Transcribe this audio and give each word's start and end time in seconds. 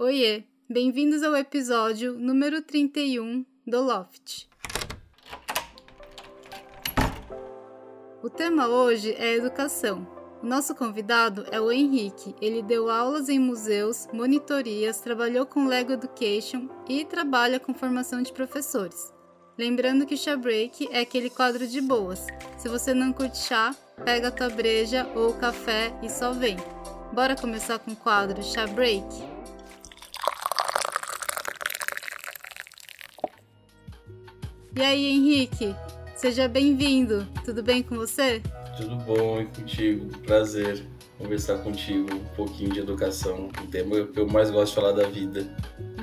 Oiê, 0.00 0.44
bem-vindos 0.70 1.24
ao 1.24 1.34
episódio 1.34 2.12
número 2.12 2.62
31 2.62 3.44
do 3.66 3.82
Loft. 3.82 4.48
O 8.22 8.30
tema 8.30 8.68
hoje 8.68 9.12
é 9.18 9.34
educação. 9.34 10.06
O 10.40 10.46
nosso 10.46 10.72
convidado 10.76 11.44
é 11.50 11.60
o 11.60 11.72
Henrique. 11.72 12.32
Ele 12.40 12.62
deu 12.62 12.88
aulas 12.88 13.28
em 13.28 13.40
museus, 13.40 14.06
monitorias, 14.12 15.00
trabalhou 15.00 15.44
com 15.44 15.66
Lego 15.66 15.94
Education 15.94 16.68
e 16.88 17.04
trabalha 17.04 17.58
com 17.58 17.74
formação 17.74 18.22
de 18.22 18.32
professores. 18.32 19.12
Lembrando 19.58 20.06
que 20.06 20.16
chá 20.16 20.36
break 20.36 20.90
é 20.92 21.00
aquele 21.00 21.28
quadro 21.28 21.66
de 21.66 21.80
boas. 21.80 22.24
Se 22.56 22.68
você 22.68 22.94
não 22.94 23.12
curte 23.12 23.38
chá, 23.38 23.74
pega 24.04 24.28
a 24.28 24.30
tua 24.30 24.48
breja 24.48 25.10
ou 25.16 25.34
café 25.34 25.92
e 26.04 26.08
só 26.08 26.30
vem. 26.30 26.56
Bora 27.12 27.34
começar 27.34 27.80
com 27.80 27.90
o 27.90 27.96
quadro 27.96 28.40
chá 28.44 28.64
break? 28.64 29.37
E 34.78 34.80
aí, 34.80 35.06
Henrique? 35.06 35.74
Seja 36.14 36.46
bem-vindo. 36.46 37.26
Tudo 37.44 37.64
bem 37.64 37.82
com 37.82 37.96
você? 37.96 38.40
Tudo 38.76 38.94
bom 38.94 39.40
e 39.40 39.46
contigo. 39.46 40.06
Prazer 40.18 40.86
conversar 41.18 41.58
contigo 41.64 42.14
um 42.14 42.24
pouquinho 42.36 42.70
de 42.70 42.78
educação, 42.78 43.48
um 43.60 43.66
tema 43.66 44.06
que 44.06 44.20
eu 44.20 44.28
mais 44.28 44.52
gosto 44.52 44.68
de 44.68 44.80
falar 44.80 44.92
da 44.92 45.08
vida. 45.08 45.52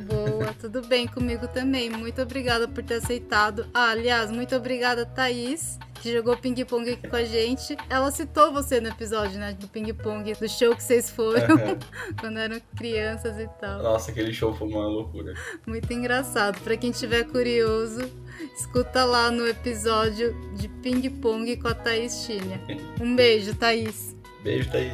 Boa, 0.06 0.54
tudo 0.60 0.86
bem 0.86 1.08
comigo 1.08 1.48
também. 1.48 1.90
Muito 1.90 2.22
obrigada 2.22 2.68
por 2.68 2.84
ter 2.84 2.96
aceitado. 2.96 3.66
Ah, 3.74 3.92
aliás, 3.92 4.30
muito 4.30 4.54
obrigada, 4.54 5.06
Thaís, 5.06 5.80
que 6.06 6.14
jogou 6.14 6.38
ping-pong 6.38 6.88
aqui 6.92 7.08
com 7.08 7.16
a 7.16 7.24
gente. 7.24 7.76
Ela 7.90 8.12
citou 8.12 8.54
você 8.54 8.80
no 8.80 8.90
episódio, 8.90 9.40
né, 9.40 9.54
do 9.54 9.68
ping-pong, 9.68 10.36
do 10.36 10.48
show 10.48 10.76
que 10.76 10.84
vocês 10.84 11.10
foram 11.10 11.58
quando 12.22 12.38
eram 12.38 12.62
crianças 12.78 13.40
e 13.40 13.48
tal. 13.60 13.82
Nossa, 13.82 14.12
aquele 14.12 14.32
show 14.32 14.54
foi 14.54 14.68
uma 14.68 14.86
loucura. 14.88 15.34
Muito 15.66 15.92
engraçado. 15.92 16.62
Para 16.62 16.78
quem 16.78 16.92
tiver 16.92 17.24
curioso, 17.24 18.08
Escuta 18.56 19.04
lá 19.04 19.32
no 19.32 19.48
episódio 19.48 20.36
de 20.56 20.68
Ping 20.68 21.10
Pong 21.10 21.58
com 21.58 21.70
a 21.70 21.74
Thaís 21.74 22.26
Chilha. 22.26 22.60
Um 23.02 23.16
beijo, 23.16 23.56
Thaís. 23.56 24.16
Beijo, 24.44 24.70
Thaís. 24.70 24.94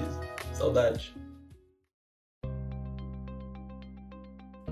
Saudade. 0.54 1.14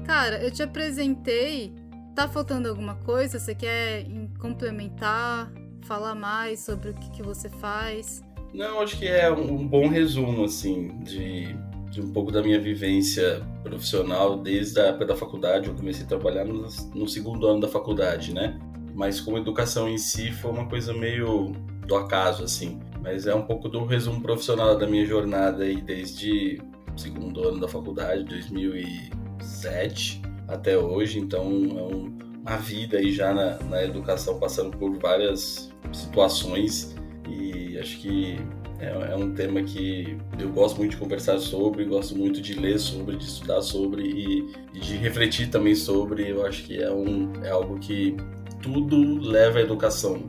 Cara, 0.05 0.41
eu 0.41 0.51
te 0.51 0.63
apresentei. 0.63 1.73
Tá 2.15 2.27
faltando 2.27 2.69
alguma 2.69 2.95
coisa? 2.95 3.39
Você 3.39 3.55
quer 3.55 4.05
complementar? 4.39 5.51
Falar 5.81 6.15
mais 6.15 6.59
sobre 6.59 6.89
o 6.89 6.93
que, 6.93 7.09
que 7.11 7.23
você 7.23 7.49
faz? 7.49 8.23
Não, 8.53 8.81
acho 8.81 8.97
que 8.97 9.07
é 9.07 9.31
um 9.31 9.67
bom 9.67 9.87
resumo, 9.87 10.45
assim, 10.45 10.99
de, 11.03 11.55
de 11.91 12.01
um 12.01 12.11
pouco 12.11 12.31
da 12.31 12.41
minha 12.41 12.59
vivência 12.59 13.45
profissional 13.63 14.37
desde 14.37 14.79
a 14.79 14.85
época 14.85 15.05
da 15.05 15.15
faculdade. 15.15 15.67
Eu 15.67 15.75
comecei 15.75 16.03
a 16.03 16.07
trabalhar 16.07 16.45
no, 16.45 16.67
no 16.93 17.07
segundo 17.07 17.47
ano 17.47 17.61
da 17.61 17.67
faculdade, 17.67 18.33
né? 18.33 18.59
mas 18.99 19.21
como 19.21 19.37
educação 19.37 19.87
em 19.87 19.97
si 19.97 20.29
foi 20.29 20.51
uma 20.51 20.67
coisa 20.67 20.93
meio 20.93 21.53
do 21.87 21.95
acaso, 21.95 22.43
assim. 22.43 22.81
Mas 23.01 23.25
é 23.27 23.33
um 23.33 23.43
pouco 23.43 23.69
do 23.69 23.85
resumo 23.85 24.21
profissional 24.21 24.77
da 24.77 24.85
minha 24.85 25.05
jornada 25.05 25.63
aí 25.63 25.79
desde 25.79 26.61
o 26.93 26.99
segundo 26.99 27.47
ano 27.47 27.61
da 27.61 27.67
faculdade, 27.69 28.25
2007 28.25 30.21
até 30.49 30.77
hoje. 30.77 31.17
Então 31.17 31.43
é 31.45 31.95
um, 31.95 32.17
uma 32.49 32.57
vida 32.57 32.97
aí 32.97 33.11
já 33.11 33.31
na, 33.31 33.59
na 33.69 33.83
educação, 33.83 34.39
passando 34.39 34.75
por 34.75 34.97
várias 34.97 35.71
situações 35.93 36.95
e 37.29 37.77
acho 37.77 37.99
que 37.99 38.37
é, 38.79 39.11
é, 39.11 39.15
um 39.15 39.33
tema 39.33 39.61
que 39.61 40.17
eu 40.39 40.49
gosto 40.49 40.77
muito 40.77 40.91
de 40.91 40.97
conversar 40.97 41.37
sobre, 41.37 41.85
gosto 41.85 42.15
muito 42.15 42.41
de 42.41 42.53
ler 42.53 42.79
sobre, 42.79 43.17
de 43.17 43.25
estudar 43.25 43.61
sobre 43.61 44.03
e, 44.03 44.51
e 44.73 44.79
de 44.79 44.95
refletir 44.95 45.49
também 45.49 45.75
sobre. 45.75 46.29
Eu 46.29 46.45
acho 46.45 46.63
que 46.63 46.81
é, 46.81 46.91
um, 46.91 47.31
é 47.43 47.49
algo 47.49 47.77
que 47.77 48.17
tudo 48.61 49.19
leva 49.19 49.59
à 49.59 49.61
educação 49.61 50.21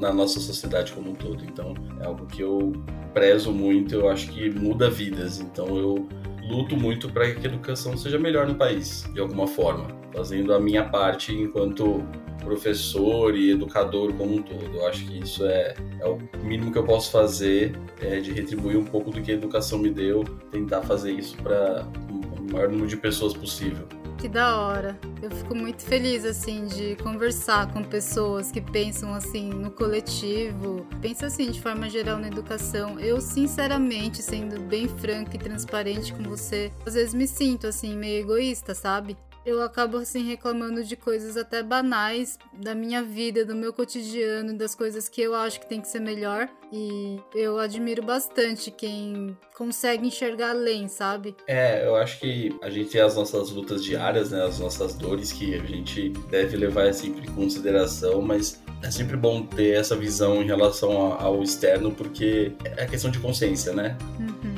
na 0.00 0.12
nossa 0.12 0.38
sociedade 0.38 0.92
como 0.92 1.10
um 1.10 1.14
todo. 1.14 1.42
Então, 1.44 1.74
é 2.00 2.06
algo 2.06 2.26
que 2.26 2.42
eu 2.42 2.72
prezo 3.14 3.52
muito, 3.52 3.94
eu 3.94 4.08
acho 4.08 4.30
que 4.30 4.50
muda 4.50 4.90
vidas. 4.90 5.40
Então, 5.40 5.76
eu 5.76 6.06
luto 6.48 6.76
muito 6.76 7.08
para 7.10 7.32
que 7.34 7.46
a 7.46 7.50
educação 7.50 7.96
seja 7.96 8.18
melhor 8.18 8.46
no 8.46 8.54
país, 8.54 9.08
de 9.12 9.20
alguma 9.20 9.46
forma, 9.46 9.97
fazendo 10.14 10.52
a 10.52 10.60
minha 10.60 10.84
parte 10.84 11.32
enquanto 11.32 12.02
professor 12.38 13.36
e 13.36 13.50
educador 13.50 14.12
como 14.14 14.36
um 14.36 14.42
todo. 14.42 14.74
Eu 14.74 14.86
acho 14.86 15.04
que 15.04 15.18
isso 15.18 15.44
é, 15.44 15.74
é 16.00 16.06
o 16.06 16.18
mínimo 16.42 16.72
que 16.72 16.78
eu 16.78 16.84
posso 16.84 17.10
fazer, 17.10 17.78
é 18.00 18.20
de 18.20 18.32
retribuir 18.32 18.78
um 18.78 18.84
pouco 18.84 19.10
do 19.10 19.20
que 19.20 19.30
a 19.30 19.34
educação 19.34 19.78
me 19.78 19.90
deu, 19.90 20.24
tentar 20.50 20.82
fazer 20.82 21.12
isso 21.12 21.36
para 21.36 21.86
o 22.10 22.52
maior 22.52 22.68
número 22.68 22.88
de 22.88 22.96
pessoas 22.96 23.34
possível. 23.34 23.86
Que 24.18 24.28
da 24.28 24.60
hora. 24.60 24.98
Eu 25.22 25.30
fico 25.30 25.54
muito 25.54 25.82
feliz, 25.82 26.24
assim, 26.24 26.66
de 26.66 26.96
conversar 26.96 27.72
com 27.72 27.84
pessoas 27.84 28.50
que 28.50 28.60
pensam, 28.60 29.14
assim, 29.14 29.48
no 29.50 29.70
coletivo, 29.70 30.84
pensa 31.00 31.26
assim, 31.26 31.52
de 31.52 31.60
forma 31.60 31.88
geral 31.88 32.18
na 32.18 32.26
educação. 32.26 32.98
Eu, 32.98 33.20
sinceramente, 33.20 34.20
sendo 34.20 34.60
bem 34.60 34.88
franca 34.88 35.36
e 35.36 35.38
transparente 35.38 36.12
com 36.12 36.24
você, 36.24 36.72
às 36.84 36.94
vezes 36.94 37.14
me 37.14 37.28
sinto, 37.28 37.68
assim, 37.68 37.96
meio 37.96 38.22
egoísta, 38.22 38.74
sabe? 38.74 39.16
Eu 39.44 39.62
acabo 39.62 39.96
assim 39.96 40.24
reclamando 40.24 40.82
de 40.84 40.96
coisas 40.96 41.36
até 41.36 41.62
banais 41.62 42.38
da 42.52 42.74
minha 42.74 43.02
vida, 43.02 43.44
do 43.44 43.54
meu 43.54 43.72
cotidiano, 43.72 44.56
das 44.56 44.74
coisas 44.74 45.08
que 45.08 45.20
eu 45.20 45.34
acho 45.34 45.60
que 45.60 45.68
tem 45.68 45.80
que 45.80 45.88
ser 45.88 46.00
melhor. 46.00 46.48
E 46.72 47.18
eu 47.34 47.58
admiro 47.58 48.02
bastante 48.02 48.70
quem 48.70 49.36
consegue 49.56 50.06
enxergar 50.06 50.50
além, 50.50 50.86
sabe? 50.86 51.34
É, 51.46 51.86
eu 51.86 51.96
acho 51.96 52.20
que 52.20 52.54
a 52.62 52.68
gente 52.68 52.90
tem 52.90 53.00
as 53.00 53.16
nossas 53.16 53.50
lutas 53.50 53.82
diárias, 53.82 54.30
né? 54.30 54.44
As 54.44 54.58
nossas 54.58 54.94
dores 54.94 55.32
que 55.32 55.54
a 55.54 55.64
gente 55.64 56.10
deve 56.30 56.56
levar 56.56 56.92
sempre 56.92 57.22
em 57.22 57.34
consideração, 57.34 58.20
mas 58.20 58.62
é 58.82 58.90
sempre 58.90 59.16
bom 59.16 59.42
ter 59.42 59.76
essa 59.76 59.96
visão 59.96 60.42
em 60.42 60.46
relação 60.46 61.12
ao 61.14 61.42
externo, 61.42 61.90
porque 61.90 62.52
é 62.64 62.86
questão 62.86 63.10
de 63.10 63.18
consciência, 63.18 63.72
né? 63.72 63.96
Uhum 64.20 64.57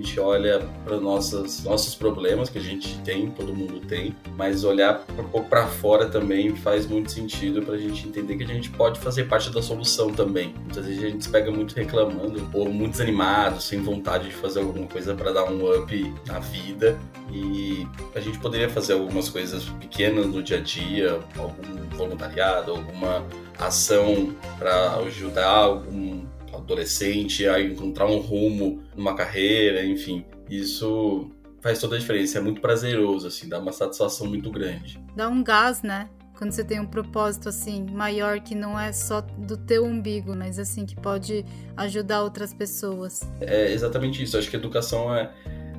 gente 0.00 0.18
olha 0.18 0.66
para 0.84 0.98
nossos 0.98 1.94
problemas 1.94 2.48
que 2.48 2.58
a 2.58 2.62
gente 2.62 2.98
tem, 3.00 3.30
todo 3.30 3.54
mundo 3.54 3.80
tem, 3.80 4.16
mas 4.36 4.64
olhar 4.64 5.04
um 5.18 5.24
pouco 5.24 5.48
para 5.48 5.66
fora 5.66 6.08
também 6.08 6.56
faz 6.56 6.86
muito 6.86 7.12
sentido 7.12 7.62
para 7.62 7.74
a 7.74 7.78
gente 7.78 8.08
entender 8.08 8.36
que 8.36 8.44
a 8.44 8.46
gente 8.46 8.70
pode 8.70 8.98
fazer 8.98 9.24
parte 9.24 9.50
da 9.50 9.62
solução 9.62 10.10
também. 10.12 10.54
Muitas 10.64 10.86
vezes 10.86 11.04
a 11.04 11.08
gente 11.08 11.24
se 11.24 11.30
pega 11.30 11.50
muito 11.50 11.74
reclamando 11.74 12.48
ou 12.52 12.68
muito 12.68 12.92
desanimado, 12.92 13.60
sem 13.60 13.82
vontade 13.82 14.28
de 14.28 14.34
fazer 14.34 14.60
alguma 14.60 14.86
coisa 14.86 15.14
para 15.14 15.32
dar 15.32 15.44
um 15.44 15.70
up 15.70 16.14
na 16.26 16.38
vida 16.38 16.98
e 17.30 17.86
a 18.14 18.20
gente 18.20 18.38
poderia 18.38 18.68
fazer 18.68 18.94
algumas 18.94 19.28
coisas 19.28 19.64
pequenas 19.64 20.26
no 20.26 20.42
dia 20.42 20.56
a 20.56 20.60
dia, 20.60 21.20
algum 21.36 21.96
voluntariado, 21.96 22.72
alguma 22.72 23.24
ação 23.58 24.34
para 24.58 24.94
ajudar 24.96 25.46
algum 25.46 26.09
adolescente 26.54 27.46
a 27.48 27.60
encontrar 27.60 28.06
um 28.06 28.18
rumo 28.18 28.82
numa 28.96 29.14
carreira, 29.14 29.84
enfim. 29.84 30.24
Isso 30.48 31.30
faz 31.60 31.78
toda 31.78 31.96
a 31.96 31.98
diferença, 31.98 32.38
é 32.38 32.40
muito 32.40 32.60
prazeroso, 32.60 33.26
assim, 33.26 33.48
dá 33.48 33.58
uma 33.58 33.72
satisfação 33.72 34.26
muito 34.26 34.50
grande. 34.50 35.02
Dá 35.14 35.28
um 35.28 35.42
gás, 35.42 35.82
né? 35.82 36.08
Quando 36.40 36.52
você 36.52 36.64
tem 36.64 36.80
um 36.80 36.86
propósito 36.86 37.50
assim 37.50 37.84
maior 37.92 38.40
que 38.40 38.54
não 38.54 38.80
é 38.80 38.92
só 38.92 39.20
do 39.20 39.58
teu 39.58 39.84
umbigo, 39.84 40.34
mas 40.34 40.58
assim 40.58 40.86
que 40.86 40.96
pode 40.96 41.44
ajudar 41.76 42.22
outras 42.22 42.54
pessoas. 42.54 43.20
É 43.42 43.70
exatamente 43.70 44.22
isso. 44.22 44.38
Acho 44.38 44.48
que 44.48 44.56
educação 44.56 45.14
é, 45.14 45.30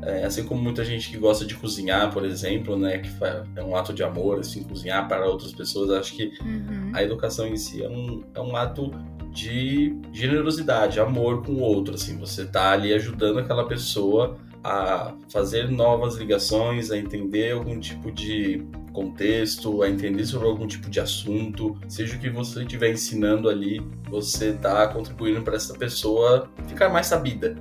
é, 0.04 0.24
assim 0.24 0.44
como 0.44 0.62
muita 0.62 0.84
gente 0.84 1.10
que 1.10 1.18
gosta 1.18 1.46
de 1.46 1.56
cozinhar, 1.56 2.12
por 2.12 2.26
exemplo, 2.26 2.78
né, 2.78 3.00
que 3.00 3.10
é 3.56 3.64
um 3.64 3.76
ato 3.76 3.94
de 3.94 4.04
amor, 4.04 4.40
assim, 4.40 4.64
cozinhar 4.64 5.08
para 5.08 5.26
outras 5.28 5.54
pessoas, 5.54 5.92
acho 5.92 6.16
que 6.16 6.34
uhum. 6.42 6.92
a 6.94 7.04
educação 7.04 7.48
em 7.48 7.56
si 7.56 7.84
é 7.84 7.90
um, 7.90 8.24
é 8.34 8.40
um 8.40 8.56
ato 8.56 8.92
de 9.32 9.96
generosidade, 10.12 11.00
amor 11.00 11.44
com 11.44 11.54
o 11.54 11.60
outro, 11.60 11.96
assim, 11.96 12.18
você 12.18 12.46
tá 12.46 12.72
ali 12.72 12.94
ajudando 12.94 13.40
aquela 13.40 13.66
pessoa 13.68 14.38
a 14.64 15.16
fazer 15.30 15.70
novas 15.70 16.16
ligações, 16.16 16.92
a 16.92 16.98
entender 16.98 17.54
algum 17.54 17.80
tipo 17.80 18.12
de 18.12 18.64
contexto, 18.94 19.82
a 19.82 19.90
entender 19.90 20.26
sobre 20.26 20.48
algum 20.48 20.68
tipo 20.68 20.90
de 20.90 21.00
assunto, 21.00 21.78
seja 21.88 22.16
o 22.16 22.20
que 22.20 22.30
você 22.30 22.62
estiver 22.62 22.92
ensinando 22.92 23.50
ali, 23.50 23.82
você 24.10 24.50
está 24.50 24.88
contribuindo 24.88 25.42
para 25.42 25.56
essa 25.56 25.74
pessoa 25.74 26.50
ficar 26.68 26.90
mais 26.90 27.08
sabida. 27.08 27.56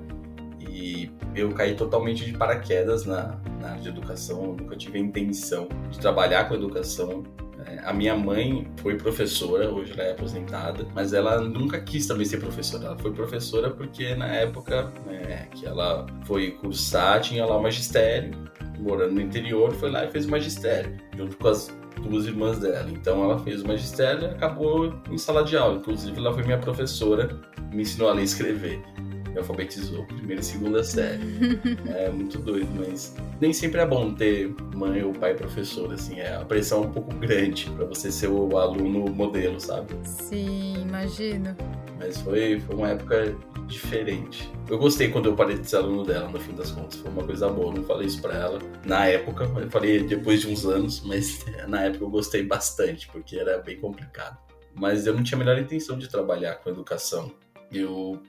E 0.80 1.10
eu 1.34 1.50
caí 1.50 1.74
totalmente 1.74 2.24
de 2.24 2.32
paraquedas 2.32 3.04
na, 3.04 3.38
na 3.60 3.72
área 3.72 3.82
de 3.82 3.88
educação, 3.90 4.44
eu 4.44 4.56
nunca 4.56 4.74
tive 4.76 4.98
a 4.98 5.00
intenção 5.00 5.68
de 5.90 5.98
trabalhar 5.98 6.48
com 6.48 6.54
educação, 6.54 7.22
é, 7.66 7.80
a 7.84 7.92
minha 7.92 8.16
mãe 8.16 8.66
foi 8.78 8.96
professora, 8.96 9.70
hoje 9.70 9.92
ela 9.92 10.04
é 10.04 10.12
aposentada, 10.12 10.86
mas 10.94 11.12
ela 11.12 11.38
nunca 11.40 11.78
quis 11.78 12.06
também 12.06 12.24
ser 12.24 12.38
professora. 12.38 12.86
Ela 12.86 12.98
foi 12.98 13.12
professora 13.12 13.70
porque 13.70 14.14
na 14.14 14.26
época 14.26 14.90
né, 15.06 15.46
que 15.54 15.66
ela 15.66 16.06
foi 16.24 16.52
cursar, 16.52 17.20
tinha 17.20 17.44
lá 17.44 17.58
o 17.58 17.62
magistério, 17.62 18.30
morando 18.78 19.14
no 19.14 19.20
interior, 19.20 19.72
foi 19.72 19.90
lá 19.90 20.06
e 20.06 20.10
fez 20.10 20.24
o 20.24 20.30
magistério, 20.30 20.96
junto 21.14 21.36
com 21.36 21.48
as 21.48 21.68
duas 22.02 22.24
irmãs 22.26 22.58
dela. 22.58 22.90
Então 22.90 23.22
ela 23.22 23.38
fez 23.38 23.60
o 23.62 23.68
magistério 23.68 24.22
e 24.22 24.26
acabou 24.26 24.94
em 25.10 25.18
sala 25.18 25.44
de 25.44 25.56
aula. 25.56 25.76
Inclusive 25.76 26.16
ela 26.16 26.32
foi 26.32 26.42
minha 26.44 26.58
professora, 26.58 27.38
me 27.70 27.82
ensinou 27.82 28.08
a 28.08 28.14
ler 28.14 28.22
e 28.22 28.24
escrever. 28.24 28.82
Me 29.30 29.38
alfabetizou, 29.38 30.04
primeira 30.04 30.40
e 30.40 30.44
segunda 30.44 30.82
série. 30.82 31.20
é 31.88 32.10
muito 32.10 32.38
doido, 32.38 32.68
mas 32.76 33.14
nem 33.40 33.52
sempre 33.52 33.80
é 33.80 33.86
bom 33.86 34.12
ter 34.12 34.54
mãe 34.74 35.02
ou 35.02 35.12
pai 35.12 35.34
professor, 35.34 35.92
assim, 35.92 36.20
é 36.20 36.34
a 36.34 36.44
pressão 36.44 36.84
é 36.84 36.86
um 36.86 36.92
pouco 36.92 37.14
grande 37.16 37.70
para 37.70 37.84
você 37.84 38.10
ser 38.10 38.28
o 38.28 38.56
aluno 38.56 39.10
modelo, 39.12 39.60
sabe? 39.60 39.94
Sim, 40.04 40.82
imagino. 40.82 41.56
Mas 41.98 42.18
foi, 42.22 42.60
foi 42.60 42.74
uma 42.74 42.88
época 42.88 43.36
diferente. 43.66 44.50
Eu 44.68 44.78
gostei 44.78 45.08
quando 45.08 45.26
eu 45.26 45.36
parei 45.36 45.56
de 45.58 45.68
ser 45.68 45.76
aluno 45.76 46.04
dela, 46.04 46.28
no 46.28 46.40
fim 46.40 46.54
das 46.54 46.70
contas. 46.70 46.98
Foi 46.98 47.10
uma 47.10 47.22
coisa 47.24 47.48
boa. 47.48 47.72
Não 47.72 47.84
falei 47.84 48.06
isso 48.06 48.20
pra 48.20 48.34
ela 48.34 48.58
na 48.84 49.06
época, 49.06 49.44
eu 49.44 49.70
falei 49.70 50.02
depois 50.02 50.40
de 50.40 50.48
uns 50.48 50.64
anos, 50.64 51.02
mas 51.04 51.44
na 51.68 51.84
época 51.84 52.04
eu 52.04 52.10
gostei 52.10 52.42
bastante, 52.42 53.06
porque 53.08 53.36
era 53.36 53.58
bem 53.58 53.78
complicado. 53.78 54.38
Mas 54.74 55.06
eu 55.06 55.14
não 55.14 55.22
tinha 55.22 55.36
a 55.36 55.44
melhor 55.44 55.58
intenção 55.58 55.98
de 55.98 56.08
trabalhar 56.08 56.56
com 56.56 56.70
educação. 56.70 57.32
Eu 57.72 58.20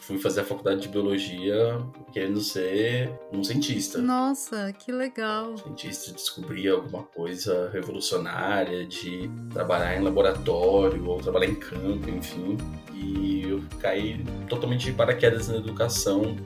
fui 0.00 0.18
fazer 0.18 0.40
a 0.40 0.44
faculdade 0.44 0.82
de 0.82 0.88
biologia 0.88 1.80
querendo 2.12 2.40
ser 2.40 3.12
um 3.32 3.44
cientista. 3.44 3.98
Nossa, 3.98 4.72
que 4.72 4.90
legal. 4.90 5.56
Cientista, 5.58 6.12
descobrir 6.12 6.68
alguma 6.68 7.02
coisa 7.02 7.70
revolucionária, 7.70 8.86
de 8.86 9.30
trabalhar 9.52 9.96
em 9.96 10.02
laboratório 10.02 11.06
ou 11.06 11.18
trabalhar 11.18 11.46
em 11.46 11.54
campo, 11.54 12.08
enfim. 12.08 12.56
E 12.94 13.42
eu 13.48 13.62
caí 13.80 14.24
totalmente 14.48 14.86
de 14.86 14.92
paraquedas 14.92 15.48
na 15.48 15.56
educação 15.56 16.36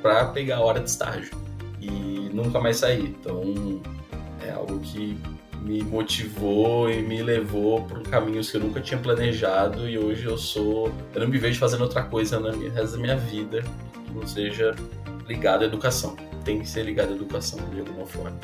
para 0.00 0.26
pegar 0.26 0.56
a 0.56 0.60
hora 0.60 0.80
de 0.80 0.88
estágio. 0.88 1.30
E 1.80 1.90
nunca 2.32 2.58
mais 2.58 2.78
saí. 2.78 3.02
Então 3.02 3.42
é 4.42 4.50
algo 4.50 4.80
que 4.80 5.18
me 5.60 5.82
motivou 5.82 6.90
e 6.90 7.02
me 7.02 7.22
levou 7.22 7.82
por 7.84 8.02
caminhos 8.02 8.50
que 8.50 8.56
eu 8.56 8.60
nunca 8.60 8.80
tinha 8.80 8.98
planejado 8.98 9.88
e 9.88 9.98
hoje 9.98 10.24
eu 10.24 10.38
sou. 10.38 10.92
Eu 11.14 11.20
não 11.20 11.28
me 11.28 11.38
vejo 11.38 11.58
fazendo 11.58 11.82
outra 11.82 12.02
coisa 12.02 12.40
no 12.40 12.50
resto 12.70 12.96
da 12.96 12.98
minha 12.98 13.16
vida 13.16 13.62
que 14.06 14.12
não 14.12 14.26
seja 14.26 14.74
ligado 15.28 15.62
à 15.62 15.66
educação. 15.66 16.16
Tem 16.44 16.60
que 16.60 16.68
ser 16.68 16.84
ligado 16.84 17.10
à 17.10 17.16
educação 17.16 17.58
de 17.70 17.80
alguma 17.80 18.06
forma. 18.06 18.38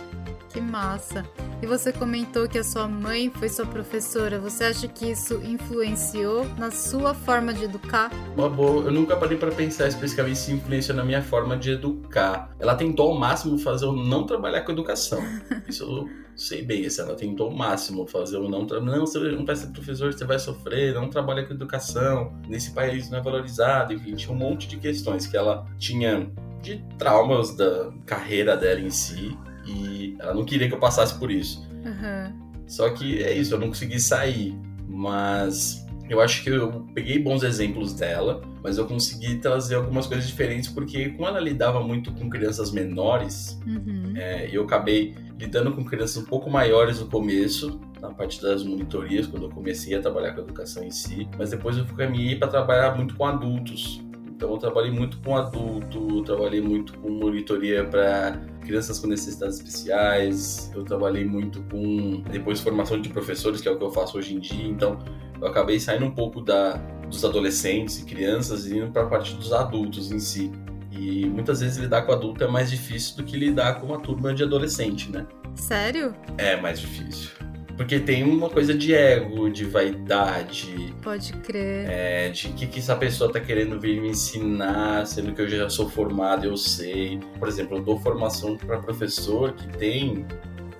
Que 0.50 0.60
massa! 0.60 1.24
E 1.62 1.66
você 1.66 1.90
comentou 1.90 2.46
que 2.46 2.58
a 2.58 2.64
sua 2.64 2.86
mãe 2.86 3.30
foi 3.30 3.48
sua 3.48 3.64
professora. 3.64 4.38
Você 4.38 4.64
acha 4.64 4.86
que 4.86 5.10
isso 5.10 5.40
influenciou 5.42 6.44
na 6.58 6.70
sua 6.70 7.14
forma 7.14 7.54
de 7.54 7.64
educar? 7.64 8.10
Uma 8.36 8.48
boa. 8.48 8.84
Eu 8.84 8.92
nunca 8.92 9.16
parei 9.16 9.38
para 9.38 9.50
pensar 9.50 9.88
especificamente 9.88 10.38
se 10.38 10.52
influenciou 10.52 10.94
na 10.94 11.02
minha 11.02 11.22
forma 11.22 11.56
de 11.56 11.70
educar. 11.70 12.54
Ela 12.58 12.74
tentou 12.74 13.10
ao 13.10 13.18
máximo 13.18 13.58
fazer 13.58 13.86
eu 13.86 13.92
não 13.94 14.26
trabalhar 14.26 14.62
com 14.62 14.72
educação. 14.72 15.18
Isso 15.66 15.82
eu 15.84 16.08
sei 16.36 16.62
bem. 16.62 16.84
Assim, 16.84 17.00
ela 17.00 17.14
tentou 17.14 17.48
ao 17.48 17.56
máximo 17.56 18.06
fazer 18.06 18.36
eu 18.36 18.48
não 18.50 18.66
trabalhar. 18.66 18.98
Não, 18.98 19.06
você 19.06 19.18
não 19.18 19.46
vai 19.46 19.56
ser 19.56 19.68
professor, 19.68 20.12
você 20.12 20.26
vai 20.26 20.38
sofrer. 20.38 20.92
Não 20.92 21.08
trabalha 21.08 21.42
com 21.46 21.54
educação. 21.54 22.34
Nesse 22.46 22.72
país 22.72 23.08
não 23.08 23.18
é 23.18 23.22
valorizado. 23.22 23.94
Enfim, 23.94 24.14
tinha 24.14 24.34
um 24.34 24.38
monte 24.38 24.68
de 24.68 24.76
questões 24.76 25.26
que 25.26 25.36
ela 25.36 25.66
tinha 25.78 26.30
de 26.60 26.84
traumas 26.98 27.56
da 27.56 27.90
carreira 28.04 28.56
dela 28.58 28.80
em 28.80 28.90
si 28.90 29.34
e 29.66 30.16
ela 30.18 30.34
não 30.34 30.44
queria 30.44 30.68
que 30.68 30.74
eu 30.74 30.80
passasse 30.80 31.18
por 31.18 31.30
isso. 31.30 31.66
Uhum. 31.84 32.46
Só 32.66 32.90
que 32.90 33.22
é 33.22 33.32
isso, 33.36 33.54
eu 33.54 33.58
não 33.58 33.68
consegui 33.68 34.00
sair. 34.00 34.58
Mas 34.88 35.84
eu 36.08 36.20
acho 36.20 36.42
que 36.42 36.50
eu 36.50 36.86
peguei 36.94 37.18
bons 37.18 37.42
exemplos 37.42 37.92
dela, 37.94 38.40
mas 38.62 38.78
eu 38.78 38.86
consegui 38.86 39.36
trazer 39.38 39.74
algumas 39.74 40.06
coisas 40.06 40.26
diferentes, 40.26 40.68
porque 40.68 41.10
como 41.10 41.26
ela 41.26 41.40
lidava 41.40 41.80
muito 41.80 42.12
com 42.12 42.30
crianças 42.30 42.70
menores, 42.70 43.60
uhum. 43.66 44.12
é, 44.16 44.48
eu 44.52 44.62
acabei 44.62 45.14
lidando 45.38 45.72
com 45.72 45.84
crianças 45.84 46.16
um 46.16 46.24
pouco 46.24 46.48
maiores 46.48 47.00
no 47.00 47.06
começo, 47.06 47.80
na 48.00 48.10
parte 48.10 48.40
das 48.40 48.62
monitorias, 48.62 49.26
quando 49.26 49.44
eu 49.44 49.50
comecei 49.50 49.94
a 49.94 50.00
trabalhar 50.00 50.32
com 50.32 50.40
a 50.40 50.44
educação 50.44 50.84
em 50.84 50.90
si, 50.90 51.28
mas 51.36 51.50
depois 51.50 51.76
eu 51.76 51.84
caminhei 51.86 52.36
para 52.36 52.48
trabalhar 52.48 52.96
muito 52.96 53.16
com 53.16 53.24
adultos. 53.24 54.00
Então 54.36 54.50
eu 54.50 54.58
trabalhei 54.58 54.90
muito 54.90 55.18
com 55.20 55.34
adulto, 55.34 56.22
trabalhei 56.22 56.60
muito 56.60 56.92
com 56.98 57.08
monitoria 57.08 57.82
para 57.84 58.38
crianças 58.60 58.98
com 58.98 59.06
necessidades 59.06 59.56
especiais, 59.56 60.70
eu 60.74 60.84
trabalhei 60.84 61.24
muito 61.24 61.62
com 61.70 62.22
depois 62.30 62.60
formação 62.60 63.00
de 63.00 63.08
professores, 63.08 63.62
que 63.62 63.68
é 63.68 63.70
o 63.70 63.78
que 63.78 63.84
eu 63.84 63.90
faço 63.90 64.18
hoje 64.18 64.34
em 64.34 64.38
dia. 64.38 64.66
Então 64.66 64.98
eu 65.40 65.46
acabei 65.46 65.80
saindo 65.80 66.04
um 66.04 66.10
pouco 66.10 66.42
da 66.42 66.74
dos 67.06 67.24
adolescentes 67.24 68.00
e 68.00 68.04
crianças 68.04 68.66
e 68.66 68.76
indo 68.76 68.90
para 68.90 69.04
a 69.04 69.06
parte 69.06 69.34
dos 69.34 69.52
adultos 69.52 70.12
em 70.12 70.18
si. 70.18 70.52
E 70.90 71.24
muitas 71.26 71.60
vezes 71.60 71.78
lidar 71.78 72.02
com 72.02 72.12
adulto 72.12 72.44
é 72.44 72.48
mais 72.48 72.70
difícil 72.70 73.16
do 73.16 73.24
que 73.24 73.36
lidar 73.36 73.80
com 73.80 73.86
uma 73.86 74.00
turma 74.00 74.34
de 74.34 74.42
adolescente, 74.42 75.10
né? 75.10 75.26
Sério? 75.54 76.14
É 76.36 76.60
mais 76.60 76.80
difícil. 76.80 77.30
Porque 77.76 78.00
tem 78.00 78.22
uma 78.22 78.48
coisa 78.48 78.72
de 78.72 78.94
ego, 78.94 79.50
de 79.50 79.64
vaidade. 79.64 80.94
Pode 81.02 81.32
crer. 81.34 81.86
É, 81.88 82.28
de 82.30 82.48
que, 82.48 82.66
que 82.66 82.78
essa 82.78 82.96
pessoa 82.96 83.30
tá 83.30 83.38
querendo 83.38 83.78
vir 83.78 84.00
me 84.00 84.08
ensinar, 84.08 85.06
sendo 85.06 85.34
que 85.34 85.42
eu 85.42 85.48
já 85.48 85.68
sou 85.68 85.88
formado, 85.88 86.46
eu 86.46 86.56
sei. 86.56 87.20
Por 87.38 87.46
exemplo, 87.46 87.76
eu 87.76 87.82
dou 87.82 87.98
formação 88.00 88.56
para 88.56 88.78
professor 88.78 89.52
que 89.52 89.68
tem 89.76 90.26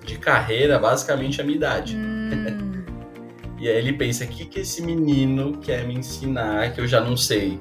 de 0.05 0.17
carreira 0.17 0.79
basicamente 0.79 1.39
a 1.39 1.43
minha 1.43 1.57
idade. 1.57 1.95
Hum. 1.95 2.83
e 3.59 3.69
aí 3.69 3.77
ele 3.77 3.93
pensa, 3.93 4.23
o 4.23 4.27
que, 4.27 4.45
que 4.45 4.61
esse 4.61 4.81
menino 4.81 5.57
quer 5.59 5.85
me 5.85 5.93
ensinar 5.93 6.73
que 6.73 6.81
eu 6.81 6.87
já 6.87 6.99
não 6.99 7.15
sei? 7.15 7.59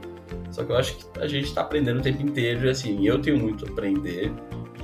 Só 0.50 0.64
que 0.64 0.72
eu 0.72 0.76
acho 0.76 0.96
que 0.96 1.20
a 1.20 1.26
gente 1.26 1.52
tá 1.52 1.60
aprendendo 1.60 1.98
o 1.98 2.02
tempo 2.02 2.22
inteiro, 2.22 2.66
e 2.66 2.70
assim, 2.70 3.06
eu 3.06 3.20
tenho 3.20 3.38
muito 3.38 3.66
a 3.66 3.68
aprender. 3.68 4.32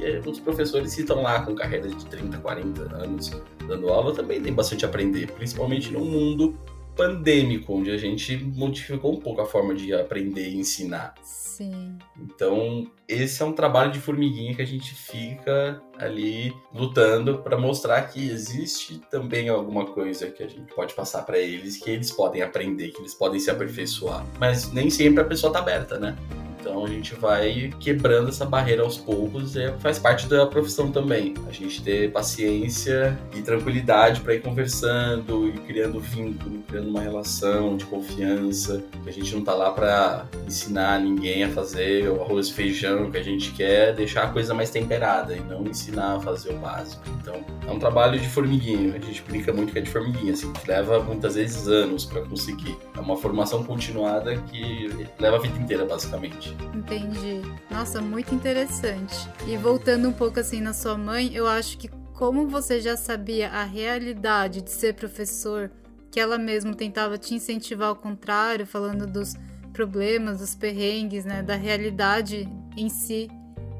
E 0.02 0.28
os 0.28 0.40
professores 0.40 0.94
que 0.94 1.02
estão 1.02 1.22
lá 1.22 1.42
com 1.42 1.54
carreira 1.54 1.88
de 1.88 2.04
30, 2.06 2.38
40 2.38 2.96
anos 2.96 3.30
dando 3.66 3.88
aula 3.88 4.12
também 4.12 4.40
tem 4.40 4.52
bastante 4.52 4.84
a 4.84 4.88
aprender, 4.88 5.30
principalmente 5.32 5.92
no 5.92 6.04
mundo 6.04 6.58
pandêmico, 6.96 7.74
onde 7.74 7.90
a 7.90 7.96
gente 7.96 8.36
modificou 8.36 9.14
um 9.14 9.20
pouco 9.20 9.40
a 9.40 9.46
forma 9.46 9.74
de 9.74 9.94
aprender 9.94 10.48
e 10.48 10.58
ensinar. 10.58 11.14
Sim. 11.22 11.98
Então, 12.18 12.90
esse 13.06 13.42
é 13.42 13.46
um 13.46 13.52
trabalho 13.52 13.92
de 13.92 14.00
formiguinha 14.00 14.54
que 14.54 14.62
a 14.62 14.66
gente 14.66 14.94
fica 14.94 15.80
ali 15.98 16.52
lutando 16.74 17.38
para 17.38 17.56
mostrar 17.56 18.02
que 18.02 18.28
existe 18.28 18.98
também 19.10 19.48
alguma 19.48 19.86
coisa 19.86 20.30
que 20.30 20.42
a 20.42 20.48
gente 20.48 20.72
pode 20.74 20.94
passar 20.94 21.22
para 21.22 21.38
eles, 21.38 21.76
que 21.76 21.90
eles 21.90 22.10
podem 22.10 22.42
aprender, 22.42 22.90
que 22.90 23.00
eles 23.00 23.14
podem 23.14 23.38
se 23.38 23.50
aperfeiçoar. 23.50 24.26
Mas 24.38 24.72
nem 24.72 24.90
sempre 24.90 25.22
a 25.22 25.26
pessoa 25.26 25.52
tá 25.52 25.60
aberta, 25.60 25.98
né? 25.98 26.16
Então 26.62 26.84
a 26.84 26.88
gente 26.88 27.16
vai 27.16 27.72
quebrando 27.80 28.28
essa 28.28 28.46
barreira 28.46 28.84
aos 28.84 28.96
poucos 28.96 29.56
e 29.56 29.72
faz 29.80 29.98
parte 29.98 30.28
da 30.28 30.46
profissão 30.46 30.92
também. 30.92 31.34
A 31.48 31.50
gente 31.50 31.82
ter 31.82 32.12
paciência 32.12 33.18
e 33.34 33.42
tranquilidade 33.42 34.20
para 34.20 34.34
ir 34.34 34.42
conversando 34.42 35.48
e 35.48 35.52
criando 35.52 35.98
vínculo, 35.98 36.62
criando 36.68 36.88
uma 36.88 37.00
relação 37.00 37.76
de 37.76 37.84
confiança. 37.84 38.80
Que 39.02 39.10
a 39.10 39.12
gente 39.12 39.34
não 39.34 39.42
tá 39.42 39.54
lá 39.54 39.72
para 39.72 40.26
ensinar 40.46 41.00
ninguém 41.00 41.42
a 41.42 41.48
fazer 41.48 42.08
o 42.08 42.22
arroz 42.22 42.46
e 42.46 42.52
feijão, 42.52 43.10
que 43.10 43.18
a 43.18 43.22
gente 43.24 43.50
quer 43.50 43.92
deixar 43.92 44.24
a 44.24 44.28
coisa 44.28 44.54
mais 44.54 44.70
temperada 44.70 45.34
e 45.34 45.40
não 45.40 45.64
ensinar 45.64 46.16
a 46.16 46.20
fazer 46.20 46.50
o 46.50 46.58
básico. 46.58 47.02
Então 47.20 47.44
é 47.66 47.72
um 47.72 47.78
trabalho 47.80 48.20
de 48.20 48.28
formiguinho. 48.28 48.94
A 48.94 49.00
gente 49.00 49.20
brinca 49.22 49.52
muito 49.52 49.72
que 49.72 49.80
é 49.80 49.82
de 49.82 49.90
formiguinha, 49.90 50.32
assim, 50.32 50.52
que 50.52 50.68
leva 50.68 51.00
muitas 51.00 51.34
vezes 51.34 51.66
anos 51.66 52.04
para 52.04 52.22
conseguir. 52.22 52.76
É 52.96 53.00
uma 53.00 53.16
formação 53.16 53.64
continuada 53.64 54.36
que 54.36 54.88
leva 55.18 55.36
a 55.36 55.40
vida 55.40 55.58
inteira, 55.58 55.84
basicamente. 55.84 56.51
Entendi. 56.74 57.40
Nossa, 57.70 58.00
muito 58.00 58.34
interessante. 58.34 59.14
E 59.46 59.56
voltando 59.56 60.08
um 60.08 60.12
pouco 60.12 60.40
assim 60.40 60.60
na 60.60 60.72
sua 60.72 60.96
mãe, 60.96 61.30
eu 61.34 61.46
acho 61.46 61.78
que 61.78 61.88
como 62.12 62.46
você 62.46 62.80
já 62.80 62.96
sabia 62.96 63.48
a 63.48 63.64
realidade 63.64 64.62
de 64.62 64.70
ser 64.70 64.94
professor, 64.94 65.70
que 66.10 66.20
ela 66.20 66.38
mesma 66.38 66.74
tentava 66.74 67.18
te 67.18 67.34
incentivar 67.34 67.88
ao 67.88 67.96
contrário, 67.96 68.66
falando 68.66 69.06
dos 69.06 69.34
problemas, 69.72 70.38
dos 70.38 70.54
perrengues, 70.54 71.24
né, 71.24 71.42
da 71.42 71.56
realidade 71.56 72.48
em 72.76 72.88
si 72.88 73.28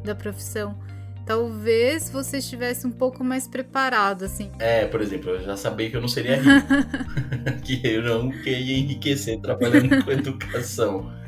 da 0.03 0.15
profissão. 0.15 0.77
Talvez 1.25 2.11
você 2.11 2.39
estivesse 2.39 2.85
um 2.87 2.91
pouco 2.91 3.23
mais 3.23 3.47
preparado, 3.47 4.25
assim. 4.25 4.51
É, 4.59 4.87
por 4.87 5.01
exemplo, 5.01 5.31
eu 5.31 5.41
já 5.41 5.57
sabia 5.57 5.89
que 5.89 5.97
eu 5.97 6.01
não 6.01 6.09
seria 6.09 6.37
rico. 6.37 6.67
que 7.63 7.81
eu 7.87 8.03
não 8.03 8.31
queria 8.31 8.79
enriquecer 8.79 9.41
trabalhando 9.41 10.05
com 10.05 10.11
educação 10.11 11.22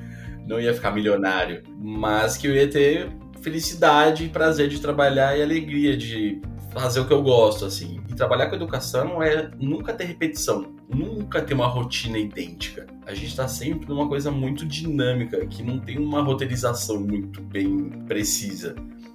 não 0.46 0.60
ia 0.60 0.74
ficar 0.74 0.90
milionário, 0.90 1.62
mas 1.78 2.36
que 2.36 2.46
eu 2.46 2.54
ia 2.54 2.68
ter 2.68 3.10
felicidade, 3.40 4.28
prazer 4.28 4.68
de 4.68 4.80
trabalhar 4.80 5.36
e 5.36 5.42
alegria 5.42 5.96
de 5.96 6.40
fazer 6.72 7.00
o 7.00 7.06
que 7.06 7.12
eu 7.12 7.22
gosto, 7.22 7.64
assim. 7.64 8.00
E 8.08 8.14
trabalhar 8.14 8.48
com 8.48 8.56
educação 8.56 9.22
é 9.22 9.50
nunca 9.58 9.92
ter 9.92 10.04
repetição, 10.04 10.74
nunca 10.88 11.40
ter 11.40 11.54
uma 11.54 11.68
rotina 11.68 12.18
idêntica. 12.18 12.86
A 13.06 13.14
gente 13.14 13.28
está 13.28 13.46
sempre 13.46 13.88
numa 13.88 14.08
coisa 14.08 14.30
muito 14.30 14.66
dinâmica, 14.66 15.46
que 15.46 15.62
não 15.62 15.78
tem 15.78 15.98
uma 15.98 16.22
roteirização 16.22 17.00
muito 17.00 17.40
bem 17.40 17.90
precisa. 18.06 18.74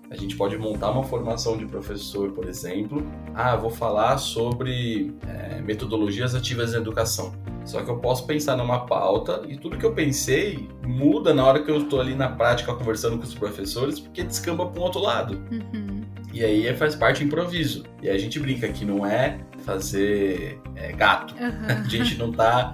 A 0.09 0.15
gente 0.15 0.35
pode 0.35 0.57
montar 0.57 0.89
uma 0.89 1.03
formação 1.03 1.57
de 1.57 1.65
professor, 1.65 2.31
por 2.31 2.47
exemplo. 2.47 3.05
Ah, 3.35 3.55
vou 3.55 3.69
falar 3.69 4.17
sobre 4.17 5.13
é, 5.27 5.61
metodologias 5.61 6.33
ativas 6.33 6.71
na 6.71 6.79
educação. 6.79 7.33
Só 7.69 7.83
que 7.83 7.89
eu 7.91 7.97
posso 7.97 8.25
pensar 8.25 8.57
numa 8.57 8.87
pauta 8.87 9.43
e 9.47 9.55
tudo 9.55 9.77
que 9.77 9.85
eu 9.85 9.93
pensei 9.93 10.67
muda 10.83 11.35
na 11.35 11.45
hora 11.45 11.61
que 11.61 11.69
eu 11.69 11.77
estou 11.77 12.01
ali 12.01 12.15
na 12.15 12.27
prática 12.27 12.73
conversando 12.73 13.15
com 13.17 13.23
os 13.23 13.35
professores, 13.35 13.99
porque 13.99 14.23
descamba 14.23 14.65
para 14.65 14.81
um 14.81 14.83
outro 14.83 14.99
lado. 14.99 15.39
Uhum. 15.51 16.01
E 16.33 16.43
aí 16.43 16.75
faz 16.75 16.95
parte 16.95 17.19
do 17.19 17.27
improviso. 17.27 17.83
E 18.01 18.09
a 18.09 18.17
gente 18.17 18.39
brinca 18.39 18.67
que 18.69 18.83
não 18.83 19.05
é 19.05 19.37
fazer 19.65 20.59
é, 20.75 20.91
gato. 20.93 21.35
Uhum. 21.35 21.83
A 21.85 21.87
gente 21.87 22.17
não 22.17 22.31
tá 22.31 22.73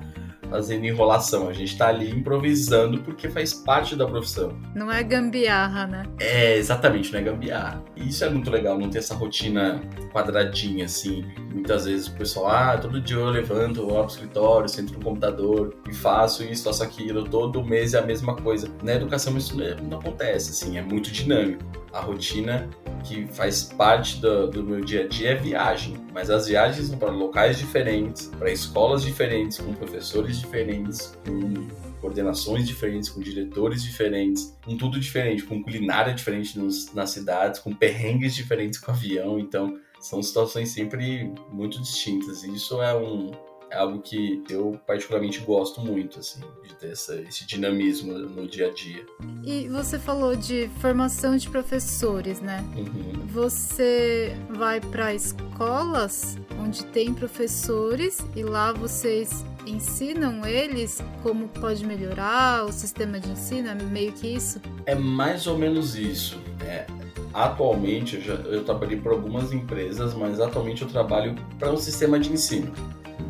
fazendo 0.49 0.85
enrolação, 0.85 1.47
a 1.49 1.53
gente 1.53 1.73
está 1.73 1.87
ali 1.87 2.09
improvisando 2.09 3.01
porque 3.01 3.29
faz 3.29 3.53
parte 3.53 3.95
da 3.95 4.05
profissão. 4.05 4.57
Não 4.73 4.91
é 4.91 5.03
gambiarra, 5.03 5.87
né? 5.87 6.03
É, 6.19 6.55
exatamente, 6.57 7.11
não 7.11 7.19
é 7.19 7.23
gambiarra. 7.23 7.83
E 7.95 8.09
isso 8.09 8.23
é 8.23 8.29
muito 8.29 8.49
legal, 8.49 8.77
não 8.77 8.89
ter 8.89 8.99
essa 8.99 9.15
rotina 9.15 9.81
quadradinha, 10.11 10.85
assim. 10.85 11.25
Muitas 11.53 11.85
vezes 11.85 12.07
o 12.07 12.13
pessoal, 12.13 12.47
ah, 12.47 12.77
todo 12.77 13.01
dia 13.01 13.17
eu 13.17 13.29
levanto, 13.29 13.85
vou 13.85 13.97
ao 13.97 14.05
escritório, 14.07 14.69
sento 14.69 14.93
no 14.93 15.03
computador 15.03 15.75
e 15.89 15.93
faço 15.93 16.43
isso, 16.43 16.63
faço 16.63 16.83
aquilo, 16.83 17.23
todo 17.23 17.63
mês 17.63 17.93
é 17.93 17.99
a 17.99 18.05
mesma 18.05 18.35
coisa. 18.35 18.69
Na 18.83 18.93
educação 18.93 19.37
isso 19.37 19.57
não 19.57 19.99
acontece, 19.99 20.51
assim, 20.51 20.77
é 20.77 20.81
muito 20.81 21.11
dinâmico. 21.11 21.84
A 21.95 22.01
rotina 22.01 22.69
que 23.05 23.25
faz 23.25 23.63
parte 23.63 24.19
do, 24.19 24.49
do, 24.49 24.61
meu 24.61 24.81
dia 24.81 25.05
a 25.05 25.07
dia 25.07 25.29
é 25.29 25.35
viagem, 25.35 25.95
mas 26.13 26.29
as 26.29 26.47
viagens 26.47 26.87
são 26.87 26.97
para 26.97 27.09
locais 27.09 27.57
diferentes, 27.57 28.27
para 28.37 28.51
escolas 28.51 29.01
diferentes, 29.01 29.59
com 29.59 29.73
professores 29.73 30.37
diferentes, 30.37 31.17
com 31.25 31.69
coordenações 32.01 32.67
diferentes, 32.67 33.07
com 33.07 33.21
diretores 33.21 33.81
diferentes, 33.81 34.57
com 34.65 34.75
tudo 34.75 34.99
diferente, 34.99 35.43
com 35.43 35.63
culinária 35.63 36.13
diferente 36.13 36.59
nos, 36.59 36.93
nas 36.93 37.11
cidades, 37.11 37.61
com 37.61 37.73
perrengues 37.73 38.35
diferentes 38.35 38.77
com 38.77 38.91
avião, 38.91 39.39
então 39.39 39.79
são 40.01 40.21
situações 40.21 40.71
sempre 40.71 41.33
muito 41.49 41.81
distintas. 41.81 42.43
E 42.43 42.53
isso 42.53 42.81
é 42.81 42.93
um, 42.93 43.31
é 43.75 43.77
algo 43.77 44.00
que 44.00 44.41
eu 44.50 44.79
particularmente 44.88 45.39
gosto 45.41 45.82
muito, 45.82 46.20
assim, 46.20 46.39
de 46.63 46.74
ter 46.75 46.91
essa, 46.91 47.15
esse 47.22 47.46
dinamismo 47.46 48.13
no 48.13 48.48
dia 48.48 48.67
a 48.70 48.74
dia. 48.74 49.05
E 49.44 49.67
você 49.67 50.00
falou 50.00 50.34
de 50.34 50.70
formação 50.79 51.36
de 51.36 51.50
professores, 51.50 52.39
né? 52.39 52.63
Uhum. 52.75 53.27
Você 53.27 54.34
vai 54.50 54.79
para 54.79 55.13
escolas 55.13 56.38
onde 56.63 56.86
tem 56.86 57.13
professores 57.13 58.25
e 58.34 58.44
lá 58.44 58.72
vocês 58.72 59.46
ensinam 59.67 60.46
eles 60.46 61.03
como 61.22 61.50
pode 61.50 61.86
melhorar 61.86 62.63
o 62.63 62.72
sistema 62.72 63.20
de 63.20 63.29
ensino? 63.29 63.67
É 63.67 63.75
meio 63.75 64.13
que 64.13 64.27
isso? 64.27 64.62
É 64.86 64.96
mais 64.96 65.48
ou 65.48 65.58
menos 65.58 65.96
isso. 65.96 66.39
É, 66.62 66.88
atualmente, 67.34 68.15
eu, 68.15 68.22
já, 68.22 68.34
eu 68.36 68.63
trabalhei 68.63 68.98
para 68.98 69.12
algumas 69.12 69.51
empresas, 69.51 70.13
mas 70.13 70.39
atualmente 70.39 70.82
eu 70.82 70.88
trabalho 70.88 71.36
para 71.60 71.72
um 71.72 71.77
sistema 71.77 72.17
de 72.17 72.32
ensino. 72.32 72.72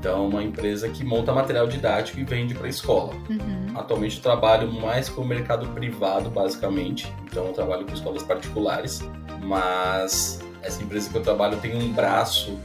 Então, 0.06 0.28
uma 0.28 0.44
empresa 0.44 0.88
que 0.88 1.04
monta 1.04 1.34
material 1.34 1.66
didático 1.66 2.20
e 2.20 2.24
vende 2.24 2.54
para 2.54 2.68
a 2.68 2.70
escola. 2.70 3.16
Uhum. 3.28 3.76
Atualmente, 3.76 4.18
eu 4.18 4.22
trabalho 4.22 4.72
mais 4.72 5.10
com 5.10 5.22
o 5.22 5.26
mercado 5.26 5.68
privado, 5.70 6.30
basicamente. 6.30 7.12
Então, 7.24 7.48
eu 7.48 7.54
trabalho 7.54 7.88
com 7.88 7.92
escolas 7.92 8.22
particulares. 8.22 9.02
Mas 9.42 10.40
essa 10.62 10.84
empresa 10.84 11.10
que 11.10 11.18
eu 11.18 11.24
trabalho 11.24 11.58
tem 11.58 11.76
um 11.76 11.92
braço 11.92 12.56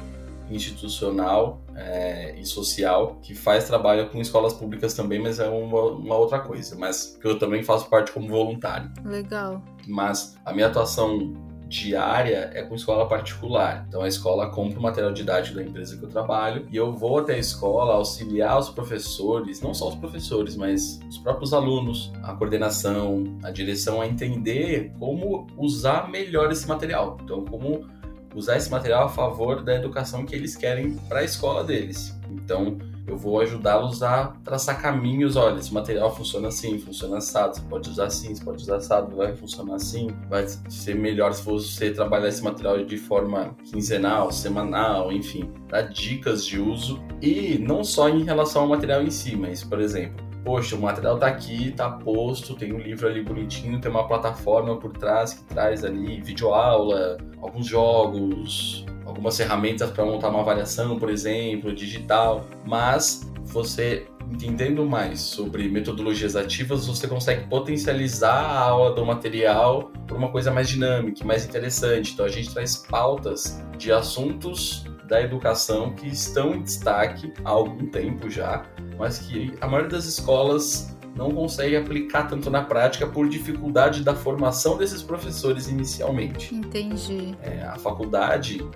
institucional 0.51 1.63
é, 1.75 2.39
e 2.39 2.45
social 2.45 3.17
que 3.23 3.35
faz 3.35 3.65
trabalho 3.65 4.11
com 4.11 4.21
escolas 4.21 4.53
públicas 4.53 4.93
também, 4.93 5.19
mas 5.19 5.41
é 5.41 5.49
uma, 5.49 5.83
uma, 5.93 6.17
outra 6.17 6.41
coisa. 6.41 6.77
Mas 6.77 7.17
que 7.19 7.27
eu 7.27 7.39
também 7.39 7.63
faço 7.63 7.89
parte 7.89 8.13
como 8.13 8.29
voluntário. 8.29 8.93
Legal. 9.03 9.63
Mas 9.89 10.37
a 10.45 10.53
minha 10.53 10.67
atuação 10.67 11.33
diária 11.71 12.51
é 12.53 12.63
com 12.63 12.75
escola 12.75 13.07
particular. 13.07 13.87
Então 13.89 14.03
a 14.03 14.09
escola 14.09 14.51
compra 14.51 14.79
o 14.79 14.83
material 14.83 15.13
didático 15.13 15.57
da 15.57 15.63
empresa 15.63 15.97
que 15.97 16.03
eu 16.03 16.09
trabalho 16.09 16.67
e 16.69 16.77
eu 16.77 16.93
vou 16.93 17.21
até 17.21 17.35
a 17.35 17.39
escola 17.39 17.95
auxiliar 17.95 18.59
os 18.59 18.69
professores, 18.69 19.63
não 19.63 19.73
só 19.73 19.89
os 19.89 19.95
professores, 19.95 20.57
mas 20.57 20.99
os 21.09 21.17
próprios 21.19 21.55
alunos, 21.55 22.13
a 22.25 22.35
coordenação, 22.35 23.39
a 23.45 23.53
direção 23.53 24.01
a 24.01 24.07
entender 24.07 24.93
como 24.99 25.47
usar 25.57 26.11
melhor 26.11 26.51
esse 26.51 26.67
material. 26.67 27.17
Então 27.23 27.45
como 27.45 27.89
usar 28.35 28.57
esse 28.57 28.71
material 28.71 29.05
a 29.07 29.09
favor 29.09 29.63
da 29.63 29.75
educação 29.75 30.27
que 30.27 30.35
eles 30.35 30.57
querem 30.57 30.97
para 31.09 31.21
a 31.21 31.25
escola 31.25 31.63
deles. 31.63 32.19
Então, 32.31 32.79
eu 33.11 33.17
vou 33.17 33.41
ajudá-los 33.41 34.03
a 34.03 34.29
traçar 34.45 34.81
caminhos. 34.81 35.37
Olha, 35.37 35.59
esse 35.59 35.75
material 35.75 36.15
funciona 36.15 36.49
assim, 36.49 36.79
funciona 36.79 37.19
assado. 37.19 37.57
Você 37.57 37.63
pode 37.63 37.91
usar 37.91 38.07
assim, 38.07 38.35
você 38.35 38.45
pode 38.45 38.63
usar 38.63 38.77
assado, 38.77 39.17
vai 39.17 39.35
funcionar 39.35 39.75
assim. 39.75 40.09
Vai 40.29 40.47
ser 40.69 40.95
melhor 40.95 41.35
se 41.35 41.43
você 41.43 41.91
trabalhar 41.91 42.29
esse 42.29 42.43
material 42.43 42.85
de 42.85 42.97
forma 42.97 43.57
quinzenal, 43.65 44.31
semanal, 44.31 45.11
enfim, 45.11 45.51
dar 45.69 45.83
dicas 45.83 46.47
de 46.47 46.61
uso. 46.61 47.03
E 47.21 47.59
não 47.59 47.83
só 47.83 48.09
em 48.09 48.23
relação 48.23 48.63
ao 48.63 48.69
material 48.69 49.03
em 49.03 49.11
si, 49.11 49.35
mas, 49.35 49.65
por 49.65 49.81
exemplo, 49.81 50.25
poxa, 50.45 50.77
o 50.77 50.81
material 50.81 51.19
tá 51.19 51.27
aqui, 51.27 51.73
tá 51.73 51.91
posto, 51.91 52.55
tem 52.55 52.73
um 52.73 52.79
livro 52.79 53.09
ali 53.09 53.23
bonitinho, 53.23 53.81
tem 53.81 53.91
uma 53.91 54.07
plataforma 54.07 54.79
por 54.79 54.93
trás 54.93 55.35
que 55.35 55.43
traz 55.45 55.85
ali 55.85 56.21
videoaula, 56.21 57.19
alguns 57.43 57.67
jogos, 57.67 58.87
algumas 59.11 59.37
ferramentas 59.37 59.91
para 59.91 60.05
montar 60.05 60.29
uma 60.29 60.41
avaliação, 60.41 60.99
por 60.99 61.11
exemplo, 61.11 61.75
digital, 61.75 62.47
mas 62.65 63.31
você 63.43 64.07
entendendo 64.31 64.87
mais 64.87 65.21
sobre 65.21 65.69
metodologias 65.69 66.37
ativas, 66.37 66.87
você 66.87 67.09
consegue 67.09 67.49
potencializar 67.49 68.33
a 68.33 68.61
aula 68.61 68.95
do 68.95 69.05
material 69.05 69.91
por 70.07 70.17
uma 70.17 70.31
coisa 70.31 70.51
mais 70.53 70.69
dinâmica, 70.69 71.25
mais 71.25 71.45
interessante. 71.45 72.13
Então 72.13 72.25
a 72.25 72.29
gente 72.29 72.53
traz 72.53 72.77
pautas 72.77 73.61
de 73.77 73.93
assuntos 73.93 74.85
da 75.09 75.21
educação 75.21 75.93
que 75.93 76.07
estão 76.07 76.55
em 76.55 76.63
destaque 76.63 77.33
há 77.45 77.51
algum 77.51 77.87
tempo 77.91 78.31
já, 78.31 78.65
mas 78.97 79.19
que 79.19 79.53
a 79.61 79.67
maioria 79.67 79.91
das 79.91 80.05
escolas 80.05 80.97
não 81.15 81.31
consegue 81.31 81.77
aplicar 81.77 82.25
tanto 82.29 82.51
na 82.51 82.63
prática 82.63 83.07
por 83.07 83.29
dificuldade 83.29 84.03
da 84.03 84.15
formação 84.15 84.77
desses 84.77 85.03
professores 85.03 85.69
inicialmente. 85.69 86.55
Entendi. 86.55 87.37
É, 87.43 87.63
a 87.63 87.77
faculdade 87.77 88.67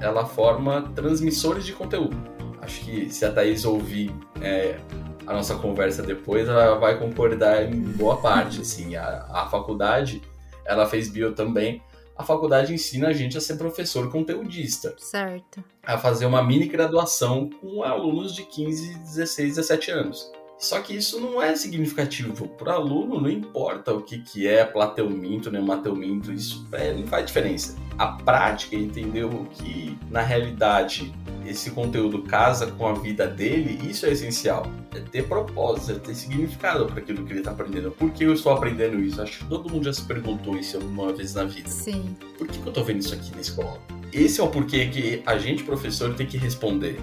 ela 0.00 0.24
forma 0.24 0.82
transmissores 0.94 1.64
de 1.64 1.72
conteúdo. 1.72 2.16
Acho 2.60 2.80
que 2.84 3.10
se 3.10 3.24
a 3.24 3.32
Thaís 3.32 3.64
ouvir 3.64 4.14
é, 4.40 4.78
a 5.26 5.32
nossa 5.32 5.56
conversa 5.56 6.02
depois, 6.02 6.48
ela 6.48 6.76
vai 6.76 6.98
concordar 6.98 7.64
em 7.64 7.80
boa 7.80 8.16
parte. 8.16 8.60
Assim, 8.62 8.94
a, 8.96 9.26
a 9.32 9.48
faculdade 9.48 10.22
ela 10.64 10.86
fez 10.86 11.08
bio 11.08 11.34
também 11.34 11.82
a 12.16 12.24
faculdade 12.24 12.72
ensina 12.72 13.08
a 13.08 13.12
gente 13.12 13.36
a 13.36 13.40
ser 13.40 13.56
professor 13.56 14.10
conteudista. 14.10 14.94
Certo. 14.98 15.64
A 15.82 15.98
fazer 15.98 16.26
uma 16.26 16.42
mini 16.42 16.66
graduação 16.66 17.48
com 17.48 17.82
alunos 17.82 18.34
de 18.34 18.44
15, 18.44 18.98
16, 18.98 19.56
17 19.56 19.90
anos. 19.90 20.30
Só 20.58 20.80
que 20.80 20.94
isso 20.94 21.20
não 21.20 21.42
é 21.42 21.56
significativo. 21.56 22.46
Para 22.48 22.78
o 22.78 22.82
aluno, 22.82 23.20
não 23.20 23.28
importa 23.28 23.92
o 23.92 24.00
que, 24.00 24.18
que 24.18 24.46
é 24.46 24.64
plateuminto, 24.64 25.50
né, 25.50 25.60
mateuminto, 25.60 26.32
isso 26.32 26.66
é, 26.72 26.92
não 26.92 27.06
faz 27.06 27.26
diferença. 27.26 27.76
A 27.98 28.06
prática, 28.06 28.76
entender 28.76 29.24
o 29.24 29.44
que, 29.46 29.98
na 30.08 30.22
realidade, 30.22 31.12
esse 31.44 31.70
conteúdo 31.72 32.22
casa 32.22 32.66
com 32.66 32.86
a 32.86 32.92
vida 32.92 33.26
dele, 33.26 33.78
isso 33.88 34.06
é 34.06 34.12
essencial. 34.12 34.66
É 34.94 35.00
ter 35.00 35.26
propósito, 35.26 35.92
é 35.92 35.94
ter 35.98 36.14
significado 36.14 36.86
para 36.86 37.00
aquilo 37.00 37.24
que 37.24 37.32
ele 37.32 37.40
está 37.40 37.50
aprendendo. 37.50 37.90
Por 37.90 38.10
que 38.12 38.24
eu 38.24 38.32
estou 38.32 38.52
aprendendo 38.52 39.00
isso? 39.00 39.20
Acho 39.20 39.40
que 39.40 39.46
todo 39.46 39.68
mundo 39.68 39.84
já 39.84 39.92
se 39.92 40.04
perguntou 40.04 40.56
isso 40.56 40.76
alguma 40.76 41.12
vez 41.12 41.34
na 41.34 41.44
vida. 41.44 41.68
Sim. 41.68 42.16
Por 42.38 42.46
que 42.46 42.58
eu 42.58 42.68
estou 42.68 42.84
vendo 42.84 43.00
isso 43.00 43.14
aqui 43.14 43.32
na 43.34 43.40
escola? 43.40 43.80
Esse 44.12 44.40
é 44.40 44.44
o 44.44 44.48
porquê 44.48 44.86
que 44.86 45.22
a 45.26 45.38
gente, 45.38 45.64
professor, 45.64 46.14
tem 46.14 46.26
que 46.26 46.36
responder 46.36 46.98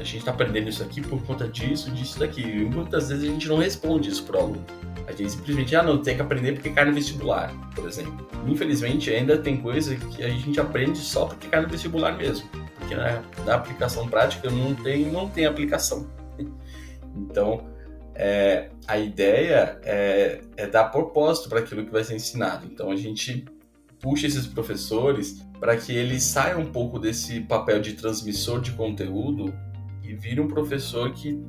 a 0.00 0.02
gente 0.02 0.18
está 0.18 0.30
aprendendo 0.30 0.70
isso 0.70 0.82
aqui 0.82 1.02
por 1.02 1.22
conta 1.24 1.46
disso, 1.46 1.90
disso, 1.90 2.18
daqui. 2.18 2.40
E 2.40 2.64
muitas 2.64 3.10
vezes 3.10 3.28
a 3.28 3.32
gente 3.32 3.46
não 3.46 3.58
responde 3.58 4.08
isso 4.08 4.24
para 4.24 4.38
o 4.38 4.40
aluno. 4.40 4.64
A 5.06 5.12
gente 5.12 5.32
simplesmente, 5.32 5.76
ah, 5.76 5.82
não, 5.82 5.98
tem 5.98 6.16
que 6.16 6.22
aprender 6.22 6.52
porque 6.54 6.70
cai 6.70 6.86
no 6.86 6.94
vestibular, 6.94 7.52
por 7.74 7.86
exemplo. 7.86 8.26
Infelizmente, 8.46 9.10
ainda 9.10 9.36
tem 9.36 9.58
coisa 9.58 9.94
que 9.94 10.24
a 10.24 10.30
gente 10.30 10.58
aprende 10.58 10.98
só 10.98 11.26
porque 11.26 11.48
cai 11.48 11.60
no 11.60 11.68
vestibular 11.68 12.16
mesmo. 12.16 12.48
Porque 12.78 12.94
na, 12.94 13.22
na 13.44 13.56
aplicação 13.56 14.08
prática 14.08 14.48
não 14.48 14.74
tem, 14.74 15.04
não 15.04 15.28
tem 15.28 15.46
aplicação. 15.46 16.08
Então, 17.12 17.66
é, 18.14 18.70
a 18.86 18.96
ideia 18.96 19.80
é, 19.82 20.42
é 20.56 20.66
dar 20.68 20.84
propósito 20.84 21.48
para 21.48 21.58
aquilo 21.58 21.84
que 21.84 21.90
vai 21.90 22.04
ser 22.04 22.14
ensinado. 22.14 22.68
Então, 22.70 22.92
a 22.92 22.94
gente 22.94 23.44
puxa 23.98 24.28
esses 24.28 24.46
professores 24.46 25.44
para 25.58 25.76
que 25.76 25.92
eles 25.92 26.22
saiam 26.22 26.60
um 26.60 26.70
pouco 26.70 27.00
desse 27.00 27.40
papel 27.40 27.80
de 27.80 27.94
transmissor 27.94 28.60
de 28.60 28.70
conteúdo 28.70 29.52
e 30.10 30.14
vire 30.14 30.40
um 30.40 30.48
professor 30.48 31.12
que 31.12 31.40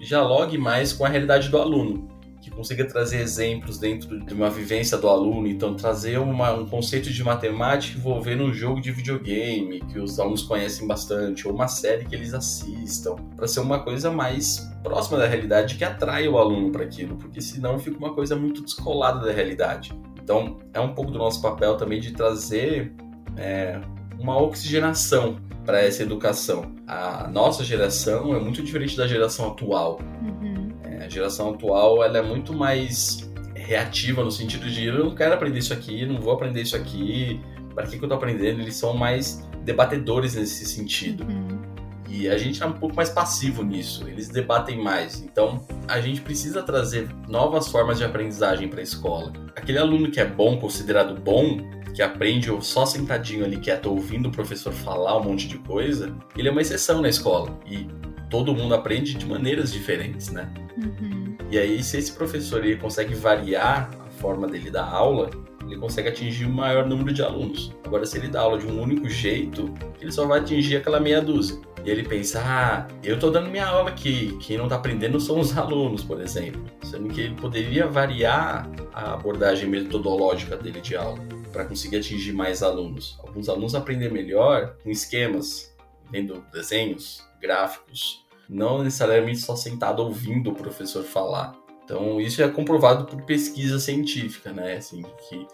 dialogue 0.00 0.58
mais 0.58 0.92
com 0.92 1.04
a 1.04 1.08
realidade 1.08 1.48
do 1.48 1.56
aluno, 1.56 2.08
que 2.40 2.50
consiga 2.50 2.84
trazer 2.84 3.20
exemplos 3.20 3.78
dentro 3.78 4.18
de 4.18 4.34
uma 4.34 4.50
vivência 4.50 4.98
do 4.98 5.08
aluno, 5.08 5.46
então 5.46 5.74
trazer 5.74 6.18
uma, 6.18 6.52
um 6.52 6.66
conceito 6.66 7.10
de 7.10 7.22
matemática 7.22 7.98
envolvendo 7.98 8.42
um 8.42 8.52
jogo 8.52 8.80
de 8.80 8.90
videogame 8.90 9.80
que 9.80 9.98
os 9.98 10.18
alunos 10.18 10.42
conhecem 10.42 10.86
bastante, 10.86 11.46
ou 11.46 11.54
uma 11.54 11.68
série 11.68 12.04
que 12.04 12.14
eles 12.14 12.34
assistam, 12.34 13.14
para 13.36 13.46
ser 13.46 13.60
uma 13.60 13.78
coisa 13.80 14.10
mais 14.10 14.68
próxima 14.82 15.18
da 15.18 15.26
realidade 15.26 15.76
que 15.76 15.84
atrai 15.84 16.26
o 16.26 16.36
aluno 16.36 16.72
para 16.72 16.84
aquilo, 16.84 17.16
porque 17.16 17.40
senão 17.40 17.78
fica 17.78 17.98
uma 17.98 18.12
coisa 18.12 18.34
muito 18.34 18.62
descolada 18.62 19.24
da 19.24 19.32
realidade. 19.32 19.92
Então 20.22 20.58
é 20.72 20.80
um 20.80 20.94
pouco 20.94 21.10
do 21.10 21.18
nosso 21.18 21.40
papel 21.40 21.76
também 21.76 22.00
de 22.00 22.12
trazer 22.12 22.92
é, 23.36 23.80
uma 24.20 24.40
oxigenação 24.40 25.36
para 25.64 25.80
essa 25.80 26.02
educação. 26.02 26.74
A 26.86 27.28
nossa 27.28 27.64
geração 27.64 28.34
é 28.34 28.38
muito 28.38 28.62
diferente 28.62 28.96
da 28.96 29.06
geração 29.06 29.48
atual. 29.48 29.98
Uhum. 30.22 30.70
É, 30.84 31.04
a 31.04 31.08
geração 31.08 31.50
atual 31.50 32.04
ela 32.04 32.18
é 32.18 32.22
muito 32.22 32.52
mais 32.52 33.28
reativa 33.54 34.22
no 34.22 34.30
sentido 34.30 34.68
de 34.68 34.86
eu 34.86 35.04
não 35.04 35.14
quero 35.14 35.34
aprender 35.34 35.58
isso 35.58 35.72
aqui, 35.72 36.04
não 36.04 36.20
vou 36.20 36.32
aprender 36.32 36.62
isso 36.62 36.76
aqui, 36.76 37.40
para 37.74 37.84
que, 37.84 37.96
que 37.96 38.04
eu 38.04 38.06
estou 38.06 38.16
aprendendo? 38.16 38.60
Eles 38.60 38.76
são 38.76 38.94
mais 38.94 39.48
debatedores 39.64 40.34
nesse 40.34 40.66
sentido. 40.66 41.24
Uhum. 41.24 41.60
E 42.08 42.28
a 42.28 42.36
gente 42.36 42.60
é 42.60 42.66
um 42.66 42.72
pouco 42.72 42.96
mais 42.96 43.08
passivo 43.08 43.62
nisso, 43.62 44.08
eles 44.08 44.28
debatem 44.28 44.82
mais. 44.82 45.22
Então, 45.22 45.64
a 45.86 46.00
gente 46.00 46.20
precisa 46.20 46.60
trazer 46.60 47.08
novas 47.28 47.68
formas 47.68 47.98
de 47.98 48.04
aprendizagem 48.04 48.68
para 48.68 48.80
a 48.80 48.82
escola. 48.82 49.32
Aquele 49.54 49.78
aluno 49.78 50.10
que 50.10 50.18
é 50.18 50.26
bom, 50.26 50.58
considerado 50.58 51.14
bom, 51.14 51.60
que 51.94 52.02
aprende 52.02 52.50
só 52.62 52.86
sentadinho 52.86 53.44
ali 53.44 53.56
quieto 53.56 53.86
ouvindo 53.86 54.28
o 54.28 54.32
professor 54.32 54.72
falar 54.72 55.16
um 55.18 55.24
monte 55.24 55.48
de 55.48 55.58
coisa, 55.58 56.14
ele 56.36 56.48
é 56.48 56.50
uma 56.50 56.60
exceção 56.60 57.00
na 57.00 57.08
escola. 57.08 57.58
E 57.66 57.86
todo 58.28 58.54
mundo 58.54 58.74
aprende 58.74 59.14
de 59.14 59.26
maneiras 59.26 59.72
diferentes, 59.72 60.30
né? 60.30 60.48
Uhum. 60.76 61.36
E 61.50 61.58
aí, 61.58 61.82
se 61.82 61.98
esse 61.98 62.12
professor 62.12 62.64
ele 62.64 62.76
consegue 62.76 63.14
variar 63.14 63.90
a 64.06 64.10
forma 64.10 64.46
dele 64.46 64.70
dar 64.70 64.88
aula, 64.88 65.30
ele 65.66 65.76
consegue 65.76 66.08
atingir 66.08 66.46
o 66.46 66.50
maior 66.50 66.86
número 66.86 67.12
de 67.12 67.22
alunos. 67.22 67.72
Agora, 67.84 68.06
se 68.06 68.16
ele 68.18 68.28
dá 68.28 68.40
aula 68.40 68.58
de 68.58 68.66
um 68.66 68.80
único 68.80 69.08
jeito, 69.08 69.72
ele 70.00 70.12
só 70.12 70.26
vai 70.26 70.38
atingir 70.38 70.76
aquela 70.76 71.00
meia 71.00 71.20
dúzia. 71.20 71.58
E 71.84 71.90
ele 71.90 72.04
pensa, 72.04 72.40
ah, 72.44 72.86
eu 73.02 73.18
tô 73.18 73.30
dando 73.30 73.50
minha 73.50 73.66
aula 73.66 73.88
aqui, 73.90 74.36
quem 74.40 74.58
não 74.58 74.68
tá 74.68 74.76
aprendendo 74.76 75.18
são 75.18 75.40
os 75.40 75.56
alunos, 75.56 76.04
por 76.04 76.20
exemplo. 76.20 76.62
Sendo 76.84 77.08
que 77.08 77.22
ele 77.22 77.34
poderia 77.34 77.86
variar 77.86 78.70
a 78.92 79.14
abordagem 79.14 79.68
metodológica 79.68 80.56
dele 80.56 80.80
de 80.80 80.94
aula 80.94 81.39
para 81.52 81.64
conseguir 81.64 81.96
atingir 81.96 82.32
mais 82.32 82.62
alunos. 82.62 83.18
Alguns 83.22 83.48
alunos 83.48 83.74
aprendem 83.74 84.10
melhor 84.10 84.76
com 84.82 84.90
esquemas, 84.90 85.74
vendo 86.10 86.44
desenhos, 86.52 87.24
gráficos, 87.40 88.24
não 88.48 88.82
necessariamente 88.82 89.38
só 89.38 89.54
sentado 89.54 90.02
ouvindo 90.02 90.50
o 90.50 90.54
professor 90.54 91.04
falar. 91.04 91.56
Então, 91.84 92.20
isso 92.20 92.42
é 92.42 92.48
comprovado 92.48 93.04
por 93.04 93.22
pesquisa 93.22 93.78
científica, 93.78 94.52
né? 94.52 94.76
Assim, 94.76 95.02
que 95.28 95.46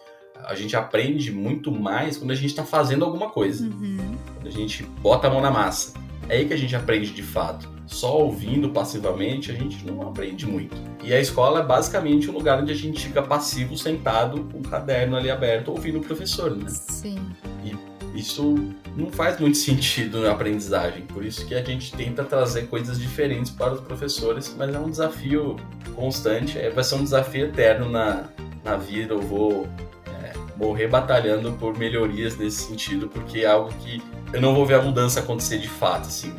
a 0.44 0.54
gente 0.54 0.76
aprende 0.76 1.32
muito 1.32 1.72
mais 1.72 2.16
quando 2.16 2.30
a 2.30 2.34
gente 2.34 2.50
está 2.50 2.64
fazendo 2.64 3.04
alguma 3.04 3.30
coisa. 3.30 3.66
Uhum. 3.66 4.16
Quando 4.34 4.46
a 4.46 4.50
gente 4.50 4.82
bota 4.82 5.28
a 5.28 5.30
mão 5.30 5.40
na 5.40 5.50
massa. 5.50 5.94
É 6.28 6.36
aí 6.36 6.46
que 6.46 6.52
a 6.52 6.56
gente 6.56 6.74
aprende 6.74 7.10
de 7.12 7.22
fato. 7.22 7.75
Só 7.86 8.18
ouvindo 8.18 8.70
passivamente, 8.70 9.50
a 9.50 9.54
gente 9.54 9.86
não 9.86 10.02
aprende 10.02 10.46
muito. 10.46 10.76
E 11.02 11.12
a 11.14 11.20
escola 11.20 11.60
é 11.60 11.62
basicamente 11.62 12.28
um 12.28 12.34
lugar 12.34 12.60
onde 12.60 12.72
a 12.72 12.74
gente 12.74 13.06
fica 13.06 13.22
passivo, 13.22 13.76
sentado, 13.76 14.44
com 14.52 14.58
o 14.58 14.62
caderno 14.62 15.16
ali 15.16 15.30
aberto, 15.30 15.70
ouvindo 15.70 15.98
o 15.98 16.02
professor, 16.02 16.50
né? 16.50 16.68
Sim. 16.68 17.18
E 17.64 18.18
isso 18.18 18.56
não 18.96 19.10
faz 19.10 19.38
muito 19.38 19.56
sentido 19.58 20.20
na 20.20 20.32
aprendizagem. 20.32 21.02
Por 21.02 21.24
isso 21.24 21.46
que 21.46 21.54
a 21.54 21.62
gente 21.62 21.92
tenta 21.92 22.24
trazer 22.24 22.66
coisas 22.66 22.98
diferentes 22.98 23.52
para 23.52 23.74
os 23.74 23.80
professores, 23.80 24.54
mas 24.58 24.74
é 24.74 24.78
um 24.78 24.90
desafio 24.90 25.56
constante. 25.94 26.58
É, 26.58 26.70
vai 26.70 26.82
ser 26.82 26.96
um 26.96 27.04
desafio 27.04 27.46
eterno 27.46 27.88
na, 27.88 28.24
na 28.64 28.76
vida. 28.76 29.14
Eu 29.14 29.20
vou 29.20 29.68
morrer 30.56 30.88
batalhando 30.88 31.52
por 31.52 31.76
melhorias 31.76 32.36
nesse 32.36 32.62
sentido, 32.62 33.08
porque 33.08 33.40
é 33.40 33.46
algo 33.46 33.72
que 33.80 34.02
eu 34.32 34.40
não 34.40 34.54
vou 34.54 34.66
ver 34.66 34.74
a 34.74 34.82
mudança 34.82 35.20
acontecer 35.20 35.58
de 35.58 35.68
fato, 35.68 36.06
assim, 36.08 36.34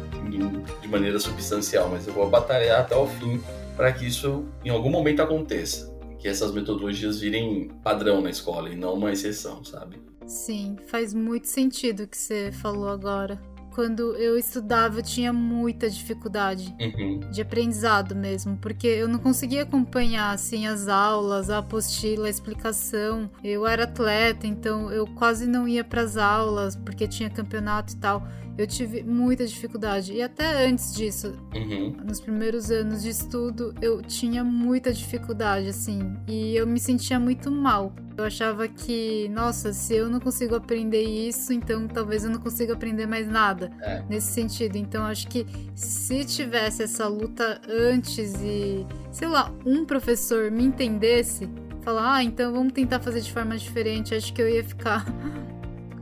de 0.81 0.87
maneira 0.87 1.19
substancial, 1.19 1.89
mas 1.89 2.07
eu 2.07 2.13
vou 2.13 2.29
batalhar 2.29 2.81
até 2.81 2.95
o 2.95 3.07
fim 3.07 3.41
para 3.75 3.91
que 3.91 4.05
isso 4.05 4.45
em 4.63 4.69
algum 4.69 4.89
momento 4.89 5.21
aconteça. 5.21 5.95
Que 6.17 6.27
essas 6.27 6.51
metodologias 6.51 7.19
virem 7.19 7.69
padrão 7.83 8.21
na 8.21 8.29
escola 8.29 8.69
e 8.69 8.75
não 8.75 8.95
uma 8.95 9.11
exceção, 9.11 9.63
sabe? 9.63 10.01
Sim, 10.25 10.77
faz 10.87 11.13
muito 11.13 11.47
sentido 11.47 12.03
o 12.03 12.07
que 12.07 12.17
você 12.17 12.51
falou 12.51 12.89
agora 12.89 13.39
quando 13.77 14.15
eu 14.15 14.35
estudava, 14.39 14.97
eu 14.97 15.03
tinha 15.03 15.31
muita 15.31 15.87
dificuldade 15.87 16.75
uhum. 16.81 17.19
de 17.31 17.43
aprendizado 17.43 18.15
mesmo, 18.15 18.57
porque 18.57 18.87
eu 18.87 19.07
não 19.07 19.19
conseguia 19.19 19.61
acompanhar 19.61 20.33
assim 20.33 20.65
as 20.65 20.87
aulas, 20.87 21.51
a 21.51 21.59
apostila, 21.59 22.25
a 22.25 22.29
explicação. 22.31 23.29
Eu 23.43 23.67
era 23.67 23.83
atleta, 23.83 24.47
então 24.47 24.91
eu 24.91 25.05
quase 25.05 25.45
não 25.45 25.67
ia 25.67 25.83
para 25.83 26.01
as 26.01 26.17
aulas 26.17 26.75
porque 26.75 27.07
tinha 27.07 27.29
campeonato 27.29 27.93
e 27.93 27.97
tal 27.97 28.27
eu 28.57 28.65
tive 28.65 29.03
muita 29.03 29.45
dificuldade. 29.45 30.13
E 30.13 30.21
até 30.21 30.65
antes 30.65 30.93
disso, 30.93 31.33
uhum. 31.53 31.95
nos 32.05 32.19
primeiros 32.19 32.71
anos 32.71 33.03
de 33.03 33.09
estudo, 33.09 33.73
eu 33.81 34.01
tinha 34.01 34.43
muita 34.43 34.91
dificuldade, 34.91 35.67
assim. 35.67 36.17
E 36.27 36.55
eu 36.55 36.65
me 36.65 36.79
sentia 36.79 37.19
muito 37.19 37.51
mal. 37.51 37.93
Eu 38.17 38.23
achava 38.23 38.67
que, 38.67 39.29
nossa, 39.29 39.71
se 39.71 39.93
eu 39.93 40.09
não 40.09 40.19
consigo 40.19 40.55
aprender 40.55 41.03
isso, 41.03 41.53
então 41.53 41.87
talvez 41.87 42.23
eu 42.23 42.31
não 42.31 42.39
consiga 42.39 42.73
aprender 42.73 43.05
mais 43.05 43.27
nada 43.27 43.71
é. 43.79 44.03
nesse 44.09 44.31
sentido. 44.31 44.75
Então 44.75 45.05
acho 45.05 45.27
que 45.27 45.45
se 45.75 46.25
tivesse 46.25 46.81
essa 46.81 47.07
luta 47.07 47.61
antes 47.69 48.33
e, 48.41 48.87
sei 49.11 49.27
lá, 49.27 49.53
um 49.63 49.85
professor 49.85 50.49
me 50.49 50.63
entendesse, 50.63 51.47
falar, 51.83 52.15
ah, 52.15 52.23
então 52.23 52.51
vamos 52.51 52.73
tentar 52.73 52.99
fazer 52.99 53.21
de 53.21 53.31
forma 53.31 53.55
diferente, 53.55 54.15
acho 54.15 54.33
que 54.33 54.41
eu 54.41 54.49
ia 54.49 54.63
ficar 54.63 55.05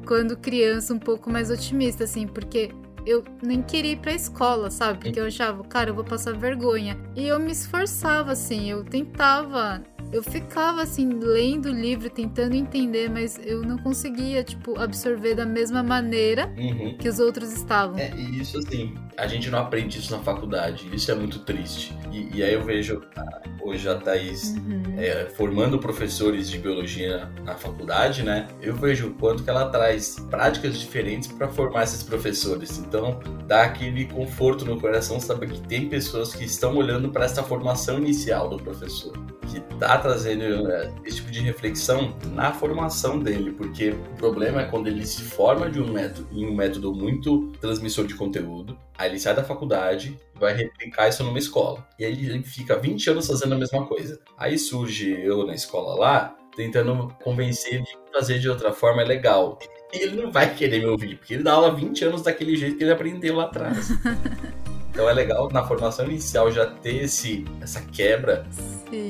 quando 0.06 0.38
criança, 0.38 0.94
um 0.94 1.00
pouco 1.00 1.30
mais 1.30 1.50
otimista, 1.50 2.04
assim, 2.04 2.28
porque 2.28 2.70
eu 3.06 3.24
nem 3.44 3.62
queria 3.62 3.94
ir 3.94 3.98
pra 3.98 4.14
escola, 4.14 4.72
sabe? 4.72 5.00
Porque 5.00 5.20
eu 5.20 5.26
achava, 5.26 5.64
cara, 5.64 5.90
eu 5.90 5.96
vou 5.96 6.04
passar 6.04 6.34
vergonha. 6.34 6.98
E 7.16 7.28
eu 7.28 7.40
me 7.40 7.52
esforçava, 7.52 8.32
assim, 8.32 8.70
eu 8.72 8.84
tentava 8.84 9.84
eu 10.12 10.24
ficava 10.24 10.82
assim 10.82 11.10
lendo 11.10 11.68
o 11.68 11.72
livro, 11.72 12.10
tentando 12.10 12.56
entender, 12.56 13.10
mas 13.10 13.40
eu 13.44 13.62
não 13.62 13.78
conseguia 13.78 14.44
tipo 14.44 14.80
absorver 14.80 15.36
da 15.36 15.46
mesma 15.46 15.84
maneira 15.84 16.54
uhum. 16.58 16.98
que 16.98 17.10
os 17.10 17.20
outros 17.20 17.52
estavam. 17.54 17.98
É, 17.98 18.12
e 18.16 18.40
isso 18.40 18.58
assim, 18.58 18.96
a 19.18 19.28
gente 19.28 19.50
não 19.50 19.60
aprende 19.60 20.00
isso 20.00 20.16
na 20.16 20.20
faculdade. 20.20 20.90
Isso 20.94 21.12
é 21.12 21.16
muito 21.16 21.40
triste. 21.40 21.94
E, 22.12 22.38
e 22.38 22.44
aí 22.44 22.54
eu 22.54 22.64
vejo 22.64 23.02
ah, 23.18 23.42
hoje 23.62 23.88
a 23.90 23.96
Thaís 23.96 24.56
uhum. 24.56 24.96
é, 24.98 25.26
formando 25.26 25.80
professores 25.80 26.50
de 26.50 26.58
biologia 26.58 27.30
na 27.44 27.56
faculdade, 27.56 28.24
né? 28.24 28.48
Eu 28.62 28.76
vejo 28.76 29.08
o 29.08 29.14
quanto 29.16 29.44
que 29.44 29.50
ela 29.50 29.70
traz 29.70 30.18
práticas 30.30 30.80
diferentes 30.80 31.28
para 31.28 31.48
formar 31.48 31.84
esses 31.84 32.04
professores. 32.04 32.78
Então 32.78 33.20
dá 33.48 33.64
aquele 33.64 34.06
conforto 34.06 34.66
no 34.66 34.80
coração 34.80 35.20
saber 35.20 35.50
que 35.50 35.62
tem 35.62 35.90
pessoas 35.90 36.34
que 36.34 36.44
estão 36.44 36.76
olhando 36.76 37.10
para 37.10 37.26
essa 37.26 37.44
formação 37.44 37.98
inicial 37.98 38.50
do 38.50 38.58
professor 38.58 39.14
que 39.46 39.60
está 39.96 40.10
trazendo 40.10 40.64
né, 40.64 40.94
esse 41.04 41.18
tipo 41.18 41.32
de 41.32 41.40
reflexão 41.42 42.16
na 42.34 42.54
formação 42.54 43.20
dele, 43.20 43.52
porque 43.52 43.90
o 43.90 44.16
problema 44.18 44.62
é 44.62 44.66
quando 44.66 44.88
ele 44.88 45.06
se 45.06 45.22
forma 45.24 45.70
de 45.70 45.82
um 45.82 45.92
método, 45.92 46.28
em 46.32 46.46
um 46.46 46.54
método 46.54 46.94
muito 46.94 47.52
transmissor 47.60 48.06
de 48.06 48.16
conteúdo, 48.16 48.78
aí 48.98 49.10
ele 49.10 49.20
sai 49.20 49.36
da 49.36 49.44
faculdade 49.44 50.18
vai 50.38 50.54
replicar 50.54 51.08
isso 51.08 51.24
numa 51.24 51.40
escola. 51.40 51.86
E 51.98 52.06
aí 52.06 52.26
ele 52.26 52.44
fica 52.44 52.78
20 52.78 53.12
anos 53.12 53.28
fazendo 53.28 53.56
a 53.56 53.58
mesma 53.58 53.86
coisa. 53.86 54.20
Aí 54.38 54.58
surge 54.58 55.12
eu 55.12 55.46
na 55.46 55.56
escola 55.56 55.96
lá, 55.96 56.36
tentando 56.56 57.14
convencer 57.24 57.76
ele 57.76 57.84
de 57.84 57.98
fazer 58.14 58.40
de 58.40 58.50
outra 58.50 58.72
forma 58.74 59.02
é 59.02 59.06
legal. 59.06 59.58
E 59.94 59.98
ele 59.98 60.22
não 60.22 60.32
vai 60.32 60.54
querer 60.54 60.80
me 60.80 60.88
ouvir, 60.88 61.18
porque 61.18 61.36
ele 61.36 61.44
dá 61.44 61.54
aula 61.54 61.74
20 61.74 62.06
anos 62.06 62.22
daquele 62.22 62.56
jeito 62.58 62.78
que 62.78 62.84
ele 62.84 62.92
aprendeu 62.92 63.36
lá 63.36 63.46
atrás. 63.46 63.90
Então 64.96 65.10
é 65.10 65.14
legal 65.14 65.50
na 65.52 65.62
formação 65.62 66.06
inicial 66.06 66.50
já 66.50 66.68
ter 66.68 67.04
esse, 67.04 67.44
essa 67.60 67.82
quebra 67.82 68.46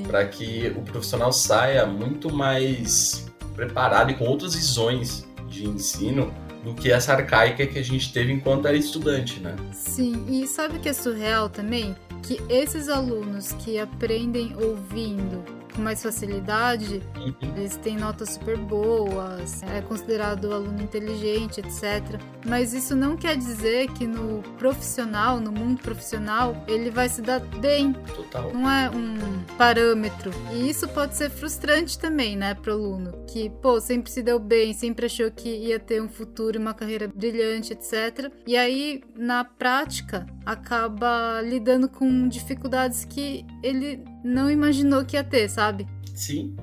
para 0.07 0.25
que 0.25 0.73
o 0.75 0.81
profissional 0.81 1.31
saia 1.31 1.85
muito 1.85 2.33
mais 2.33 3.27
preparado 3.55 4.09
e 4.09 4.15
com 4.15 4.25
outras 4.25 4.55
visões 4.55 5.27
de 5.47 5.63
ensino 5.67 6.33
do 6.63 6.73
que 6.73 6.91
essa 6.91 7.13
arcaica 7.13 7.67
que 7.67 7.77
a 7.77 7.83
gente 7.83 8.11
teve 8.11 8.33
enquanto 8.33 8.67
era 8.67 8.75
estudante, 8.75 9.39
né? 9.39 9.55
Sim, 9.71 10.25
e 10.27 10.47
sabe 10.47 10.77
o 10.77 10.79
que 10.79 10.89
é 10.89 10.93
surreal 10.93 11.49
também? 11.49 11.95
Que 12.23 12.41
esses 12.49 12.89
alunos 12.89 13.51
que 13.51 13.77
aprendem 13.77 14.55
ouvindo 14.59 15.43
com 15.75 15.81
mais 15.81 16.01
facilidade, 16.01 17.01
uhum. 17.15 17.57
eles 17.57 17.75
têm 17.77 17.97
notas 17.97 18.29
super 18.29 18.57
boas, 18.57 19.61
é 19.63 19.81
considerado 19.81 20.53
aluno 20.53 20.81
inteligente, 20.81 21.59
etc. 21.59 22.19
Mas 22.45 22.73
isso 22.73 22.95
não 22.95 23.17
quer 23.17 23.35
dizer 23.37 23.91
que 23.91 24.07
no 24.07 24.41
profissional, 24.57 25.39
no 25.39 25.51
mundo 25.51 25.81
profissional, 25.81 26.63
ele 26.67 26.89
vai 26.89 27.09
se 27.09 27.21
dar 27.21 27.39
bem. 27.39 27.93
Total. 27.93 28.53
Não 28.53 28.69
é 28.69 28.89
um 28.89 29.43
parâmetro. 29.57 30.31
E 30.53 30.69
isso 30.69 30.87
pode 30.87 31.15
ser 31.15 31.29
frustrante 31.29 31.97
também, 31.99 32.35
né, 32.35 32.53
pro 32.53 32.73
aluno, 32.73 33.25
que, 33.27 33.49
pô, 33.49 33.79
sempre 33.79 34.11
se 34.11 34.21
deu 34.21 34.39
bem, 34.39 34.73
sempre 34.73 35.05
achou 35.05 35.29
que 35.31 35.49
ia 35.49 35.79
ter 35.79 36.01
um 36.01 36.09
futuro, 36.09 36.59
uma 36.59 36.73
carreira 36.73 37.07
brilhante, 37.07 37.73
etc. 37.73 38.31
E 38.47 38.55
aí, 38.55 39.03
na 39.15 39.43
prática, 39.43 40.25
acaba 40.45 41.41
lidando 41.41 41.89
com 41.89 42.27
dificuldades 42.27 43.03
que 43.03 43.45
ele 43.63 44.03
não 44.23 44.49
imaginou 44.49 45.03
que 45.03 45.15
ia 45.15 45.23
ter, 45.23 45.49
sabe? 45.49 45.87
Sim, 46.13 46.55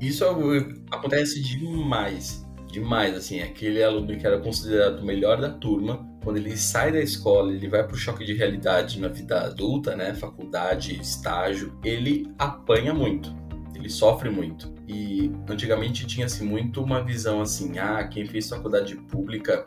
isso 0.00 0.24
é 0.24 0.28
acontece 0.90 1.42
demais. 1.42 2.44
Demais, 2.70 3.14
assim, 3.14 3.40
aquele 3.40 3.82
aluno 3.82 4.18
que 4.18 4.26
era 4.26 4.38
considerado 4.38 5.00
o 5.00 5.04
melhor 5.04 5.40
da 5.40 5.48
turma, 5.48 6.06
quando 6.22 6.38
ele 6.38 6.56
sai 6.56 6.90
da 6.90 7.00
escola, 7.00 7.52
ele 7.52 7.68
vai 7.68 7.86
para 7.86 7.94
o 7.94 7.98
choque 7.98 8.24
de 8.24 8.34
realidade 8.34 9.00
na 9.00 9.08
vida 9.08 9.42
adulta, 9.42 9.94
né, 9.94 10.12
faculdade, 10.12 11.00
estágio, 11.00 11.78
ele 11.84 12.28
apanha 12.38 12.92
muito, 12.92 13.34
ele 13.74 13.88
sofre 13.88 14.28
muito. 14.28 14.74
E 14.88 15.30
antigamente 15.48 16.04
tinha-se 16.06 16.42
muito 16.42 16.82
uma 16.82 17.02
visão 17.02 17.40
assim, 17.40 17.78
ah, 17.78 18.06
quem 18.08 18.26
fez 18.26 18.48
faculdade 18.48 18.96
pública 18.96 19.64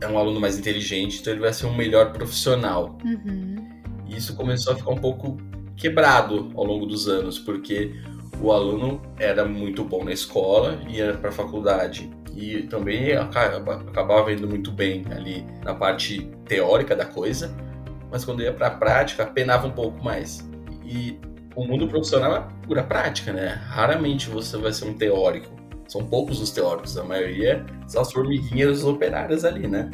é 0.00 0.08
um 0.08 0.18
aluno 0.18 0.40
mais 0.40 0.58
inteligente, 0.58 1.20
então 1.20 1.32
ele 1.32 1.40
vai 1.40 1.52
ser 1.52 1.66
um 1.66 1.74
melhor 1.74 2.12
profissional. 2.12 2.98
Uhum. 3.04 3.56
E 4.06 4.16
isso 4.16 4.34
começou 4.34 4.72
a 4.72 4.76
ficar 4.76 4.90
um 4.90 4.98
pouco 4.98 5.36
quebrado 5.76 6.50
ao 6.54 6.64
longo 6.64 6.86
dos 6.86 7.08
anos, 7.08 7.38
porque 7.38 7.94
o 8.40 8.52
aluno 8.52 9.00
era 9.18 9.44
muito 9.44 9.84
bom 9.84 10.04
na 10.04 10.12
escola, 10.12 10.80
ia 10.88 11.14
para 11.14 11.30
a 11.30 11.32
faculdade 11.32 12.10
e 12.36 12.62
também 12.62 13.12
acabava 13.12 14.32
indo 14.32 14.48
muito 14.48 14.72
bem 14.72 15.04
ali 15.10 15.46
na 15.62 15.74
parte 15.74 16.30
teórica 16.46 16.96
da 16.96 17.04
coisa, 17.04 17.54
mas 18.10 18.24
quando 18.24 18.42
ia 18.42 18.52
para 18.52 18.66
a 18.66 18.70
prática, 18.70 19.24
penava 19.24 19.66
um 19.66 19.70
pouco 19.70 20.02
mais. 20.02 20.48
E 20.84 21.18
o 21.54 21.64
mundo 21.64 21.86
profissional 21.88 22.34
é 22.36 22.66
pura 22.66 22.82
prática, 22.82 23.32
né? 23.32 23.60
Raramente 23.68 24.28
você 24.28 24.56
vai 24.56 24.72
ser 24.72 24.86
um 24.86 24.94
teórico. 24.94 25.53
São 25.86 26.04
poucos 26.04 26.40
os 26.40 26.50
teóricos, 26.50 26.96
a 26.96 27.04
maioria 27.04 27.64
são 27.86 28.02
as 28.02 28.12
formiguinhas 28.12 28.84
operárias 28.84 29.44
ali, 29.44 29.66
né? 29.66 29.90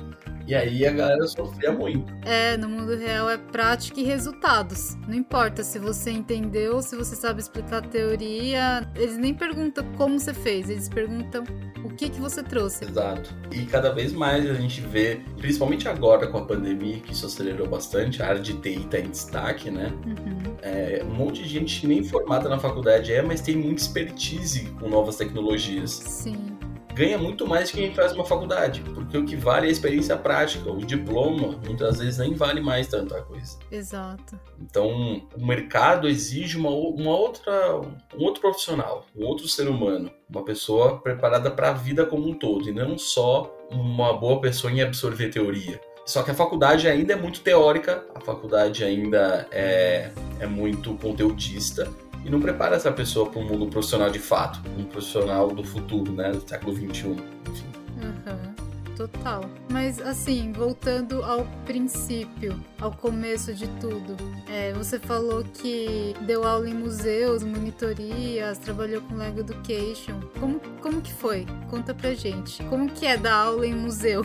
E 0.50 0.54
aí 0.56 0.84
a 0.84 0.90
galera 0.90 1.24
sofria 1.28 1.70
muito. 1.70 2.12
É, 2.26 2.56
no 2.56 2.68
mundo 2.68 2.96
real 2.96 3.30
é 3.30 3.38
prática 3.38 4.00
e 4.00 4.02
resultados. 4.02 4.96
Não 5.06 5.14
importa 5.14 5.62
se 5.62 5.78
você 5.78 6.10
entendeu, 6.10 6.82
se 6.82 6.96
você 6.96 7.14
sabe 7.14 7.40
explicar 7.40 7.76
a 7.76 7.82
teoria. 7.82 8.84
Eles 8.96 9.16
nem 9.16 9.32
perguntam 9.32 9.84
como 9.96 10.18
você 10.18 10.34
fez, 10.34 10.68
eles 10.68 10.88
perguntam 10.88 11.44
o 11.84 11.90
que, 11.90 12.10
que 12.10 12.20
você 12.20 12.42
trouxe. 12.42 12.84
Exato. 12.84 13.32
E 13.52 13.64
cada 13.64 13.92
vez 13.92 14.12
mais 14.12 14.44
a 14.50 14.54
gente 14.54 14.80
vê, 14.80 15.20
principalmente 15.36 15.88
agora 15.88 16.26
com 16.26 16.38
a 16.38 16.44
pandemia, 16.44 16.98
que 16.98 17.12
isso 17.12 17.26
acelerou 17.26 17.68
bastante, 17.68 18.20
a 18.20 18.26
área 18.26 18.40
de 18.40 18.54
TI 18.54 18.80
está 18.80 18.98
em 18.98 19.08
destaque, 19.08 19.70
né? 19.70 19.92
Uhum. 20.04 20.56
É, 20.62 21.04
um 21.04 21.14
monte 21.14 21.44
de 21.44 21.48
gente 21.48 21.86
nem 21.86 22.02
formada 22.02 22.48
na 22.48 22.58
faculdade 22.58 23.12
é, 23.12 23.22
mas 23.22 23.40
tem 23.40 23.54
muita 23.54 23.82
expertise 23.82 24.64
com 24.80 24.88
novas 24.88 25.14
tecnologias. 25.14 25.92
Sim 25.92 26.59
ganha 27.00 27.16
muito 27.16 27.46
mais 27.46 27.70
que 27.70 27.78
quem 27.78 27.94
faz 27.94 28.12
uma 28.12 28.26
faculdade, 28.26 28.82
porque 28.82 29.16
o 29.16 29.24
que 29.24 29.34
vale 29.34 29.66
é 29.66 29.68
a 29.70 29.72
experiência 29.72 30.18
prática, 30.18 30.70
o 30.70 30.84
diploma 30.84 31.58
muitas 31.64 31.98
vezes 31.98 32.18
nem 32.18 32.34
vale 32.34 32.60
mais 32.60 32.88
tanta 32.88 33.22
coisa. 33.22 33.58
Exato. 33.72 34.38
Então, 34.60 35.22
o 35.34 35.46
mercado 35.46 36.06
exige 36.06 36.58
uma, 36.58 36.68
uma 36.68 37.16
outra, 37.16 37.78
um 37.78 38.22
outro 38.22 38.42
profissional, 38.42 39.06
um 39.16 39.24
outro 39.24 39.48
ser 39.48 39.66
humano, 39.66 40.10
uma 40.28 40.44
pessoa 40.44 41.00
preparada 41.00 41.50
para 41.50 41.70
a 41.70 41.72
vida 41.72 42.04
como 42.04 42.28
um 42.28 42.34
todo, 42.34 42.68
e 42.68 42.72
não 42.72 42.98
só 42.98 43.50
uma 43.70 44.12
boa 44.12 44.38
pessoa 44.38 44.70
em 44.70 44.82
absorver 44.82 45.30
teoria. 45.30 45.80
Só 46.04 46.22
que 46.22 46.32
a 46.32 46.34
faculdade 46.34 46.86
ainda 46.86 47.14
é 47.14 47.16
muito 47.16 47.40
teórica, 47.40 48.04
a 48.14 48.20
faculdade 48.20 48.84
ainda 48.84 49.48
é, 49.50 50.10
é 50.38 50.46
muito 50.46 50.92
conteudista, 50.94 51.90
e 52.24 52.30
não 52.30 52.40
prepara 52.40 52.76
essa 52.76 52.92
pessoa 52.92 53.28
para 53.30 53.40
um 53.40 53.44
mundo 53.44 53.66
profissional 53.66 54.10
de 54.10 54.18
fato, 54.18 54.60
um 54.78 54.84
profissional 54.84 55.48
do 55.48 55.64
futuro, 55.64 56.12
né, 56.12 56.30
do 56.30 56.46
século 56.46 56.74
XXI, 56.74 57.16
enfim. 57.50 57.66
Uhum, 58.02 58.94
total. 58.96 59.44
Mas 59.70 60.00
assim, 60.00 60.52
voltando 60.52 61.22
ao 61.24 61.46
princípio, 61.64 62.60
ao 62.80 62.92
começo 62.92 63.54
de 63.54 63.66
tudo, 63.80 64.16
é, 64.48 64.72
você 64.72 64.98
falou 64.98 65.42
que 65.42 66.14
deu 66.22 66.44
aula 66.44 66.68
em 66.68 66.74
museus, 66.74 67.42
monitorias, 67.42 68.58
trabalhou 68.58 69.00
com 69.02 69.14
Lego 69.16 69.40
Education. 69.40 70.20
Como, 70.38 70.60
como 70.82 71.00
que 71.00 71.12
foi? 71.12 71.46
Conta 71.70 71.94
pra 71.94 72.12
gente. 72.14 72.62
Como 72.64 72.90
que 72.90 73.06
é 73.06 73.16
dar 73.16 73.34
aula 73.34 73.66
em 73.66 73.74
museu? 73.74 74.24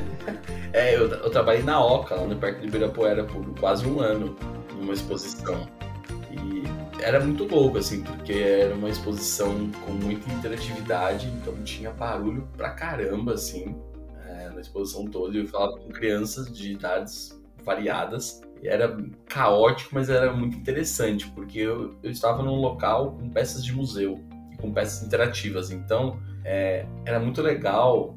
é, 0.72 0.96
eu, 0.96 1.08
eu 1.08 1.30
trabalhei 1.30 1.62
na 1.62 1.84
OCA, 1.84 2.14
lá 2.14 2.26
no 2.26 2.36
Parque 2.36 2.60
de 2.60 2.68
Ibirapuera, 2.68 3.24
por 3.24 3.44
quase 3.58 3.86
um 3.86 4.00
ano, 4.00 4.36
numa 4.78 4.94
exposição 4.94 5.66
era 7.00 7.20
muito 7.20 7.44
louco, 7.44 7.78
assim, 7.78 8.02
porque 8.02 8.32
era 8.32 8.74
uma 8.74 8.88
exposição 8.88 9.70
com 9.84 9.92
muita 9.92 10.30
interatividade, 10.32 11.26
então 11.28 11.54
tinha 11.62 11.90
barulho 11.90 12.48
pra 12.56 12.70
caramba, 12.70 13.34
assim, 13.34 13.76
é, 14.26 14.50
na 14.50 14.60
exposição 14.60 15.06
toda. 15.06 15.36
Eu 15.36 15.46
falava 15.46 15.78
com 15.78 15.88
crianças 15.88 16.52
de 16.52 16.72
idades 16.72 17.40
variadas. 17.64 18.40
E 18.60 18.66
era 18.66 18.96
caótico, 19.26 19.90
mas 19.94 20.10
era 20.10 20.32
muito 20.32 20.56
interessante, 20.56 21.28
porque 21.28 21.60
eu, 21.60 21.94
eu 22.02 22.10
estava 22.10 22.42
num 22.42 22.56
local 22.56 23.12
com 23.12 23.30
peças 23.30 23.64
de 23.64 23.72
museu 23.72 24.18
e 24.52 24.56
com 24.56 24.72
peças 24.72 25.06
interativas. 25.06 25.70
Então, 25.70 26.18
é, 26.44 26.84
era 27.04 27.20
muito 27.20 27.40
legal 27.40 28.16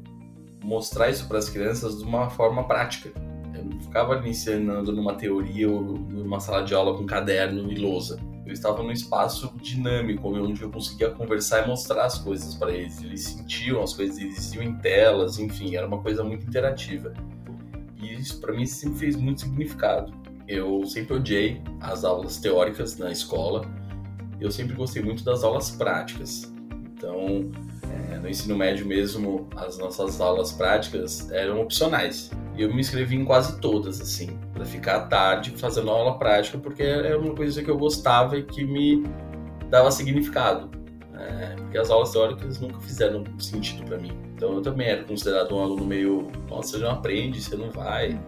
mostrar 0.64 1.10
isso 1.10 1.28
para 1.28 1.38
as 1.38 1.48
crianças 1.48 1.98
de 1.98 2.04
uma 2.04 2.28
forma 2.28 2.64
prática. 2.64 3.12
Eu 3.54 3.64
não 3.64 3.80
ficava 3.80 4.16
ensinando 4.26 4.92
numa 4.92 5.14
teoria 5.14 5.70
ou 5.70 5.80
numa 5.80 6.40
sala 6.40 6.64
de 6.64 6.74
aula 6.74 6.96
com 6.96 7.06
caderno 7.06 7.70
e 7.70 7.76
lousa 7.76 8.18
eu 8.44 8.52
estava 8.52 8.82
num 8.82 8.90
espaço 8.90 9.54
dinâmico, 9.60 10.28
onde 10.28 10.62
eu 10.62 10.70
conseguia 10.70 11.10
conversar 11.10 11.64
e 11.64 11.68
mostrar 11.68 12.04
as 12.04 12.18
coisas 12.18 12.54
para 12.54 12.72
eles. 12.72 13.02
Eles 13.02 13.24
sentiam 13.24 13.82
as 13.82 13.94
coisas, 13.94 14.18
eles 14.18 14.52
iam 14.54 14.62
em 14.62 14.74
telas, 14.78 15.38
enfim, 15.38 15.76
era 15.76 15.86
uma 15.86 16.00
coisa 16.02 16.24
muito 16.24 16.46
interativa. 16.46 17.12
E 17.96 18.14
isso 18.14 18.40
para 18.40 18.52
mim 18.52 18.66
sempre 18.66 18.98
fez 18.98 19.16
muito 19.16 19.42
significado. 19.42 20.12
Eu 20.48 20.84
sempre 20.84 21.14
odiei 21.14 21.62
as 21.80 22.04
aulas 22.04 22.38
teóricas 22.38 22.96
na 22.98 23.12
escola. 23.12 23.64
Eu 24.40 24.50
sempre 24.50 24.74
gostei 24.74 25.02
muito 25.02 25.22
das 25.22 25.44
aulas 25.44 25.70
práticas. 25.70 26.52
Então, 26.96 27.50
é, 28.10 28.18
no 28.18 28.28
ensino 28.28 28.56
médio 28.56 28.84
mesmo, 28.84 29.48
as 29.56 29.78
nossas 29.78 30.20
aulas 30.20 30.52
práticas 30.52 31.30
eram 31.30 31.60
opcionais. 31.60 32.30
E 32.56 32.62
eu 32.62 32.74
me 32.74 32.80
inscrevi 32.80 33.16
em 33.16 33.24
quase 33.24 33.60
todas, 33.60 34.00
assim, 34.00 34.36
para 34.62 34.64
ficar 34.64 34.96
à 34.96 35.00
tarde 35.00 35.50
fazendo 35.56 35.90
aula 35.90 36.16
prática, 36.18 36.56
porque 36.56 36.82
era 36.82 37.18
uma 37.18 37.34
coisa 37.34 37.62
que 37.62 37.70
eu 37.70 37.76
gostava 37.76 38.36
e 38.36 38.44
que 38.44 38.64
me 38.64 39.04
dava 39.68 39.90
significado. 39.90 40.70
É, 41.14 41.54
porque 41.56 41.78
as 41.78 41.90
aulas 41.90 42.12
teóricas 42.12 42.60
nunca 42.60 42.80
fizeram 42.80 43.24
sentido 43.38 43.84
para 43.84 43.98
mim. 43.98 44.12
Então 44.34 44.54
eu 44.54 44.62
também 44.62 44.88
era 44.88 45.04
considerado 45.04 45.54
um 45.54 45.60
aluno 45.60 45.84
meio, 45.84 46.30
nossa, 46.48 46.78
você 46.78 46.78
não 46.78 46.90
aprende, 46.90 47.40
você 47.40 47.56
não 47.56 47.70
vai. 47.70 48.18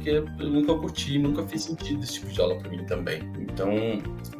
Porque 0.00 0.10
eu 0.42 0.50
nunca 0.50 0.74
curti, 0.74 1.18
nunca 1.18 1.42
fiz 1.46 1.64
sentido 1.64 2.02
esse 2.02 2.14
tipo 2.14 2.28
de 2.28 2.40
aula 2.40 2.56
para 2.56 2.70
mim 2.70 2.84
também. 2.86 3.20
Então, 3.38 3.70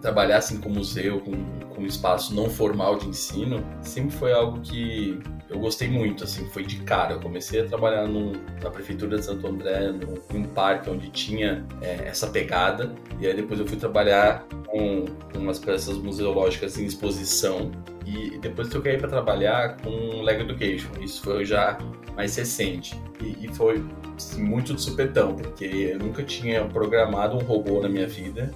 trabalhar 0.00 0.38
assim 0.38 0.58
com 0.58 0.70
museu, 0.70 1.20
com, 1.20 1.44
com 1.74 1.84
espaço 1.84 2.34
não 2.34 2.48
formal 2.48 2.96
de 2.96 3.08
ensino, 3.08 3.62
sempre 3.82 4.10
foi 4.10 4.32
algo 4.32 4.60
que 4.60 5.20
eu 5.50 5.58
gostei 5.58 5.86
muito, 5.86 6.24
assim, 6.24 6.46
foi 6.46 6.64
de 6.64 6.76
cara. 6.76 7.14
Eu 7.14 7.20
comecei 7.20 7.60
a 7.60 7.66
trabalhar 7.66 8.06
no, 8.06 8.32
na 8.62 8.70
prefeitura 8.70 9.18
de 9.18 9.24
Santo 9.24 9.46
André, 9.46 9.92
num 10.32 10.44
parque 10.44 10.88
onde 10.88 11.10
tinha 11.10 11.66
é, 11.82 12.08
essa 12.08 12.28
pegada, 12.28 12.94
e 13.18 13.26
aí 13.26 13.34
depois 13.34 13.60
eu 13.60 13.66
fui 13.66 13.76
trabalhar 13.76 14.46
com, 14.66 15.04
com 15.30 15.38
umas 15.40 15.58
peças 15.58 15.98
museológicas 15.98 16.78
em 16.78 16.86
exposição, 16.86 17.70
e 18.04 18.38
depois 18.38 18.68
troquei 18.68 18.96
para 18.96 19.08
trabalhar 19.08 19.76
com 19.78 20.22
Lego 20.22 20.42
Education. 20.42 20.90
Isso 21.00 21.22
foi 21.22 21.44
já 21.44 21.78
mais 22.16 22.36
recente, 22.36 23.00
e, 23.20 23.46
e 23.46 23.54
foi 23.54 23.84
assim, 24.16 24.42
muito 24.42 24.74
de 24.74 24.82
supetão, 24.82 25.36
porque 25.36 25.64
eu 25.64 25.98
nunca 25.98 26.22
tinha 26.22 26.64
programado 26.64 27.36
um 27.36 27.40
robô 27.40 27.80
na 27.80 27.88
minha 27.88 28.06
vida, 28.06 28.52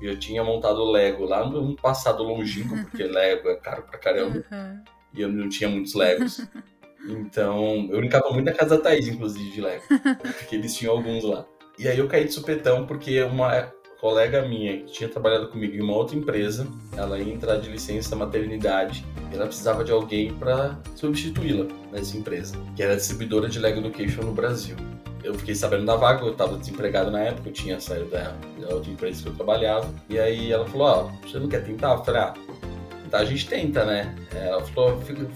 eu 0.00 0.18
tinha 0.18 0.44
montado 0.44 0.84
Lego 0.90 1.24
lá 1.24 1.48
no 1.48 1.74
passado 1.76 2.22
longínquo, 2.22 2.76
porque 2.84 3.04
Lego 3.04 3.48
é 3.48 3.56
caro 3.56 3.82
pra 3.82 3.98
caramba. 3.98 4.44
Uhum 4.52 4.94
e 5.14 5.22
eu 5.22 5.28
não 5.28 5.48
tinha 5.48 5.70
muitos 5.70 5.94
Legos. 5.94 6.44
Então, 7.06 7.88
eu 7.90 7.98
brincava 7.98 8.30
muito 8.30 8.46
na 8.46 8.52
casa 8.52 8.76
da 8.76 8.82
Thaís, 8.82 9.06
inclusive, 9.06 9.50
de 9.50 9.60
Lego. 9.60 9.84
Porque 10.38 10.56
eles 10.56 10.74
tinham 10.74 10.96
alguns 10.96 11.22
lá. 11.22 11.46
E 11.78 11.86
aí 11.88 11.98
eu 11.98 12.08
caí 12.08 12.24
de 12.24 12.32
supetão 12.32 12.86
porque 12.86 13.20
uma 13.22 13.72
colega 14.04 14.42
minha 14.42 14.76
que 14.80 14.92
tinha 14.92 15.08
trabalhado 15.08 15.48
comigo 15.48 15.74
em 15.74 15.80
uma 15.80 15.94
outra 15.94 16.14
empresa, 16.14 16.68
ela 16.94 17.18
ia 17.18 17.32
entrar 17.32 17.56
de 17.56 17.70
licença 17.70 18.14
maternidade 18.14 19.02
e 19.32 19.34
ela 19.34 19.46
precisava 19.46 19.82
de 19.82 19.92
alguém 19.92 20.30
para 20.34 20.78
substituí-la 20.94 21.66
nessa 21.90 22.14
empresa, 22.14 22.54
que 22.76 22.82
era 22.82 22.96
distribuidora 22.96 23.48
de 23.48 23.58
Lego 23.58 23.80
Education 23.80 24.20
no 24.24 24.34
Brasil. 24.34 24.76
Eu 25.22 25.32
fiquei 25.32 25.54
sabendo 25.54 25.86
da 25.86 25.96
vaga, 25.96 26.22
eu 26.22 26.32
estava 26.32 26.58
desempregado 26.58 27.10
na 27.10 27.20
época, 27.20 27.48
eu 27.48 27.52
tinha 27.54 27.80
saído 27.80 28.10
da, 28.10 28.36
outra 28.74 28.92
empresa 28.92 29.22
que 29.22 29.28
eu 29.30 29.34
trabalhava. 29.34 29.88
E 30.10 30.18
aí 30.18 30.52
ela 30.52 30.66
falou: 30.66 30.86
Ó, 30.86 31.04
oh, 31.04 31.26
você 31.26 31.38
não 31.38 31.48
quer 31.48 31.64
tentar? 31.64 31.94
Eu 31.94 32.04
falei: 32.04 32.20
Ah, 32.20 32.34
a 33.18 33.24
gente 33.24 33.48
tenta, 33.48 33.84
né? 33.84 34.14
É, 34.34 34.50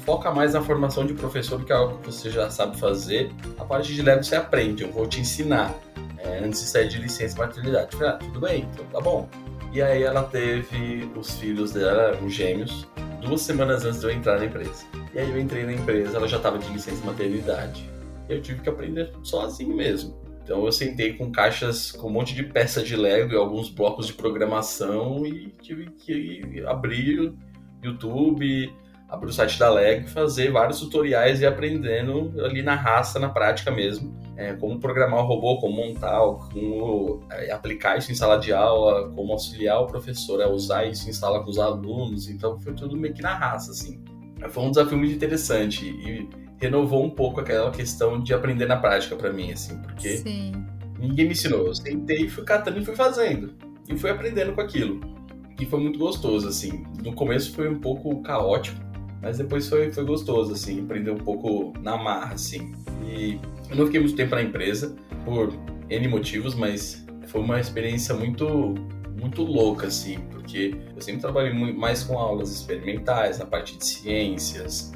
foca 0.04 0.30
mais 0.30 0.54
na 0.54 0.62
formação 0.62 1.06
de 1.06 1.14
professor, 1.14 1.64
que 1.64 1.72
é 1.72 1.76
algo 1.76 1.98
que 1.98 2.06
você 2.06 2.30
já 2.30 2.50
sabe 2.50 2.78
fazer. 2.78 3.30
A 3.58 3.64
parte 3.64 3.94
de 3.94 4.02
Lego 4.02 4.22
você 4.22 4.36
aprende, 4.36 4.82
eu 4.82 4.92
vou 4.92 5.06
te 5.06 5.20
ensinar 5.20 5.74
é, 6.18 6.38
antes 6.38 6.60
de 6.60 6.68
sair 6.68 6.88
de 6.88 6.98
licença 6.98 7.38
maternidade. 7.38 7.88
Eu 7.92 7.98
falei, 7.98 8.14
ah, 8.14 8.18
tudo 8.18 8.40
bem, 8.40 8.68
então 8.72 8.84
tá 8.86 9.00
bom. 9.00 9.28
E 9.72 9.82
aí 9.82 10.02
ela 10.02 10.24
teve 10.24 11.10
os 11.14 11.38
filhos 11.38 11.72
dela, 11.72 12.18
os 12.22 12.32
gêmeos, 12.32 12.86
duas 13.20 13.42
semanas 13.42 13.84
antes 13.84 14.00
de 14.00 14.06
eu 14.06 14.10
entrar 14.10 14.38
na 14.38 14.46
empresa. 14.46 14.84
E 15.14 15.18
aí 15.18 15.30
eu 15.30 15.38
entrei 15.38 15.64
na 15.64 15.72
empresa, 15.72 16.16
ela 16.16 16.26
já 16.26 16.38
estava 16.38 16.58
de 16.58 16.68
licença 16.70 17.04
maternidade. 17.04 17.88
E 18.28 18.32
eu 18.32 18.42
tive 18.42 18.60
que 18.60 18.68
aprender 18.68 19.12
sozinho 19.22 19.76
mesmo. 19.76 20.16
Então 20.42 20.64
eu 20.64 20.72
sentei 20.72 21.12
com 21.12 21.30
caixas 21.30 21.92
com 21.92 22.08
um 22.08 22.10
monte 22.10 22.34
de 22.34 22.42
peça 22.42 22.82
de 22.82 22.96
Lego 22.96 23.34
e 23.34 23.36
alguns 23.36 23.68
blocos 23.68 24.06
de 24.06 24.14
programação 24.14 25.26
e 25.26 25.52
tive 25.60 25.90
que 25.90 26.64
abrir 26.66 27.34
YouTube, 27.82 28.72
abrir 29.08 29.30
o 29.30 29.32
site 29.32 29.58
da 29.58 29.70
Lego, 29.70 30.06
fazer 30.08 30.50
vários 30.50 30.80
tutoriais 30.80 31.40
e 31.40 31.46
aprendendo 31.46 32.32
ali 32.44 32.62
na 32.62 32.74
raça, 32.74 33.18
na 33.18 33.30
prática 33.30 33.70
mesmo, 33.70 34.14
é, 34.36 34.52
como 34.52 34.78
programar 34.78 35.20
o 35.20 35.26
robô, 35.26 35.58
como 35.58 35.76
montar, 35.76 36.20
como 36.52 37.22
é, 37.32 37.50
aplicar 37.50 37.96
isso 37.96 38.12
em 38.12 38.14
sala 38.14 38.38
de 38.38 38.52
aula, 38.52 39.08
como 39.10 39.32
auxiliar 39.32 39.80
o 39.80 39.86
professor 39.86 40.42
a 40.42 40.48
usar 40.48 40.84
isso 40.84 41.08
em 41.08 41.12
sala 41.12 41.42
com 41.42 41.50
os 41.50 41.58
alunos. 41.58 42.28
Então 42.28 42.58
foi 42.60 42.74
tudo 42.74 42.96
meio 42.96 43.14
que 43.14 43.22
na 43.22 43.34
raça, 43.34 43.70
assim. 43.70 44.02
Foi 44.50 44.62
um 44.62 44.70
desafio 44.70 44.98
muito 44.98 45.14
interessante 45.14 45.86
e 45.86 46.28
renovou 46.60 47.02
um 47.04 47.10
pouco 47.10 47.40
aquela 47.40 47.70
questão 47.70 48.22
de 48.22 48.34
aprender 48.34 48.66
na 48.66 48.76
prática 48.76 49.16
para 49.16 49.32
mim, 49.32 49.50
assim, 49.52 49.80
porque 49.80 50.18
Sim. 50.18 50.52
ninguém 50.98 51.24
me 51.24 51.32
ensinou. 51.32 51.66
Eu 51.66 51.74
sentei, 51.74 52.28
fui 52.28 52.44
catando 52.44 52.78
e 52.78 52.84
fui 52.84 52.94
fazendo. 52.94 53.54
E 53.88 53.96
fui 53.96 54.10
aprendendo 54.10 54.52
com 54.52 54.60
aquilo. 54.60 55.17
E 55.58 55.66
foi 55.66 55.80
muito 55.80 55.98
gostoso, 55.98 56.48
assim. 56.48 56.84
No 57.02 57.12
começo 57.12 57.52
foi 57.52 57.68
um 57.68 57.78
pouco 57.78 58.22
caótico, 58.22 58.78
Mas 59.20 59.38
depois 59.38 59.68
foi, 59.68 59.90
foi 59.90 60.04
gostoso, 60.04 60.52
assim, 60.52 60.80
aprender 60.80 61.10
um 61.10 61.18
pouco 61.18 61.72
na 61.80 61.96
marra, 61.96 62.34
assim. 62.34 62.72
E 63.04 63.40
eu 63.68 63.76
não 63.76 63.86
fiquei 63.86 63.98
muito 64.00 64.14
tempo 64.14 64.34
na 64.36 64.42
empresa, 64.42 64.94
por 65.24 65.52
N 65.90 66.08
motivos, 66.08 66.54
mas 66.54 67.04
foi 67.26 67.40
uma 67.40 67.58
experiência 67.58 68.14
muito 68.14 68.74
muito 69.20 69.42
louca, 69.42 69.88
assim, 69.88 70.20
porque 70.30 70.76
eu 70.94 71.02
sempre 71.02 71.20
trabalhei 71.20 71.52
mais 71.52 72.04
com 72.04 72.16
aulas 72.16 72.52
experimentais, 72.54 73.40
na 73.40 73.46
parte 73.46 73.76
de 73.76 73.84
ciências. 73.84 74.92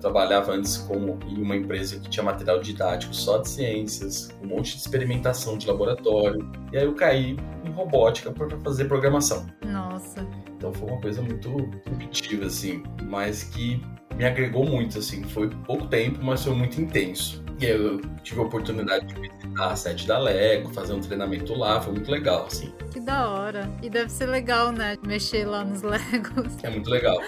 Eu 0.00 0.12
trabalhava 0.12 0.52
antes 0.52 0.78
como 0.78 1.18
em 1.28 1.42
uma 1.42 1.54
empresa 1.54 2.00
que 2.00 2.08
tinha 2.08 2.24
material 2.24 2.58
didático 2.58 3.14
só 3.14 3.36
de 3.36 3.50
ciências, 3.50 4.30
um 4.42 4.46
monte 4.46 4.72
de 4.72 4.78
experimentação 4.78 5.58
de 5.58 5.66
laboratório. 5.66 6.50
E 6.72 6.78
aí 6.78 6.84
eu 6.84 6.94
caí 6.94 7.36
em 7.62 7.70
robótica 7.70 8.32
para 8.32 8.48
fazer 8.60 8.86
programação. 8.86 9.46
Nossa. 9.62 10.26
Então 10.56 10.72
foi 10.72 10.88
uma 10.88 11.00
coisa 11.02 11.20
muito 11.20 11.50
intuitiva, 11.86 12.46
assim, 12.46 12.82
mas 13.02 13.44
que 13.44 13.82
me 14.16 14.24
agregou 14.24 14.64
muito, 14.64 14.98
assim. 14.98 15.22
Foi 15.22 15.50
pouco 15.66 15.86
tempo, 15.86 16.18
mas 16.22 16.42
foi 16.42 16.54
muito 16.54 16.80
intenso. 16.80 17.44
E 17.60 17.66
aí 17.66 17.72
eu 17.72 18.00
tive 18.22 18.40
a 18.40 18.44
oportunidade 18.44 19.04
de 19.04 19.20
visitar 19.20 19.72
a 19.72 19.76
sede 19.76 20.06
da 20.06 20.18
Lego, 20.18 20.72
fazer 20.72 20.94
um 20.94 21.00
treinamento 21.00 21.52
lá, 21.52 21.78
foi 21.78 21.92
muito 21.92 22.10
legal, 22.10 22.46
assim. 22.46 22.72
Que 22.90 23.00
da 23.00 23.28
hora. 23.28 23.70
E 23.82 23.90
deve 23.90 24.10
ser 24.10 24.26
legal, 24.26 24.72
né? 24.72 24.96
Mexer 25.06 25.44
lá 25.44 25.62
nos 25.62 25.82
Legos. 25.84 26.56
É 26.62 26.70
muito 26.70 26.88
legal. 26.88 27.20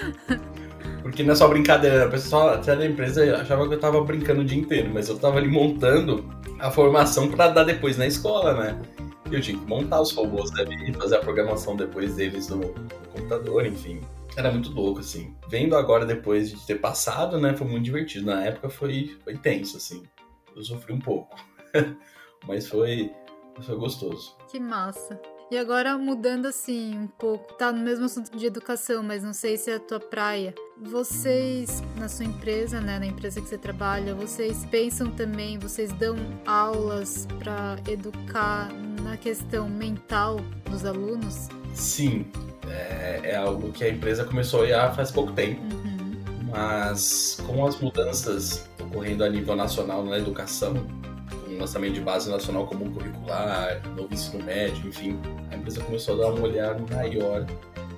Porque 1.02 1.22
não 1.22 1.32
é 1.32 1.34
só 1.34 1.48
brincadeira, 1.48 2.06
o 2.06 2.10
pessoal 2.10 2.50
até 2.50 2.76
da 2.76 2.86
empresa 2.86 3.36
achava 3.36 3.66
que 3.68 3.74
eu 3.74 3.80
tava 3.80 4.02
brincando 4.04 4.42
o 4.42 4.44
dia 4.44 4.58
inteiro, 4.58 4.90
mas 4.92 5.08
eu 5.08 5.18
tava 5.18 5.38
ali 5.38 5.48
montando 5.48 6.24
a 6.60 6.70
formação 6.70 7.28
para 7.28 7.48
dar 7.48 7.64
depois 7.64 7.98
na 7.98 8.06
escola, 8.06 8.54
né? 8.54 8.80
Eu 9.30 9.40
tinha 9.40 9.58
que 9.58 9.66
montar 9.66 10.00
os 10.00 10.12
robôs 10.12 10.52
ali, 10.58 10.92
fazer 10.92 11.16
a 11.16 11.20
programação 11.20 11.74
depois 11.74 12.14
deles 12.14 12.48
no, 12.48 12.58
no 12.58 13.08
computador, 13.12 13.66
enfim. 13.66 14.00
Era 14.36 14.50
muito 14.50 14.70
louco, 14.72 15.00
assim. 15.00 15.34
Vendo 15.48 15.76
agora, 15.76 16.06
depois 16.06 16.50
de 16.50 16.66
ter 16.66 16.76
passado, 16.76 17.38
né, 17.38 17.54
foi 17.54 17.66
muito 17.66 17.84
divertido. 17.84 18.26
Na 18.26 18.44
época 18.44 18.68
foi, 18.68 19.16
foi 19.24 19.36
tenso, 19.36 19.76
assim. 19.76 20.02
Eu 20.54 20.62
sofri 20.62 20.92
um 20.92 21.00
pouco. 21.00 21.34
Mas 22.46 22.68
foi, 22.68 23.10
foi 23.60 23.76
gostoso. 23.76 24.36
Que 24.48 24.60
massa. 24.60 25.20
E 25.52 25.58
agora 25.58 25.98
mudando 25.98 26.46
assim 26.46 26.96
um 26.96 27.06
pouco, 27.06 27.52
tá 27.52 27.70
no 27.70 27.80
mesmo 27.80 28.06
assunto 28.06 28.34
de 28.34 28.46
educação, 28.46 29.02
mas 29.02 29.22
não 29.22 29.34
sei 29.34 29.58
se 29.58 29.70
é 29.70 29.74
a 29.74 29.78
tua 29.78 30.00
praia. 30.00 30.54
Vocês 30.80 31.82
na 31.94 32.08
sua 32.08 32.24
empresa, 32.24 32.80
né, 32.80 32.98
na 32.98 33.04
empresa 33.04 33.38
que 33.38 33.46
você 33.46 33.58
trabalha, 33.58 34.14
vocês 34.14 34.64
pensam 34.70 35.10
também, 35.10 35.58
vocês 35.58 35.92
dão 35.92 36.16
aulas 36.46 37.28
para 37.38 37.76
educar 37.86 38.70
na 39.02 39.18
questão 39.18 39.68
mental 39.68 40.40
dos 40.70 40.86
alunos? 40.86 41.50
Sim, 41.74 42.24
é, 42.66 43.20
é, 43.22 43.36
algo 43.36 43.72
que 43.72 43.84
a 43.84 43.90
empresa 43.90 44.24
começou 44.24 44.64
a 44.64 44.90
faz 44.92 45.10
pouco 45.10 45.32
tempo. 45.32 45.60
Uhum. 45.60 46.48
Mas 46.50 47.36
com 47.46 47.66
as 47.66 47.78
mudanças 47.78 48.66
ocorrendo 48.80 49.22
a 49.22 49.28
nível 49.28 49.54
nacional 49.54 50.02
na 50.02 50.16
educação, 50.16 50.72
o 51.56 51.58
lançamento 51.58 51.94
de 51.94 52.00
base 52.00 52.30
nacional 52.30 52.66
comum 52.66 52.92
curricular, 52.92 53.82
novo 53.96 54.12
ensino 54.12 54.42
médio, 54.44 54.88
enfim, 54.88 55.18
a 55.50 55.56
empresa 55.56 55.82
começou 55.82 56.14
a 56.14 56.18
dar 56.18 56.34
um 56.34 56.42
olhar 56.42 56.78
maior 56.90 57.46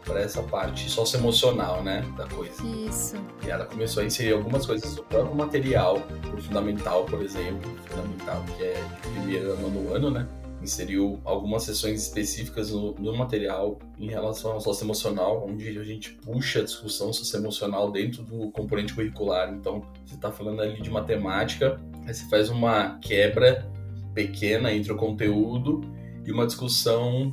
para 0.04 0.20
essa 0.20 0.42
parte 0.42 0.88
socioemocional, 0.90 1.82
né, 1.82 2.04
da 2.16 2.26
coisa. 2.26 2.62
Isso. 2.66 3.16
E 3.44 3.50
ela 3.50 3.64
começou 3.64 4.02
a 4.02 4.06
inserir 4.06 4.32
algumas 4.32 4.66
coisas 4.66 4.94
do 4.94 5.02
próprio 5.02 5.34
material, 5.34 6.02
o 6.32 6.42
fundamental, 6.42 7.04
por 7.04 7.22
exemplo, 7.22 7.70
fundamental 7.86 8.44
que 8.56 8.64
é 8.64 8.74
de 8.74 9.10
primeiro 9.10 9.52
ano 9.52 9.70
no 9.70 9.94
ano, 9.94 10.10
né, 10.10 10.26
inseriu 10.64 11.20
algumas 11.24 11.62
sessões 11.62 12.02
específicas 12.02 12.70
no, 12.70 12.94
no, 12.94 13.16
material 13.16 13.78
em 13.98 14.08
relação 14.08 14.52
ao 14.52 14.60
socioemocional, 14.60 15.46
onde 15.48 15.78
a 15.78 15.84
gente 15.84 16.10
puxa 16.10 16.60
a 16.60 16.64
discussão 16.64 17.12
socioemocional 17.12 17.92
dentro 17.92 18.22
do 18.22 18.50
componente 18.50 18.94
curricular. 18.94 19.52
Então, 19.52 19.82
você 20.04 20.14
está 20.14 20.32
falando 20.32 20.60
ali 20.60 20.82
de 20.82 20.90
matemática, 20.90 21.80
aí 22.06 22.12
você 22.12 22.28
faz 22.28 22.50
uma 22.50 22.98
quebra 22.98 23.70
pequena 24.12 24.72
entre 24.72 24.92
o 24.92 24.96
conteúdo 24.96 25.82
e 26.24 26.32
uma 26.32 26.46
discussão 26.46 27.32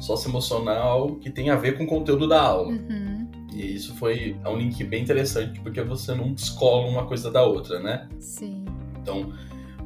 socioemocional 0.00 1.16
que 1.16 1.30
tem 1.30 1.50
a 1.50 1.56
ver 1.56 1.76
com 1.76 1.84
o 1.84 1.86
conteúdo 1.86 2.26
da 2.26 2.40
aula. 2.40 2.72
Uhum. 2.72 3.28
E 3.52 3.74
isso 3.74 3.94
foi 3.96 4.36
é 4.42 4.48
um 4.48 4.56
link 4.56 4.82
bem 4.84 5.02
interessante, 5.02 5.60
porque 5.60 5.82
você 5.82 6.14
não 6.14 6.32
descola 6.32 6.88
uma 6.88 7.06
coisa 7.06 7.30
da 7.30 7.44
outra, 7.44 7.78
né? 7.80 8.08
Sim. 8.18 8.64
Então, 9.02 9.32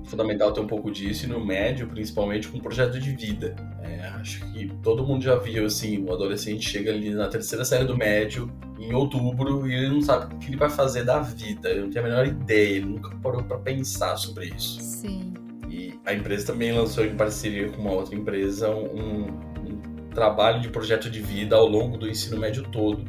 fundamental 0.04 0.52
ter 0.52 0.60
um 0.60 0.66
pouco 0.66 0.90
disso 0.90 1.24
e 1.24 1.28
no 1.28 1.44
médio, 1.44 1.86
principalmente 1.88 2.48
com 2.48 2.58
projeto 2.58 2.98
de 2.98 3.12
vida. 3.12 3.56
É, 3.82 4.06
acho 4.08 4.40
que 4.52 4.68
todo 4.82 5.04
mundo 5.04 5.22
já 5.22 5.36
viu 5.36 5.66
assim, 5.66 6.04
o 6.04 6.12
adolescente 6.12 6.68
chega 6.68 6.90
ali 6.90 7.10
na 7.10 7.28
terceira 7.28 7.64
série 7.64 7.84
do 7.84 7.96
médio, 7.96 8.50
em 8.78 8.92
outubro, 8.92 9.66
e 9.68 9.74
ele 9.74 9.88
não 9.88 10.02
sabe 10.02 10.34
o 10.34 10.38
que 10.38 10.48
ele 10.48 10.56
vai 10.56 10.70
fazer 10.70 11.04
da 11.04 11.20
vida, 11.20 11.70
ele 11.70 11.82
não 11.82 11.90
tem 11.90 12.00
a 12.00 12.04
menor 12.04 12.26
ideia, 12.26 12.76
ele 12.76 12.86
nunca 12.86 13.14
parou 13.16 13.42
para 13.42 13.58
pensar 13.58 14.16
sobre 14.16 14.46
isso. 14.46 14.80
Sim. 14.80 15.32
E 15.68 15.98
a 16.04 16.12
empresa 16.12 16.46
também 16.46 16.72
lançou 16.72 17.04
em 17.04 17.16
parceria 17.16 17.68
com 17.70 17.80
uma 17.80 17.92
outra 17.92 18.14
empresa 18.14 18.70
um, 18.70 19.26
um 19.26 20.10
trabalho 20.14 20.60
de 20.60 20.68
projeto 20.68 21.10
de 21.10 21.20
vida 21.20 21.56
ao 21.56 21.66
longo 21.66 21.96
do 21.96 22.08
ensino 22.08 22.38
médio 22.38 22.62
todo, 22.70 23.04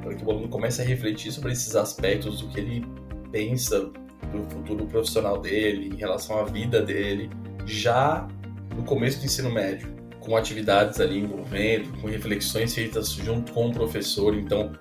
para 0.00 0.14
que 0.14 0.24
o 0.24 0.30
aluno 0.30 0.48
comece 0.48 0.80
a 0.80 0.84
refletir 0.84 1.32
sobre 1.32 1.52
esses 1.52 1.76
aspectos 1.76 2.40
do 2.40 2.48
que 2.48 2.60
ele 2.60 2.86
pensa 3.30 3.90
do 4.32 4.42
futuro 4.50 4.86
profissional 4.86 5.38
dele, 5.38 5.90
em 5.94 5.96
relação 5.96 6.38
à 6.38 6.44
vida 6.44 6.82
dele, 6.82 7.30
já 7.66 8.26
no 8.76 8.82
começo 8.82 9.18
do 9.18 9.26
ensino 9.26 9.50
médio, 9.50 9.94
com 10.20 10.36
atividades 10.36 11.00
ali 11.00 11.18
envolvendo, 11.18 12.00
com 12.00 12.08
reflexões 12.08 12.74
feitas 12.74 13.10
junto 13.12 13.52
com 13.52 13.68
o 13.68 13.72
professor. 13.72 14.34
Então, 14.34 14.72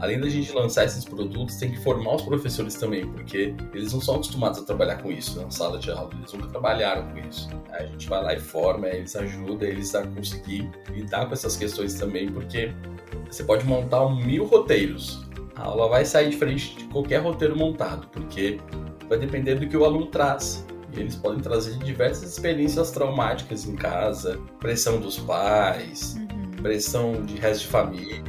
além 0.00 0.20
da 0.20 0.28
gente 0.28 0.52
lançar 0.52 0.84
esses 0.84 1.04
produtos, 1.04 1.56
tem 1.56 1.70
que 1.70 1.78
formar 1.78 2.16
os 2.16 2.22
professores 2.22 2.74
também, 2.74 3.06
porque 3.10 3.54
eles 3.72 3.92
não 3.92 4.00
são 4.00 4.16
acostumados 4.16 4.60
a 4.60 4.64
trabalhar 4.64 5.02
com 5.02 5.10
isso 5.10 5.40
na 5.40 5.50
sala 5.50 5.78
de 5.78 5.90
aula, 5.90 6.10
eles 6.14 6.32
nunca 6.32 6.48
trabalharam 6.48 7.08
com 7.08 7.18
isso. 7.28 7.48
A 7.72 7.84
gente 7.84 8.08
vai 8.08 8.22
lá 8.22 8.34
e 8.34 8.40
forma, 8.40 8.88
eles 8.88 9.14
ajudam 9.16 9.68
eles 9.68 9.94
a 9.94 10.06
conseguir 10.06 10.70
lidar 10.90 11.26
com 11.26 11.32
essas 11.32 11.56
questões 11.56 11.94
também, 11.94 12.30
porque 12.30 12.72
você 13.30 13.44
pode 13.44 13.64
montar 13.64 14.08
mil 14.08 14.44
roteiros, 14.46 15.27
aula 15.58 15.88
vai 15.88 16.04
sair 16.04 16.30
diferente 16.30 16.76
de 16.76 16.84
qualquer 16.84 17.18
roteiro 17.18 17.56
montado, 17.56 18.08
porque 18.08 18.58
vai 19.08 19.18
depender 19.18 19.56
do 19.56 19.68
que 19.68 19.76
o 19.76 19.84
aluno 19.84 20.06
traz. 20.06 20.66
E 20.94 21.00
eles 21.00 21.16
podem 21.16 21.40
trazer 21.40 21.76
diversas 21.78 22.32
experiências 22.32 22.90
traumáticas 22.90 23.66
em 23.66 23.76
casa, 23.76 24.40
pressão 24.58 24.98
dos 25.00 25.18
pais, 25.18 26.16
uhum. 26.16 26.62
pressão 26.62 27.24
de 27.24 27.36
resto 27.36 27.62
de 27.62 27.68
família. 27.68 28.22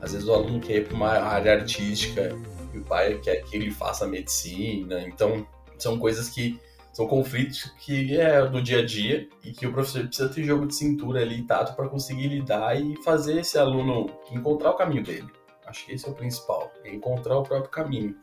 Às 0.00 0.12
vezes 0.12 0.26
o 0.26 0.32
aluno 0.32 0.60
quer 0.60 0.76
ir 0.76 0.86
para 0.86 0.96
uma 0.96 1.10
área 1.10 1.52
artística 1.52 2.36
e 2.72 2.78
o 2.78 2.82
pai 2.82 3.18
quer 3.22 3.42
que 3.42 3.56
ele 3.56 3.70
faça 3.70 4.06
medicina. 4.06 5.02
Então, 5.02 5.46
são 5.78 5.98
coisas 5.98 6.28
que 6.28 6.58
são 6.92 7.06
conflitos 7.06 7.72
que 7.80 8.16
é 8.16 8.46
do 8.46 8.62
dia 8.62 8.78
a 8.78 8.86
dia 8.86 9.28
e 9.42 9.52
que 9.52 9.66
o 9.66 9.72
professor 9.72 10.06
precisa 10.06 10.28
ter 10.28 10.44
jogo 10.44 10.66
de 10.66 10.74
cintura 10.74 11.20
ali, 11.20 11.42
tato, 11.42 11.74
para 11.74 11.88
conseguir 11.88 12.28
lidar 12.28 12.80
e 12.80 12.96
fazer 13.02 13.40
esse 13.40 13.58
aluno 13.58 14.08
encontrar 14.30 14.70
o 14.70 14.74
caminho 14.74 15.02
dele. 15.02 15.26
Acho 15.66 15.86
que 15.86 15.92
esse 15.92 16.06
é 16.06 16.10
o 16.10 16.14
principal, 16.14 16.72
é 16.84 16.94
encontrar 16.94 17.38
o 17.38 17.42
próprio 17.42 17.70
caminho. 17.70 18.14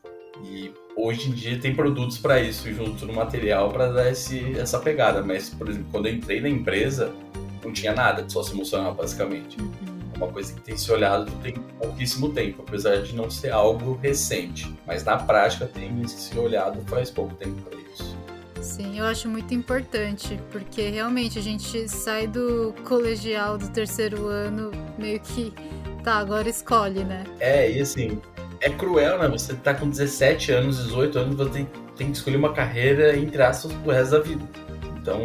E 0.43 0.73
hoje 0.95 1.29
em 1.29 1.33
dia 1.33 1.59
tem 1.59 1.75
produtos 1.75 2.17
para 2.17 2.39
isso 2.39 2.71
junto 2.73 3.05
no 3.05 3.13
material 3.13 3.69
para 3.69 3.91
dar 3.91 4.09
esse, 4.09 4.57
essa 4.57 4.79
pegada. 4.79 5.21
Mas, 5.21 5.49
por 5.49 5.69
exemplo, 5.69 5.87
quando 5.91 6.07
eu 6.07 6.13
entrei 6.13 6.39
na 6.39 6.49
empresa, 6.49 7.13
não 7.63 7.71
tinha 7.71 7.93
nada 7.93 8.23
de 8.23 8.31
sócio 8.31 8.55
emocional, 8.55 8.93
basicamente. 8.93 9.59
Uhum. 9.59 9.69
É 10.13 10.17
uma 10.17 10.27
coisa 10.27 10.53
que 10.53 10.61
tem 10.61 10.77
se 10.77 10.91
olhado 10.91 11.31
tem 11.41 11.53
pouquíssimo 11.53 12.31
tempo, 12.31 12.63
apesar 12.67 13.01
de 13.01 13.15
não 13.15 13.29
ser 13.29 13.51
algo 13.51 13.95
recente. 14.01 14.73
Mas 14.85 15.03
na 15.03 15.17
prática 15.17 15.65
tem 15.65 16.07
se 16.07 16.37
olhado 16.37 16.81
faz 16.87 17.09
pouco 17.09 17.33
tempo 17.35 17.61
para 17.63 17.79
isso. 17.79 18.17
Sim, 18.61 18.99
eu 18.99 19.05
acho 19.05 19.27
muito 19.27 19.53
importante, 19.55 20.39
porque 20.51 20.89
realmente 20.89 21.39
a 21.39 21.41
gente 21.41 21.89
sai 21.89 22.27
do 22.27 22.75
colegial 22.87 23.57
do 23.57 23.67
terceiro 23.69 24.27
ano 24.27 24.71
meio 24.99 25.19
que 25.19 25.51
tá, 26.03 26.15
agora 26.15 26.49
escolhe, 26.49 27.03
né? 27.03 27.23
É, 27.39 27.71
e 27.71 27.81
assim, 27.81 28.19
é 28.59 28.69
cruel, 28.69 29.19
né? 29.19 29.27
Você 29.27 29.53
tá 29.53 29.73
com 29.73 29.89
17 29.89 30.51
anos, 30.51 30.77
18 30.83 31.19
anos, 31.19 31.35
você 31.35 31.49
tem, 31.49 31.67
tem 31.95 32.11
que 32.11 32.17
escolher 32.17 32.37
uma 32.37 32.53
carreira, 32.53 33.17
entre 33.17 33.41
aspas, 33.41 33.73
pro 33.73 33.91
resto 33.91 34.11
da 34.11 34.19
vida. 34.19 34.43
Então, 35.01 35.19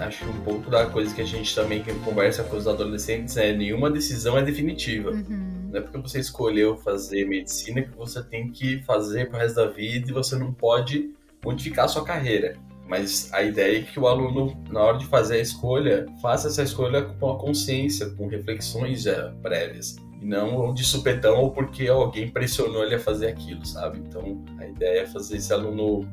acho 0.00 0.24
que 0.24 0.30
um 0.30 0.40
pouco 0.40 0.70
da 0.70 0.86
coisa 0.86 1.14
que 1.14 1.20
a 1.20 1.24
gente 1.24 1.54
também 1.54 1.84
conversa 2.02 2.42
com 2.44 2.56
os 2.56 2.66
adolescentes 2.66 3.36
é 3.36 3.52
nenhuma 3.52 3.90
decisão 3.90 4.38
é 4.38 4.42
definitiva. 4.42 5.10
Uhum. 5.10 5.68
Não 5.70 5.78
é 5.78 5.82
porque 5.82 5.98
você 5.98 6.18
escolheu 6.18 6.78
fazer 6.78 7.26
medicina 7.26 7.82
que 7.82 7.94
você 7.94 8.22
tem 8.22 8.50
que 8.50 8.82
fazer 8.84 9.28
pro 9.28 9.38
resto 9.38 9.56
da 9.56 9.66
vida 9.66 10.10
e 10.10 10.14
você 10.14 10.34
não 10.34 10.50
pode 10.50 11.10
modificar 11.44 11.84
a 11.84 11.88
sua 11.88 12.04
carreira. 12.04 12.56
Mas 12.86 13.30
a 13.34 13.42
ideia 13.42 13.80
é 13.80 13.82
que 13.82 14.00
o 14.00 14.08
aluno, 14.08 14.56
na 14.70 14.80
hora 14.80 14.96
de 14.96 15.04
fazer 15.04 15.36
a 15.36 15.40
escolha, 15.40 16.06
faça 16.22 16.48
essa 16.48 16.62
escolha 16.62 17.02
com 17.02 17.30
a 17.30 17.38
consciência, 17.38 18.08
com 18.08 18.28
reflexões 18.28 19.02
já 19.02 19.30
prévias. 19.42 19.96
E 20.20 20.26
não 20.26 20.74
de 20.74 20.84
supetão 20.84 21.36
ou 21.36 21.50
porque 21.50 21.88
alguém 21.88 22.28
pressionou 22.28 22.82
ele 22.84 22.96
a 22.96 22.98
fazer 22.98 23.28
aquilo, 23.28 23.64
sabe? 23.64 23.98
Então, 23.98 24.44
a 24.58 24.66
ideia 24.66 25.02
é 25.02 25.06
fazer 25.06 25.36
esse 25.36 25.52
aluno 25.52 26.08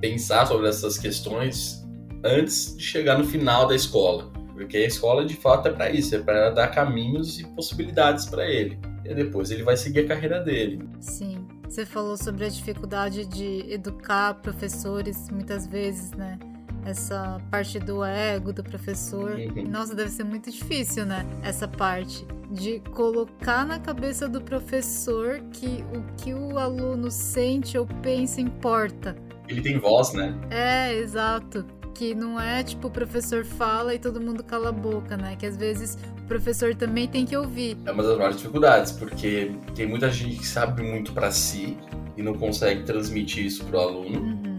pensar 0.00 0.46
sobre 0.46 0.68
essas 0.68 0.98
questões 0.98 1.86
antes 2.24 2.76
de 2.76 2.82
chegar 2.82 3.18
no 3.18 3.24
final 3.24 3.66
da 3.66 3.74
escola. 3.74 4.30
Porque 4.54 4.76
a 4.76 4.86
escola, 4.86 5.24
de 5.24 5.34
fato, 5.34 5.68
é 5.68 5.72
para 5.72 5.90
isso, 5.90 6.14
é 6.14 6.18
para 6.18 6.50
dar 6.50 6.68
caminhos 6.68 7.38
e 7.38 7.46
possibilidades 7.48 8.26
para 8.26 8.46
ele. 8.46 8.78
E 9.04 9.14
depois 9.14 9.50
ele 9.50 9.62
vai 9.62 9.76
seguir 9.76 10.00
a 10.00 10.08
carreira 10.08 10.40
dele. 10.40 10.86
Sim. 11.00 11.46
Você 11.66 11.86
falou 11.86 12.16
sobre 12.16 12.44
a 12.44 12.48
dificuldade 12.48 13.24
de 13.24 13.72
educar 13.72 14.34
professores, 14.34 15.30
muitas 15.30 15.66
vezes, 15.66 16.10
né? 16.12 16.38
Essa 16.84 17.40
parte 17.50 17.78
do 17.78 18.04
ego 18.04 18.52
do 18.52 18.62
professor. 18.62 19.32
Uhum. 19.32 19.68
Nossa, 19.68 19.94
deve 19.94 20.10
ser 20.10 20.24
muito 20.24 20.50
difícil, 20.50 21.04
né? 21.04 21.26
Essa 21.42 21.68
parte 21.68 22.26
de 22.50 22.80
colocar 22.92 23.64
na 23.64 23.78
cabeça 23.78 24.28
do 24.28 24.40
professor 24.40 25.40
que 25.52 25.84
o 25.94 26.02
que 26.16 26.34
o 26.34 26.58
aluno 26.58 27.10
sente 27.10 27.78
ou 27.78 27.86
pensa 28.02 28.40
importa. 28.40 29.16
Ele 29.48 29.60
tem 29.60 29.78
voz, 29.78 30.12
né? 30.12 30.34
É, 30.50 30.94
exato. 30.94 31.64
Que 31.94 32.14
não 32.14 32.40
é 32.40 32.62
tipo 32.62 32.88
o 32.88 32.90
professor 32.90 33.44
fala 33.44 33.94
e 33.94 33.98
todo 33.98 34.20
mundo 34.20 34.42
cala 34.42 34.70
a 34.70 34.72
boca, 34.72 35.16
né? 35.16 35.36
Que 35.36 35.46
às 35.46 35.56
vezes 35.56 35.98
o 36.18 36.22
professor 36.26 36.74
também 36.74 37.06
tem 37.06 37.26
que 37.26 37.36
ouvir. 37.36 37.76
É 37.84 37.92
uma 37.92 38.02
das 38.02 38.16
maiores 38.16 38.36
dificuldades, 38.36 38.92
porque 38.92 39.52
tem 39.74 39.86
muita 39.86 40.10
gente 40.10 40.38
que 40.38 40.46
sabe 40.46 40.82
muito 40.82 41.12
para 41.12 41.30
si 41.30 41.76
e 42.16 42.22
não 42.22 42.34
consegue 42.34 42.84
transmitir 42.84 43.46
isso 43.46 43.64
pro 43.64 43.78
aluno. 43.78 44.20
Uhum. 44.20 44.49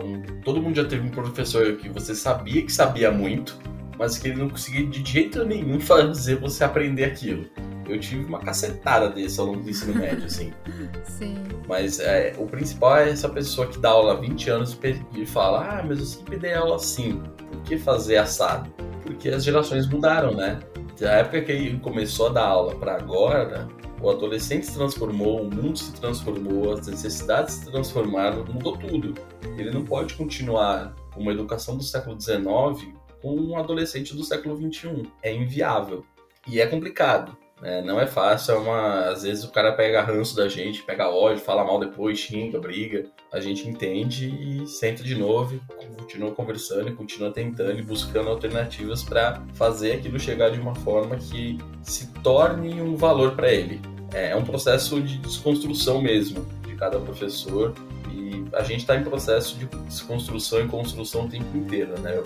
Então, 0.00 0.40
todo 0.42 0.62
mundo 0.62 0.76
já 0.76 0.84
teve 0.84 1.06
um 1.06 1.10
professor 1.10 1.76
que 1.76 1.88
você 1.88 2.14
sabia 2.14 2.62
que 2.62 2.72
sabia 2.72 3.10
muito, 3.10 3.58
mas 3.98 4.18
que 4.18 4.28
ele 4.28 4.38
não 4.38 4.48
conseguia 4.48 4.86
de 4.86 5.10
jeito 5.10 5.44
nenhum 5.44 5.78
fazer 5.80 6.36
você 6.36 6.64
aprender 6.64 7.04
aquilo. 7.04 7.46
Eu 7.88 7.98
tive 7.98 8.24
uma 8.24 8.38
cacetada 8.38 9.10
desse 9.10 9.40
ao 9.40 9.46
longo 9.46 9.62
do 9.62 9.70
ensino 9.70 9.94
médio, 9.94 10.24
assim. 10.24 10.52
Sim. 11.04 11.34
Mas 11.66 11.98
é, 11.98 12.34
o 12.38 12.46
principal 12.46 12.98
é 12.98 13.10
essa 13.10 13.28
pessoa 13.28 13.66
que 13.66 13.78
dá 13.78 13.90
aula 13.90 14.12
há 14.12 14.16
20 14.16 14.50
anos 14.50 14.78
e 15.16 15.26
fala: 15.26 15.78
Ah, 15.78 15.84
mas 15.86 15.98
eu 15.98 16.04
sempre 16.04 16.38
dei 16.38 16.54
aula 16.54 16.76
assim, 16.76 17.20
por 17.50 17.62
que 17.62 17.76
fazer 17.78 18.16
assado? 18.18 18.70
Porque 19.02 19.28
as 19.28 19.44
gerações 19.44 19.88
mudaram, 19.88 20.34
né? 20.34 20.60
Da 21.00 21.12
época 21.12 21.40
que 21.42 21.50
ele 21.50 21.78
começou 21.80 22.28
a 22.28 22.30
dar 22.30 22.46
aula 22.46 22.76
para 22.76 22.94
agora, 22.94 23.66
o 24.02 24.10
adolescente 24.10 24.66
se 24.66 24.74
transformou, 24.74 25.42
o 25.42 25.54
mundo 25.54 25.78
se 25.78 25.92
transformou, 25.92 26.72
as 26.72 26.86
necessidades 26.86 27.54
se 27.54 27.70
transformaram, 27.70 28.44
mudou 28.44 28.76
tudo. 28.76 29.14
Ele 29.58 29.70
não 29.70 29.84
pode 29.84 30.14
continuar 30.14 30.94
uma 31.16 31.32
educação 31.32 31.76
do 31.76 31.82
século 31.82 32.18
XIX 32.18 32.94
com 33.20 33.34
um 33.34 33.58
adolescente 33.58 34.14
do 34.14 34.24
século 34.24 34.56
XXI. 34.56 35.10
É 35.22 35.34
inviável. 35.34 36.04
E 36.48 36.60
é 36.60 36.66
complicado. 36.66 37.36
Né? 37.60 37.82
não 37.82 38.00
é 38.00 38.06
fácil, 38.06 38.54
é 38.54 38.58
uma... 38.58 39.00
às 39.10 39.22
vezes 39.22 39.44
o 39.44 39.50
cara 39.50 39.72
pega 39.72 40.02
ranço 40.02 40.34
da 40.34 40.48
gente, 40.48 40.82
pega 40.82 41.08
ódio, 41.08 41.42
fala 41.42 41.64
mal 41.64 41.78
depois, 41.78 42.18
xinga, 42.18 42.58
briga. 42.58 43.06
A 43.32 43.40
gente 43.40 43.68
entende 43.68 44.28
e 44.28 44.66
senta 44.66 45.02
de 45.02 45.14
novo, 45.14 45.60
continua 45.98 46.32
conversando 46.32 46.88
e 46.88 46.92
continua 46.92 47.30
tentando 47.30 47.78
e 47.78 47.82
buscando 47.82 48.28
alternativas 48.28 49.02
para 49.02 49.42
fazer 49.54 49.92
aquilo 49.92 50.18
chegar 50.18 50.50
de 50.50 50.60
uma 50.60 50.74
forma 50.74 51.16
que 51.16 51.58
se 51.82 52.12
torne 52.22 52.80
um 52.80 52.96
valor 52.96 53.36
para 53.36 53.52
ele. 53.52 53.80
É 54.12 54.34
um 54.34 54.44
processo 54.44 55.00
de 55.00 55.18
desconstrução 55.18 56.02
mesmo 56.02 56.44
de 56.66 56.74
cada 56.74 56.98
professor 56.98 57.72
e 58.12 58.44
a 58.52 58.62
gente 58.62 58.80
está 58.80 58.96
em 58.96 59.04
processo 59.04 59.56
de 59.56 59.66
desconstrução 59.66 60.60
e 60.60 60.66
construção 60.66 61.26
o 61.26 61.28
tempo 61.28 61.56
inteiro, 61.56 61.98
né? 62.00 62.20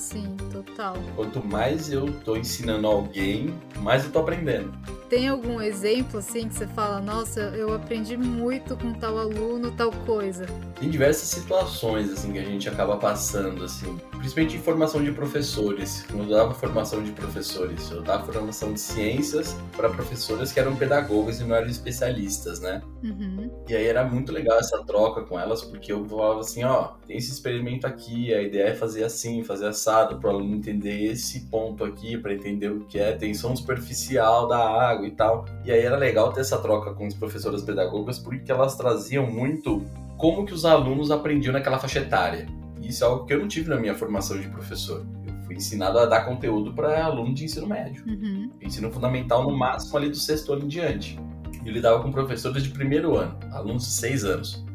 Sim, 0.00 0.34
total. 0.50 0.96
Quanto 1.14 1.46
mais 1.46 1.92
eu 1.92 2.10
tô 2.24 2.34
ensinando 2.34 2.86
alguém, 2.86 3.54
mais 3.80 4.02
eu 4.02 4.10
tô 4.10 4.20
aprendendo. 4.20 4.72
Tem 5.10 5.28
algum 5.28 5.60
exemplo 5.60 6.20
assim 6.20 6.48
que 6.48 6.54
você 6.54 6.66
fala, 6.68 7.02
nossa, 7.02 7.40
eu 7.40 7.74
aprendi 7.74 8.16
muito 8.16 8.74
com 8.78 8.94
tal 8.94 9.18
aluno, 9.18 9.70
tal 9.72 9.90
coisa? 10.06 10.46
Tem 10.80 10.88
diversas 10.88 11.28
situações 11.28 12.10
assim 12.10 12.32
que 12.32 12.38
a 12.38 12.44
gente 12.44 12.66
acaba 12.66 12.96
passando 12.96 13.62
assim, 13.62 14.00
principalmente 14.20 14.56
em 14.56 14.60
formação 14.60 15.02
de 15.02 15.10
professores. 15.10 16.04
Quando 16.10 16.30
eu 16.30 16.36
dava 16.36 16.54
formação 16.54 17.02
de 17.02 17.10
professores, 17.10 17.90
eu 17.90 18.02
dava 18.02 18.30
formação 18.30 18.72
de 18.72 18.80
ciências 18.80 19.56
para 19.76 19.88
professoras 19.88 20.52
que 20.52 20.60
eram 20.60 20.76
pedagogas 20.76 21.40
e 21.40 21.44
não 21.44 21.56
eram 21.56 21.68
especialistas, 21.68 22.60
né? 22.60 22.82
Uhum. 23.02 23.50
E 23.68 23.74
aí 23.74 23.86
era 23.86 24.04
muito 24.04 24.30
legal 24.30 24.58
essa 24.58 24.84
troca 24.84 25.22
com 25.22 25.38
elas, 25.38 25.62
porque 25.62 25.92
eu 25.92 26.04
falava 26.04 26.40
assim, 26.40 26.62
ó, 26.64 26.92
tem 27.06 27.16
esse 27.16 27.32
experimento 27.32 27.86
aqui, 27.86 28.32
a 28.32 28.42
ideia 28.42 28.68
é 28.68 28.74
fazer 28.74 29.04
assim, 29.04 29.42
fazer 29.42 29.66
assado, 29.66 30.18
para 30.18 30.30
o 30.30 30.34
aluno 30.34 30.56
entender 30.56 31.04
esse 31.04 31.46
ponto 31.46 31.82
aqui, 31.82 32.18
para 32.18 32.34
entender 32.34 32.68
o 32.68 32.80
que 32.80 32.98
é 32.98 33.12
tensão 33.12 33.56
superficial 33.56 34.46
da 34.46 34.58
água 34.58 35.06
e 35.06 35.10
tal. 35.10 35.46
E 35.64 35.72
aí 35.72 35.80
era 35.80 35.96
legal 35.96 36.32
ter 36.32 36.42
essa 36.42 36.58
troca 36.58 36.92
com 36.92 37.06
as 37.06 37.14
professoras 37.14 37.62
pedagogas, 37.62 38.18
porque 38.18 38.52
elas 38.52 38.76
traziam 38.76 39.26
muito 39.26 39.82
como 40.18 40.44
que 40.44 40.52
os 40.52 40.66
alunos 40.66 41.10
aprendiam 41.10 41.52
naquela 41.52 41.78
faixa 41.78 42.00
etária. 42.00 42.59
Isso 42.90 43.04
é 43.04 43.06
algo 43.06 43.24
que 43.24 43.32
eu 43.32 43.38
não 43.38 43.46
tive 43.46 43.70
na 43.70 43.76
minha 43.76 43.94
formação 43.94 44.36
de 44.36 44.48
professor. 44.48 45.06
Eu 45.24 45.32
fui 45.44 45.54
ensinado 45.54 45.96
a 45.96 46.06
dar 46.06 46.24
conteúdo 46.24 46.74
para 46.74 47.04
aluno 47.04 47.32
de 47.32 47.44
ensino 47.44 47.64
médio. 47.68 48.04
Uhum. 48.04 48.50
Ensino 48.60 48.90
fundamental 48.90 49.44
no 49.44 49.56
máximo 49.56 49.96
ali 49.96 50.08
do 50.08 50.16
sexto 50.16 50.52
ano 50.52 50.64
em 50.64 50.68
diante. 50.68 51.16
Eu 51.64 51.72
lidava 51.72 52.02
com 52.02 52.10
professores 52.10 52.64
de 52.64 52.70
primeiro 52.70 53.16
ano, 53.16 53.38
alunos 53.52 53.84
de 53.84 53.90
seis 53.90 54.24
anos. 54.24 54.66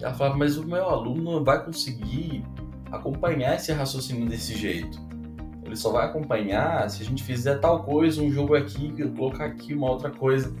E 0.00 0.04
ela 0.04 0.12
falava, 0.12 0.36
mas 0.36 0.58
o 0.58 0.66
meu 0.66 0.88
aluno 0.88 1.22
não 1.22 1.44
vai 1.44 1.64
conseguir 1.64 2.42
acompanhar 2.90 3.54
esse 3.54 3.72
raciocínio 3.72 4.28
desse 4.28 4.58
jeito. 4.58 4.98
Ele 5.64 5.76
só 5.76 5.92
vai 5.92 6.06
acompanhar 6.06 6.90
se 6.90 7.00
a 7.00 7.06
gente 7.06 7.22
fizer 7.22 7.58
tal 7.58 7.84
coisa, 7.84 8.20
um 8.20 8.32
jogo 8.32 8.56
aqui, 8.56 8.92
eu 8.98 9.12
colocar 9.12 9.44
aqui 9.44 9.72
uma 9.72 9.88
outra 9.88 10.10
coisa. 10.10 10.52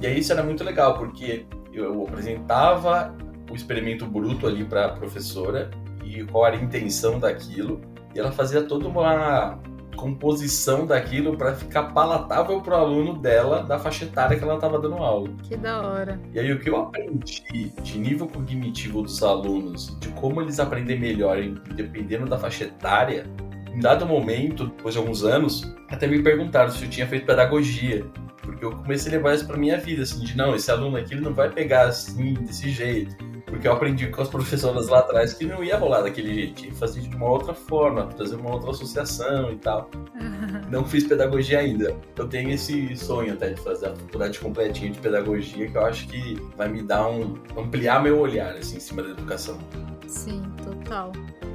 E 0.00 0.06
aí 0.06 0.20
isso 0.20 0.32
era 0.32 0.44
muito 0.44 0.62
legal, 0.62 0.96
porque 0.96 1.44
eu 1.72 2.04
apresentava 2.06 3.12
o 3.50 3.54
experimento 3.56 4.06
bruto 4.06 4.46
ali 4.46 4.64
para 4.64 4.86
a 4.86 4.88
professora 4.90 5.72
e 6.04 6.24
qual 6.24 6.46
era 6.46 6.56
a 6.56 6.60
intenção 6.60 7.18
daquilo, 7.18 7.80
e 8.14 8.18
ela 8.18 8.30
fazia 8.30 8.62
toda 8.62 8.86
uma 8.86 9.58
composição 9.94 10.86
daquilo 10.86 11.36
para 11.36 11.54
ficar 11.54 11.84
palatável 11.84 12.60
para 12.60 12.74
o 12.74 12.80
aluno 12.80 13.16
dela 13.16 13.62
da 13.62 13.78
faixa 13.78 14.04
etária 14.04 14.36
que 14.36 14.44
ela 14.44 14.56
estava 14.56 14.78
dando 14.78 14.96
aula. 14.96 15.30
Que 15.42 15.56
da 15.56 15.80
hora. 15.80 16.20
E 16.32 16.38
aí 16.38 16.52
o 16.52 16.58
que 16.58 16.68
eu 16.68 16.76
aprendi 16.76 17.72
de 17.82 17.98
nível 17.98 18.26
cognitivo 18.28 19.02
dos 19.02 19.22
alunos, 19.22 19.96
de 20.00 20.08
como 20.10 20.40
eles 20.40 20.60
aprendem 20.60 20.98
melhor, 20.98 21.38
dependendo 21.74 22.26
da 22.26 22.38
faixa 22.38 22.64
etária, 22.64 23.26
em 23.72 23.80
dado 23.80 24.06
momento, 24.06 24.66
depois 24.66 24.94
de 24.94 25.00
alguns 25.00 25.24
anos, 25.24 25.74
até 25.88 26.06
me 26.06 26.22
perguntaram 26.22 26.70
se 26.70 26.84
eu 26.84 26.90
tinha 26.90 27.06
feito 27.06 27.26
pedagogia. 27.26 28.04
Porque 28.42 28.64
eu 28.64 28.72
comecei 28.72 29.10
a 29.10 29.16
levar 29.16 29.34
isso 29.34 29.46
pra 29.46 29.56
minha 29.56 29.78
vida, 29.78 30.02
assim, 30.02 30.22
de 30.22 30.36
não, 30.36 30.54
esse 30.54 30.70
aluno 30.70 30.96
aqui 30.96 31.14
ele 31.14 31.22
não 31.22 31.32
vai 31.32 31.50
pegar 31.50 31.86
assim, 31.86 32.34
desse 32.34 32.70
jeito. 32.70 33.16
Porque 33.46 33.68
eu 33.68 33.72
aprendi 33.72 34.08
com 34.08 34.22
as 34.22 34.28
professoras 34.28 34.88
lá 34.88 35.00
atrás 35.00 35.34
que 35.34 35.44
não 35.44 35.62
ia 35.62 35.76
rolar 35.76 36.02
daquele 36.02 36.34
jeito, 36.34 36.54
tinha 36.54 36.70
que 36.70 36.76
fazer 36.76 37.00
de 37.02 37.14
uma 37.14 37.28
outra 37.28 37.54
forma, 37.54 38.06
trazer 38.06 38.36
uma 38.36 38.52
outra 38.52 38.70
associação 38.70 39.52
e 39.52 39.56
tal. 39.56 39.90
Não 40.70 40.84
fiz 40.84 41.04
pedagogia 41.04 41.58
ainda. 41.58 41.94
Eu 42.16 42.26
tenho 42.26 42.50
esse 42.50 42.96
sonho 42.96 43.34
até 43.34 43.50
de 43.50 43.60
fazer 43.60 43.86
a 43.86 43.94
faculdade 43.94 44.40
completinha 44.40 44.90
de 44.90 44.98
pedagogia, 44.98 45.68
que 45.68 45.76
eu 45.76 45.84
acho 45.84 46.08
que 46.08 46.34
vai 46.56 46.68
me 46.68 46.82
dar 46.82 47.08
um. 47.08 47.38
ampliar 47.56 48.02
meu 48.02 48.18
olhar, 48.18 48.56
assim, 48.56 48.78
em 48.78 48.80
cima 48.80 49.02
da 49.02 49.10
educação. 49.10 49.58
Sim, 50.06 50.42
total. 50.62 51.12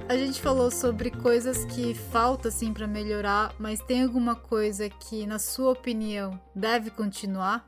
A 0.08 0.18
gente 0.18 0.42
falou 0.42 0.72
sobre 0.72 1.12
coisas 1.12 1.66
que 1.66 1.94
falta 1.94 2.48
assim 2.48 2.74
para 2.74 2.88
melhorar, 2.88 3.54
mas 3.60 3.80
tem 3.80 4.04
alguma 4.04 4.36
coisa 4.36 4.90
que, 4.90 5.26
na 5.28 5.38
sua 5.38 5.72
opinião, 5.72 6.40
deve 6.56 6.90
continuar? 6.90 7.68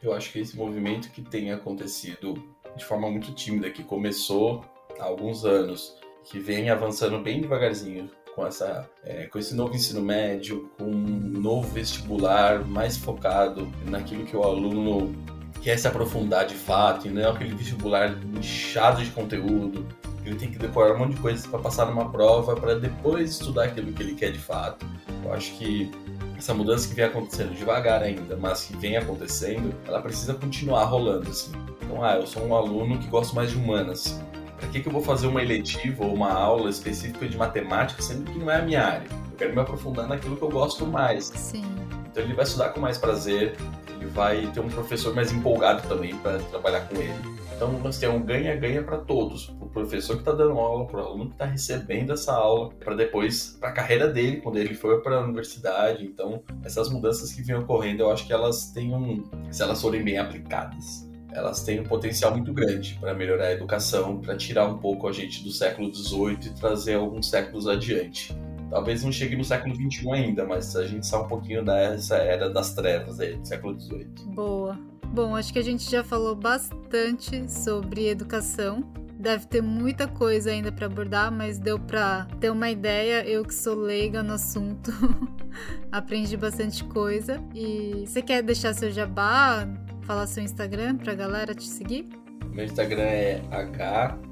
Eu 0.00 0.12
acho 0.12 0.32
que 0.32 0.38
esse 0.38 0.56
movimento 0.56 1.10
que 1.10 1.22
tem 1.22 1.50
acontecido 1.50 2.34
de 2.76 2.84
forma 2.84 3.10
muito 3.10 3.32
tímida, 3.32 3.70
que 3.70 3.82
começou 3.82 4.64
há 5.00 5.04
alguns 5.04 5.44
anos, 5.44 5.96
que 6.24 6.38
vem 6.38 6.70
avançando 6.70 7.18
bem 7.20 7.40
devagarzinho 7.40 8.10
com, 8.34 8.46
essa, 8.46 8.88
é, 9.02 9.26
com 9.26 9.38
esse 9.38 9.54
novo 9.54 9.74
ensino 9.74 10.02
médio, 10.02 10.70
com 10.76 10.84
um 10.84 11.40
novo 11.40 11.68
vestibular 11.72 12.64
mais 12.64 12.96
focado 12.96 13.66
naquilo 13.86 14.24
que 14.24 14.36
o 14.36 14.42
aluno 14.42 15.14
quer 15.62 15.78
se 15.78 15.88
aprofundar 15.88 16.46
de 16.46 16.54
fato, 16.54 17.08
e 17.08 17.10
não 17.10 17.22
é 17.22 17.28
aquele 17.28 17.54
vestibular 17.54 18.14
inchado 18.36 19.02
de 19.02 19.10
conteúdo, 19.10 19.86
ele 20.24 20.36
tem 20.36 20.50
que 20.50 20.58
decorar 20.58 20.94
um 20.94 20.98
monte 20.98 21.14
de 21.14 21.20
coisas 21.20 21.46
para 21.46 21.58
passar 21.60 21.86
numa 21.86 22.10
prova, 22.10 22.56
para 22.56 22.74
depois 22.74 23.30
estudar 23.30 23.64
aquilo 23.64 23.92
que 23.92 24.02
ele 24.02 24.14
quer 24.14 24.32
de 24.32 24.38
fato. 24.38 24.84
Eu 25.24 25.32
acho 25.32 25.56
que 25.56 25.90
essa 26.36 26.52
mudança 26.54 26.88
que 26.88 26.94
vem 26.94 27.04
acontecendo 27.04 27.54
devagar 27.54 28.02
ainda, 28.02 28.36
mas 28.36 28.64
que 28.64 28.76
vem 28.76 28.96
acontecendo, 28.96 29.74
ela 29.86 30.00
precisa 30.00 30.34
continuar 30.34 30.84
rolando 30.84 31.30
assim. 31.30 31.52
Então, 31.82 32.04
ah, 32.04 32.16
eu 32.16 32.26
sou 32.26 32.44
um 32.44 32.54
aluno 32.54 32.98
que 32.98 33.06
gosto 33.08 33.34
mais 33.34 33.50
de 33.50 33.56
humanas. 33.56 34.20
Para 34.58 34.68
que, 34.68 34.80
que 34.80 34.88
eu 34.88 34.92
vou 34.92 35.02
fazer 35.02 35.26
uma 35.26 35.42
eletiva 35.42 36.04
ou 36.04 36.14
uma 36.14 36.32
aula 36.32 36.70
específica 36.70 37.28
de 37.28 37.36
matemática, 37.36 38.02
sendo 38.02 38.30
que 38.30 38.38
não 38.38 38.50
é 38.50 38.56
a 38.56 38.62
minha 38.62 38.82
área? 38.82 39.08
Eu 39.30 39.36
quero 39.36 39.54
me 39.54 39.60
aprofundar 39.60 40.08
naquilo 40.08 40.36
que 40.36 40.42
eu 40.42 40.50
gosto 40.50 40.86
mais. 40.86 41.26
Sim. 41.26 41.64
Então 42.10 42.22
ele 42.22 42.32
vai 42.32 42.44
estudar 42.44 42.70
com 42.70 42.80
mais 42.80 42.96
prazer, 42.96 43.54
ele 43.94 44.06
vai 44.06 44.46
ter 44.46 44.60
um 44.60 44.68
professor 44.68 45.14
mais 45.14 45.30
empolgado 45.30 45.86
também 45.88 46.16
para 46.16 46.38
trabalhar 46.38 46.80
com 46.88 46.96
ele. 46.96 47.36
Então 47.56 47.72
nós 47.78 47.98
temos 47.98 48.20
um 48.20 48.24
ganha-ganha 48.24 48.82
para 48.82 48.98
todos, 48.98 49.46
para 49.46 49.66
o 49.66 49.70
professor 49.70 50.12
que 50.16 50.20
está 50.20 50.32
dando 50.32 50.58
aula, 50.58 50.86
para 50.86 51.00
o 51.00 51.06
aluno 51.06 51.26
que 51.28 51.36
está 51.36 51.46
recebendo 51.46 52.12
essa 52.12 52.34
aula, 52.34 52.68
para 52.74 52.94
depois 52.94 53.56
para 53.58 53.70
a 53.70 53.72
carreira 53.72 54.08
dele 54.08 54.42
quando 54.42 54.58
ele 54.58 54.74
for 54.74 55.00
para 55.02 55.16
a 55.16 55.24
universidade. 55.24 56.04
Então 56.04 56.42
essas 56.62 56.90
mudanças 56.90 57.32
que 57.32 57.40
vêm 57.42 57.56
ocorrendo, 57.56 58.02
eu 58.02 58.12
acho 58.12 58.26
que 58.26 58.32
elas 58.32 58.72
têm 58.72 58.94
um, 58.94 59.24
se 59.50 59.62
elas 59.62 59.80
forem 59.80 60.04
bem 60.04 60.18
aplicadas, 60.18 61.08
elas 61.32 61.62
têm 61.64 61.80
um 61.80 61.84
potencial 61.84 62.30
muito 62.30 62.52
grande 62.52 62.98
para 63.00 63.14
melhorar 63.14 63.46
a 63.46 63.52
educação, 63.52 64.20
para 64.20 64.36
tirar 64.36 64.66
um 64.66 64.76
pouco 64.76 65.08
a 65.08 65.12
gente 65.12 65.42
do 65.42 65.50
século 65.50 65.92
XVIII 65.94 66.38
e 66.48 66.50
trazer 66.50 66.94
alguns 66.94 67.30
séculos 67.30 67.66
adiante. 67.66 68.36
Talvez 68.68 69.02
não 69.02 69.12
chegue 69.12 69.34
no 69.34 69.44
século 69.44 69.74
XXI 69.74 70.10
ainda, 70.10 70.44
mas 70.44 70.76
a 70.76 70.86
gente 70.86 71.06
sai 71.06 71.20
um 71.20 71.28
pouquinho 71.28 71.64
dessa 71.64 72.16
era 72.16 72.50
das 72.50 72.74
trevas 72.74 73.18
aí, 73.18 73.36
do 73.36 73.46
século 73.46 73.80
XVIII. 73.80 74.08
Boa. 74.34 74.76
Bom, 75.12 75.34
acho 75.34 75.52
que 75.52 75.58
a 75.58 75.62
gente 75.62 75.90
já 75.90 76.04
falou 76.04 76.34
bastante 76.34 77.50
sobre 77.50 78.08
educação. 78.08 78.84
Deve 79.18 79.46
ter 79.46 79.62
muita 79.62 80.06
coisa 80.06 80.50
ainda 80.50 80.70
para 80.70 80.86
abordar, 80.86 81.32
mas 81.32 81.58
deu 81.58 81.78
para 81.78 82.26
ter 82.38 82.50
uma 82.50 82.70
ideia. 82.70 83.26
Eu 83.26 83.44
que 83.44 83.54
sou 83.54 83.74
leiga 83.74 84.22
no 84.22 84.34
assunto, 84.34 84.92
aprendi 85.90 86.36
bastante 86.36 86.84
coisa. 86.84 87.42
E 87.54 88.04
você 88.06 88.20
quer 88.20 88.42
deixar 88.42 88.74
seu 88.74 88.90
jabá, 88.90 89.66
falar 90.02 90.26
seu 90.26 90.42
Instagram 90.42 90.98
para 90.98 91.12
a 91.12 91.16
galera 91.16 91.54
te 91.54 91.64
seguir? 91.64 92.06
Meu 92.52 92.66
Instagram 92.66 93.02
é 93.02 93.40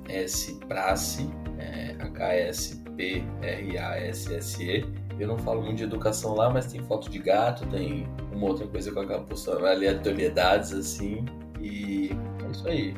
hsprasse, 0.08 1.30
é 1.58 1.96
H-S-P-R-A-S-S-E. 1.98 2.64
Eu 5.18 5.28
não 5.28 5.38
falo 5.38 5.62
muito 5.62 5.78
de 5.78 5.84
educação 5.84 6.34
lá, 6.34 6.50
mas 6.50 6.66
tem 6.66 6.82
foto 6.82 7.08
de 7.08 7.18
gato, 7.18 7.66
tem 7.66 8.06
uma 8.32 8.48
outra 8.48 8.66
coisa 8.66 8.90
que 8.90 8.98
eu 8.98 9.02
acabo 9.02 9.26
postando, 9.26 9.66
aleatoriedades 9.66 10.72
assim. 10.72 11.24
E 11.60 12.10
é 12.44 12.50
isso 12.50 12.68
aí. 12.68 12.94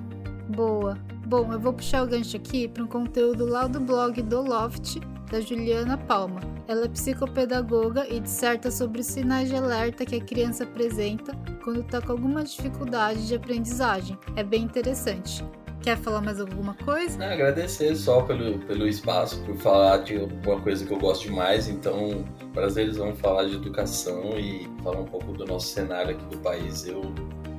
Boa. 0.49 0.97
Bom, 1.27 1.53
eu 1.53 1.59
vou 1.59 1.73
puxar 1.73 2.05
o 2.05 2.07
gancho 2.07 2.37
aqui 2.37 2.69
para 2.69 2.83
um 2.83 2.87
conteúdo 2.87 3.45
lá 3.47 3.67
do 3.67 3.81
blog 3.81 4.23
do 4.23 4.43
Loft, 4.43 5.01
da 5.31 5.41
Juliana 5.41 5.99
Palma. 5.99 6.41
Ela 6.69 6.85
é 6.85 6.89
psicopedagoga 6.89 8.07
e 8.09 8.21
disserta 8.21 8.71
sobre 8.71 9.01
os 9.01 9.07
sinais 9.07 9.49
de 9.49 9.57
alerta 9.57 10.05
que 10.05 10.17
a 10.17 10.21
criança 10.21 10.64
apresenta 10.64 11.37
quando 11.64 11.81
está 11.81 12.01
com 12.01 12.12
alguma 12.12 12.45
dificuldade 12.45 13.27
de 13.27 13.35
aprendizagem. 13.35 14.17
É 14.37 14.45
bem 14.45 14.62
interessante. 14.62 15.45
Quer 15.87 15.99
falar 15.99 16.20
mais 16.20 16.41
alguma 16.41 16.74
coisa? 16.74 17.16
Não, 17.16 17.32
agradecer 17.32 17.95
só 17.95 18.20
pelo, 18.22 18.59
pelo 18.59 18.89
espaço, 18.89 19.41
por 19.45 19.55
falar 19.55 19.99
de 19.99 20.18
alguma 20.18 20.61
coisa 20.61 20.84
que 20.84 20.93
eu 20.93 20.99
gosto 20.99 21.28
demais. 21.28 21.68
Então, 21.68 22.24
prazer, 22.53 22.87
eles 22.87 22.97
vão 22.97 23.14
falar 23.14 23.45
de 23.45 23.55
educação 23.55 24.37
e 24.37 24.68
falar 24.82 24.99
um 24.99 25.05
pouco 25.05 25.32
do 25.32 25.47
nosso 25.47 25.68
cenário 25.68 26.16
aqui 26.16 26.24
do 26.24 26.39
país. 26.39 26.84
Eu 26.89 27.03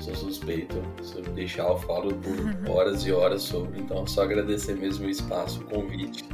sou 0.01 0.13
suspeito. 0.13 0.75
Se 1.01 1.15
eu 1.15 1.21
deixar, 1.21 1.69
eu 1.69 1.78
falo 1.78 2.13
por 2.15 2.36
horas 2.69 3.05
e 3.05 3.13
horas 3.13 3.43
sobre. 3.43 3.80
Então, 3.80 4.05
só 4.05 4.23
agradecer 4.23 4.75
mesmo 4.75 5.07
o 5.07 5.09
espaço, 5.09 5.61
o 5.61 5.63
convite. 5.63 6.25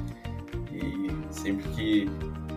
E 0.71 1.31
sempre 1.31 1.69
que 1.75 2.09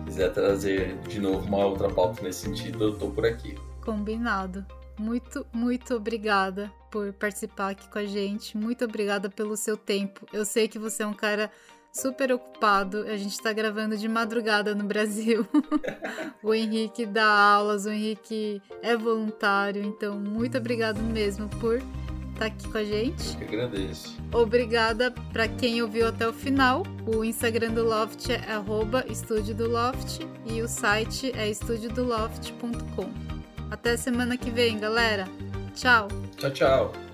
quiser 0.05 0.33
trazer 0.33 0.97
de 1.07 1.19
novo 1.19 1.45
uma 1.45 1.63
outra 1.63 1.89
pauta 1.89 2.23
nesse 2.23 2.39
sentido, 2.39 2.85
eu 2.85 2.97
tô 2.97 3.11
por 3.11 3.23
aqui. 3.23 3.55
Combinado. 3.85 4.65
Muito, 4.97 5.45
muito 5.53 5.95
obrigada 5.95 6.71
por 6.89 7.13
participar 7.13 7.69
aqui 7.69 7.87
com 7.89 7.99
a 7.99 8.05
gente. 8.05 8.57
Muito 8.57 8.85
obrigada 8.85 9.29
pelo 9.29 9.55
seu 9.55 9.77
tempo. 9.77 10.25
Eu 10.33 10.45
sei 10.45 10.67
que 10.67 10.79
você 10.79 11.03
é 11.03 11.07
um 11.07 11.13
cara 11.13 11.51
super 11.91 12.31
ocupado. 12.31 13.03
A 13.03 13.17
gente 13.17 13.33
está 13.33 13.51
gravando 13.51 13.97
de 13.97 14.07
madrugada 14.07 14.73
no 14.73 14.83
Brasil. 14.83 15.47
o 16.41 16.53
Henrique 16.53 17.05
dá 17.05 17.27
aulas, 17.27 17.85
o 17.85 17.89
Henrique 17.89 18.61
é 18.81 18.95
voluntário. 18.95 19.83
Então, 19.83 20.19
muito 20.19 20.57
obrigado 20.57 21.01
mesmo 21.01 21.47
por 21.59 21.75
estar 21.75 22.39
tá 22.39 22.45
aqui 22.45 22.69
com 22.69 22.77
a 22.77 22.83
gente. 22.83 23.33
Eu 23.33 23.47
que 23.47 23.55
agradeço. 23.55 24.17
Obrigada 24.31 25.11
para 25.33 25.47
quem 25.47 25.81
ouviu 25.81 26.07
até 26.07 26.27
o 26.27 26.33
final. 26.33 26.83
O 27.05 27.23
Instagram 27.23 27.73
do 27.73 27.83
Loft 27.83 28.29
é 28.29 29.11
estúdio 29.11 29.55
do 29.55 29.69
Loft 29.69 30.19
e 30.45 30.61
o 30.61 30.67
site 30.67 31.31
é 31.35 31.49
estudiodoloft.com. 31.49 33.36
Até 33.69 33.97
semana 33.97 34.37
que 34.37 34.49
vem, 34.49 34.79
galera. 34.79 35.27
Tchau. 35.75 36.07
Tchau, 36.37 36.51
tchau. 36.51 37.06